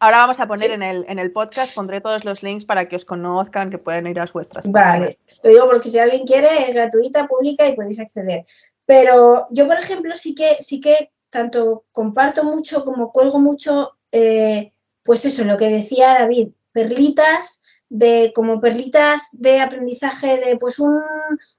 Ahora 0.00 0.18
vamos 0.18 0.38
a 0.40 0.46
poner 0.46 0.68
Sí. 0.68 0.74
en, 0.74 0.82
el, 0.82 1.04
en 1.08 1.18
el 1.18 1.32
podcast, 1.32 1.74
pondré 1.74 2.00
todos 2.00 2.24
los 2.24 2.42
links 2.42 2.64
para 2.64 2.88
que 2.88 2.96
os 2.96 3.04
conozcan, 3.04 3.70
que 3.70 3.78
pueden 3.78 4.06
ir 4.06 4.20
a 4.20 4.26
vuestras 4.32 4.70
Vale, 4.70 5.06
páginas. 5.06 5.18
lo 5.42 5.50
digo 5.50 5.66
porque 5.66 5.88
si 5.88 5.98
alguien 5.98 6.24
quiere 6.24 6.46
es 6.68 6.74
gratuita, 6.74 7.26
pública 7.26 7.66
y 7.66 7.74
podéis 7.74 7.98
acceder. 7.98 8.44
Pero 8.86 9.46
yo, 9.50 9.66
por 9.66 9.76
ejemplo, 9.78 10.14
sí 10.16 10.34
que, 10.34 10.56
sí 10.60 10.80
que 10.80 11.10
tanto 11.30 11.84
comparto 11.92 12.44
mucho 12.44 12.84
como 12.84 13.12
cuelgo 13.12 13.38
mucho, 13.40 13.96
eh, 14.12 14.72
pues 15.02 15.24
eso, 15.24 15.44
lo 15.44 15.56
que 15.56 15.68
decía 15.68 16.14
David, 16.14 16.50
perlitas 16.72 17.62
de 17.90 18.32
como 18.34 18.60
perlitas 18.60 19.28
de 19.32 19.60
aprendizaje 19.60 20.38
de 20.38 20.56
pues 20.58 20.78
un, 20.78 21.00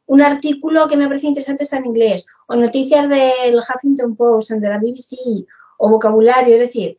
un 0.05 0.21
artículo 0.21 0.87
que 0.87 0.95
me 0.95 1.07
parece 1.07 1.27
interesante 1.27 1.63
está 1.63 1.77
en 1.77 1.87
inglés, 1.87 2.25
o 2.47 2.55
noticias 2.55 3.09
del 3.09 3.57
Huffington 3.59 4.15
Post, 4.15 4.51
de 4.51 4.69
la 4.69 4.77
BBC, 4.77 5.45
o 5.77 5.89
vocabulario, 5.89 6.53
es 6.55 6.61
decir, 6.61 6.97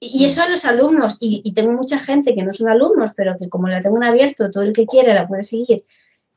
y 0.00 0.24
eso 0.24 0.42
a 0.42 0.48
los 0.48 0.64
alumnos, 0.64 1.18
y, 1.20 1.42
y, 1.44 1.52
tengo 1.52 1.72
mucha 1.72 1.98
gente 1.98 2.34
que 2.34 2.42
no 2.42 2.52
son 2.52 2.70
alumnos, 2.70 3.10
pero 3.14 3.36
que 3.38 3.50
como 3.50 3.68
la 3.68 3.82
tengo 3.82 3.98
en 3.98 4.04
abierto, 4.04 4.50
todo 4.50 4.64
el 4.64 4.72
que 4.72 4.86
quiere 4.86 5.12
la 5.12 5.28
puede 5.28 5.44
seguir, 5.44 5.84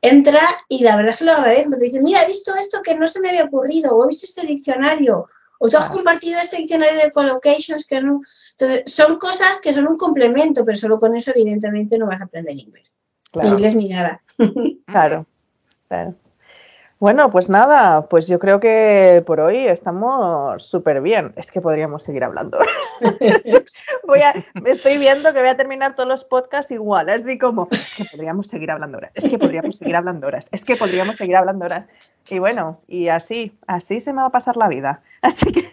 entra 0.04 0.42
y 0.68 0.84
la 0.84 0.98
verdad 0.98 1.14
es 1.14 1.18
que 1.18 1.26
lo 1.26 1.32
agradezco, 1.32 1.78
te 1.78 1.86
dice, 1.86 2.02
mira, 2.02 2.24
he 2.24 2.28
visto 2.28 2.52
esto 2.60 2.82
que 2.84 2.96
no 2.96 3.08
se 3.08 3.22
me 3.22 3.30
había 3.30 3.46
ocurrido, 3.46 3.96
o 3.96 4.04
he 4.04 4.10
visto 4.10 4.26
este 4.26 4.46
diccionario, 4.46 5.26
o 5.60 5.70
tú 5.70 5.78
has 5.78 5.90
compartido 5.90 6.40
este 6.42 6.58
diccionario 6.58 7.00
de 7.02 7.12
collocations 7.12 7.86
que 7.86 8.02
no... 8.02 8.20
Entonces, 8.52 8.84
son 8.86 9.18
cosas 9.18 9.60
que 9.62 9.72
son 9.72 9.88
un 9.88 9.98
complemento, 9.98 10.66
pero 10.66 10.78
solo 10.78 11.00
con 11.00 11.16
eso 11.16 11.32
evidentemente 11.34 11.98
no 11.98 12.06
vas 12.06 12.20
a 12.20 12.26
aprender 12.26 12.58
inglés. 12.58 13.00
Ni 13.34 13.48
inglés 13.48 13.76
ni 13.76 13.88
nada. 13.88 14.22
Claro, 14.86 15.26
claro. 15.88 16.16
Bueno, 17.04 17.30
pues 17.30 17.50
nada, 17.50 18.08
pues 18.08 18.30
yo 18.30 18.40
creo 18.40 18.62
que 18.62 19.22
por 19.26 19.42
hoy 19.42 19.58
estamos 19.58 20.64
súper 20.64 21.02
bien. 21.02 21.34
Es 21.36 21.52
que 21.52 21.60
podríamos 21.60 22.02
seguir 22.02 22.24
hablando. 22.24 22.58
voy 24.08 24.22
a, 24.22 24.34
estoy 24.66 24.98
viendo 25.00 25.34
que 25.34 25.40
voy 25.40 25.50
a 25.50 25.58
terminar 25.58 25.98
todos 25.98 26.08
los 26.08 26.24
podcasts 26.24 26.72
igual, 26.72 27.10
así 27.10 27.38
como, 27.38 27.68
es 27.70 27.96
que 27.98 28.06
podríamos 28.06 28.48
seguir 28.48 28.72
hablando 28.72 29.00
horas, 29.00 29.12
es 29.16 29.28
que 29.28 29.38
podríamos 29.38 29.76
seguir 29.76 29.98
hablando 29.98 30.28
horas, 30.28 30.48
es 30.54 30.64
que 30.64 30.78
podríamos 30.78 31.18
seguir 31.18 31.36
hablando 31.36 31.66
horas. 31.66 31.88
Y 32.30 32.40
bueno, 32.40 32.80
y 32.88 33.10
así, 33.10 33.52
así 33.68 34.00
se 34.00 34.14
me 34.14 34.22
va 34.22 34.28
a 34.28 34.32
pasar 34.32 34.56
la 34.56 34.70
vida. 34.70 35.02
Así 35.24 35.52
que, 35.52 35.70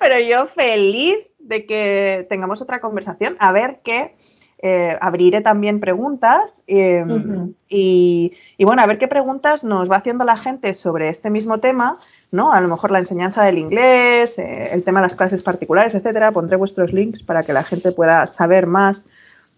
pero 0.00 0.18
yo 0.18 0.46
feliz 0.46 1.16
de 1.38 1.64
que 1.64 2.26
tengamos 2.28 2.60
otra 2.60 2.80
conversación, 2.80 3.36
a 3.38 3.52
ver 3.52 3.78
qué 3.84 4.16
eh, 4.58 4.96
abriré 5.02 5.42
también 5.42 5.80
preguntas 5.80 6.62
em, 6.66 7.52
y, 7.68 8.32
bueno, 8.60 8.80
a 8.80 8.86
ver 8.86 8.96
qué 8.96 9.06
preguntas 9.06 9.64
nos 9.64 9.90
va 9.90 9.96
haciendo 9.96 10.24
la 10.24 10.38
gente 10.38 10.72
sobre 10.72 11.10
este 11.10 11.28
mismo 11.28 11.60
tema, 11.60 11.98
¿no? 12.32 12.52
A 12.52 12.60
lo 12.62 12.68
mejor 12.68 12.90
la 12.90 12.98
enseñanza 12.98 13.44
del 13.44 13.58
inglés, 13.58 14.38
eh, 14.38 14.70
el 14.72 14.82
tema 14.82 15.00
de 15.00 15.06
las 15.08 15.14
clases 15.14 15.42
particulares, 15.42 15.94
etcétera. 15.94 16.32
Pondré 16.32 16.56
vuestros 16.56 16.94
links 16.94 17.22
para 17.22 17.42
que 17.42 17.52
la 17.52 17.62
gente 17.62 17.92
pueda 17.92 18.26
saber 18.28 18.66
más 18.66 19.04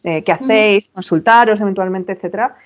eh, 0.02 0.24
qué 0.24 0.32
hacéis, 0.32 0.88
consultaros 0.88 1.60
eventualmente, 1.60 2.12
etcétera. 2.12 2.56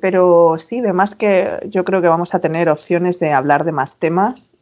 pero 0.00 0.56
sí, 0.58 0.78
además 0.78 1.16
que 1.16 1.58
yo 1.68 1.84
creo 1.84 2.00
que 2.00 2.06
vamos 2.06 2.32
a 2.32 2.38
tener 2.38 2.68
opciones 2.68 3.18
de 3.18 3.32
hablar 3.32 3.64
de 3.64 3.72
más 3.72 3.96
temas 3.96 4.52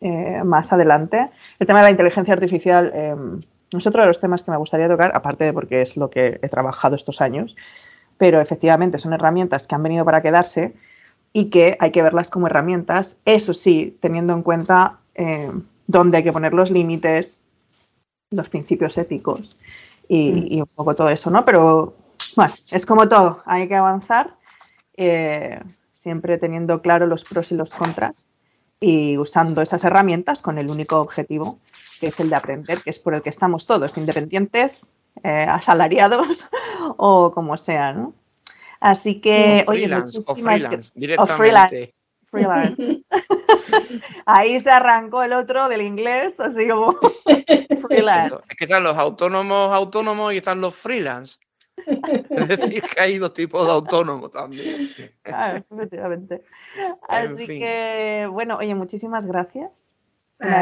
más 0.45 0.72
adelante. 0.72 1.28
El 1.59 1.66
tema 1.66 1.80
de 1.80 1.84
la 1.84 1.91
inteligencia 1.91 2.32
artificial 2.32 2.91
em, 2.95 3.41
es 3.77 3.87
otro 3.87 4.03
de 4.03 4.09
los 4.09 4.21
temas 4.21 4.43
que 4.43 4.51
me 4.51 4.57
gustaría 4.57 4.89
tocar, 4.89 5.12
aparte 5.14 5.45
de 5.45 5.53
porque 5.53 5.83
es 5.83 5.97
lo 5.97 6.09
que 6.09 6.39
he 6.43 6.49
trabajado 6.49 6.97
estos 6.97 7.21
años, 7.21 7.55
pero 8.16 8.41
efectivamente 8.41 8.99
son 8.99 9.12
herramientas 9.12 9.66
que 9.66 9.75
han 9.75 9.83
venido 9.83 10.05
para 10.05 10.23
quedarse 10.23 10.75
y 11.33 11.51
que 11.51 11.77
hay 11.81 11.91
que 11.91 12.03
verlas 12.03 12.31
como 12.31 12.47
herramientas, 12.47 13.19
eso 13.25 13.53
sí, 13.53 13.97
teniendo 14.01 14.33
en 14.33 14.43
cuenta 14.43 14.99
eh, 15.14 15.53
dónde 15.87 16.19
hay 16.19 16.25
que 16.25 16.33
poner 16.33 16.55
los 16.55 16.71
límites, 16.71 17.41
los 18.31 18.49
principios 18.49 18.97
éticos 18.97 19.57
y, 20.09 20.61
un 20.61 20.66
poco 20.75 20.95
todo 20.95 21.11
eso, 21.11 21.31
¿no? 21.31 21.45
Pero 21.45 21.95
bueno, 22.37 22.53
es 22.71 22.87
como 22.87 23.09
todo, 23.09 23.43
hay 23.45 23.69
que 23.69 23.75
avanzar, 23.75 24.35
eh, 24.97 25.59
siempre 25.91 26.39
teniendo 26.39 26.81
claro 26.81 27.07
los 27.07 27.25
pros 27.25 27.53
y 27.53 27.57
los 27.57 27.69
contras 27.69 28.27
y 28.81 29.18
usando 29.18 29.61
esas 29.61 29.85
herramientas 29.85 30.43
con 30.43 30.59
el 30.59 30.70
único 30.70 31.01
objetivo 31.01 31.59
que 32.01 32.09
es 32.09 32.20
el 32.20 32.31
de 32.31 32.37
aprender, 32.37 32.83
que 32.83 32.91
es 32.91 32.99
por 32.99 33.14
el 33.14 33.22
que 33.22 33.31
estamos 33.31 33.66
todos, 33.66 33.97
independientes, 33.99 34.93
eh, 35.24 35.47
asalariados 35.49 36.49
o 36.97 37.31
como 37.33 37.57
sea, 37.57 37.93
¿no? 37.93 38.14
Así 38.81 39.20
que, 39.20 39.64
oye, 39.66 39.89
muchísimas 39.89 40.62
gracias. 40.62 40.93
freelance, 41.37 42.01
freelance. 42.31 43.03
Ahí 44.26 44.61
se 44.61 44.70
arrancó 44.70 45.24
el 45.24 45.33
otro 45.33 45.68
del 45.68 45.83
inglés, 45.83 46.39
así 46.39 46.68
como 46.68 46.97
freelance. 47.89 48.37
Es 48.51 48.57
que 48.57 48.64
están 48.64 48.85
los 48.85 48.97
autónomos 48.97 49.74
autónomos 49.74 50.33
y 50.33 50.37
están 50.37 50.61
los 50.61 50.74
freelance. 50.74 51.39
Es 52.31 52.49
decir, 52.49 52.83
que 52.83 53.01
hay 53.01 53.18
dos 53.18 53.33
tipos 53.35 53.64
de 53.66 53.72
autónomos 53.72 54.31
también. 54.33 54.64
Claro, 55.22 55.64
efectivamente. 55.70 56.43
Así 57.09 57.47
que, 57.47 58.29
bueno, 58.31 58.57
oye, 58.59 58.74
muchísimas 58.74 59.26
gracias. 59.26 59.97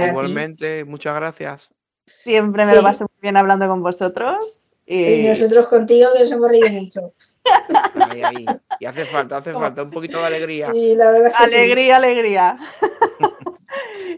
Igualmente, 0.09 0.85
muchas 0.85 1.15
gracias. 1.17 1.71
Siempre 2.07 2.65
me 2.65 2.75
lo 2.75 2.83
paso 2.83 3.05
muy 3.05 3.21
bien 3.21 3.37
hablando 3.37 3.69
con 3.69 3.83
vosotros. 3.83 4.69
Y, 4.87 5.25
nosotros 5.27 5.69
contigo, 5.69 6.11
que 6.15 6.21
nos 6.21 6.31
hemos 6.31 6.51
reído 6.51 6.69
mucho. 6.71 7.13
Y 8.79 8.85
hace 8.85 9.07
falta, 9.07 9.39
hace 9.39 9.53
falta 9.53 9.83
un 9.83 9.91
poquito 9.91 10.19
de 10.19 10.27
alegría. 10.27 10.71
Sí, 10.73 10.95
la 10.97 11.11
verdad. 11.13 11.33
alegría, 11.39 11.97
alegría. 11.97 12.59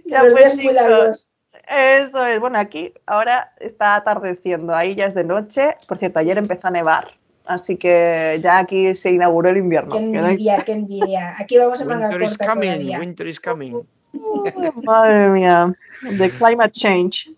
ya 0.06 0.22
Los 0.24 0.32
pues, 0.32 0.56
muy 0.56 0.72
largos. 0.72 1.34
Eso 1.70 2.24
es, 2.24 2.40
bueno, 2.40 2.58
aquí 2.58 2.94
ahora 3.06 3.52
está 3.60 3.96
atardeciendo, 3.96 4.74
ahí 4.74 4.94
ya 4.94 5.06
es 5.06 5.14
de 5.14 5.24
noche. 5.24 5.76
Por 5.86 5.98
cierto, 5.98 6.18
ayer 6.18 6.38
empezó 6.38 6.68
a 6.68 6.70
nevar, 6.70 7.08
así 7.44 7.76
que 7.76 8.38
ya 8.42 8.58
aquí 8.58 8.94
se 8.94 9.12
inauguró 9.12 9.50
el 9.50 9.58
invierno. 9.58 9.90
Qué 9.90 9.98
envidia, 9.98 10.62
qué 10.64 10.72
envidia. 10.72 11.34
Aquí 11.38 11.58
vamos 11.58 11.80
a 11.82 11.84
manga 11.84 12.08
winter 12.08 12.22
is 12.22 12.38
coming, 12.38 12.98
Winter 12.98 13.26
is 13.26 13.40
coming. 13.40 13.82
madre 14.84 15.28
mía, 15.28 15.74
the 16.16 16.30
climate 16.30 16.72
change. 16.72 17.30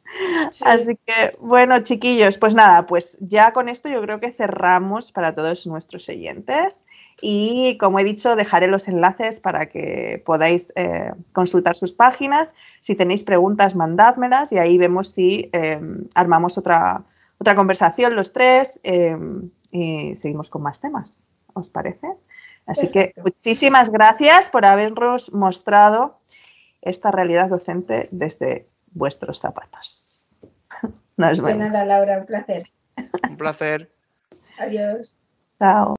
Así 0.63 0.97
que, 1.05 1.37
bueno, 1.41 1.81
chiquillos, 1.81 2.39
pues 2.39 2.55
nada, 2.55 2.87
pues 2.87 3.19
ya 3.21 3.53
con 3.53 3.69
esto 3.69 3.89
yo 3.89 4.01
creo 4.03 4.21
que 4.21 4.33
cerramos 4.33 5.13
para 5.13 5.35
todos 5.35 5.67
nuestros 5.67 6.09
oyentes. 6.09 6.85
Y 7.23 7.77
como 7.79 7.99
he 7.99 8.05
dicho, 8.05 8.37
dejaré 8.37 8.67
los 8.67 8.89
enlaces 8.89 9.41
para 9.41 9.67
que 9.67 10.23
podáis 10.25 10.73
eh, 10.77 11.13
consultar 11.33 11.77
sus 11.77 11.93
páginas. 11.93 12.55
Si 12.81 12.95
tenéis 12.95 13.23
preguntas, 13.23 13.75
mandádmelas 13.75 14.53
y 14.53 14.59
ahí 14.59 14.79
vemos 14.79 15.09
si 15.09 15.51
em, 15.53 16.05
armamos 16.15 16.57
otra, 16.59 17.03
otra 17.39 17.55
conversación 17.55 18.17
los 18.17 18.33
tres 18.33 18.81
em, 18.83 19.51
y 19.71 20.17
seguimos 20.17 20.51
con 20.51 20.63
más 20.63 20.81
temas. 20.81 21.27
¿Os 21.53 21.69
parece? 21.69 22.09
Así 22.67 22.89
que 22.89 23.15
muchísimas 23.23 23.91
gracias 23.91 24.49
por 24.49 24.65
habernos 24.65 25.33
mostrado 25.33 26.21
esta 26.83 27.11
realidad 27.11 27.49
docente 27.49 28.09
desde 28.13 28.69
vuestros 28.93 29.41
zapatos. 29.41 30.37
Nos 31.17 31.41
vemos. 31.41 31.63
De 31.63 31.71
nada, 31.71 31.85
Laura, 31.85 32.19
un 32.19 32.27
placer. 32.27 32.71
Un 33.29 33.37
placer. 33.37 33.91
Adiós. 34.59 35.19
Chao. 35.59 35.97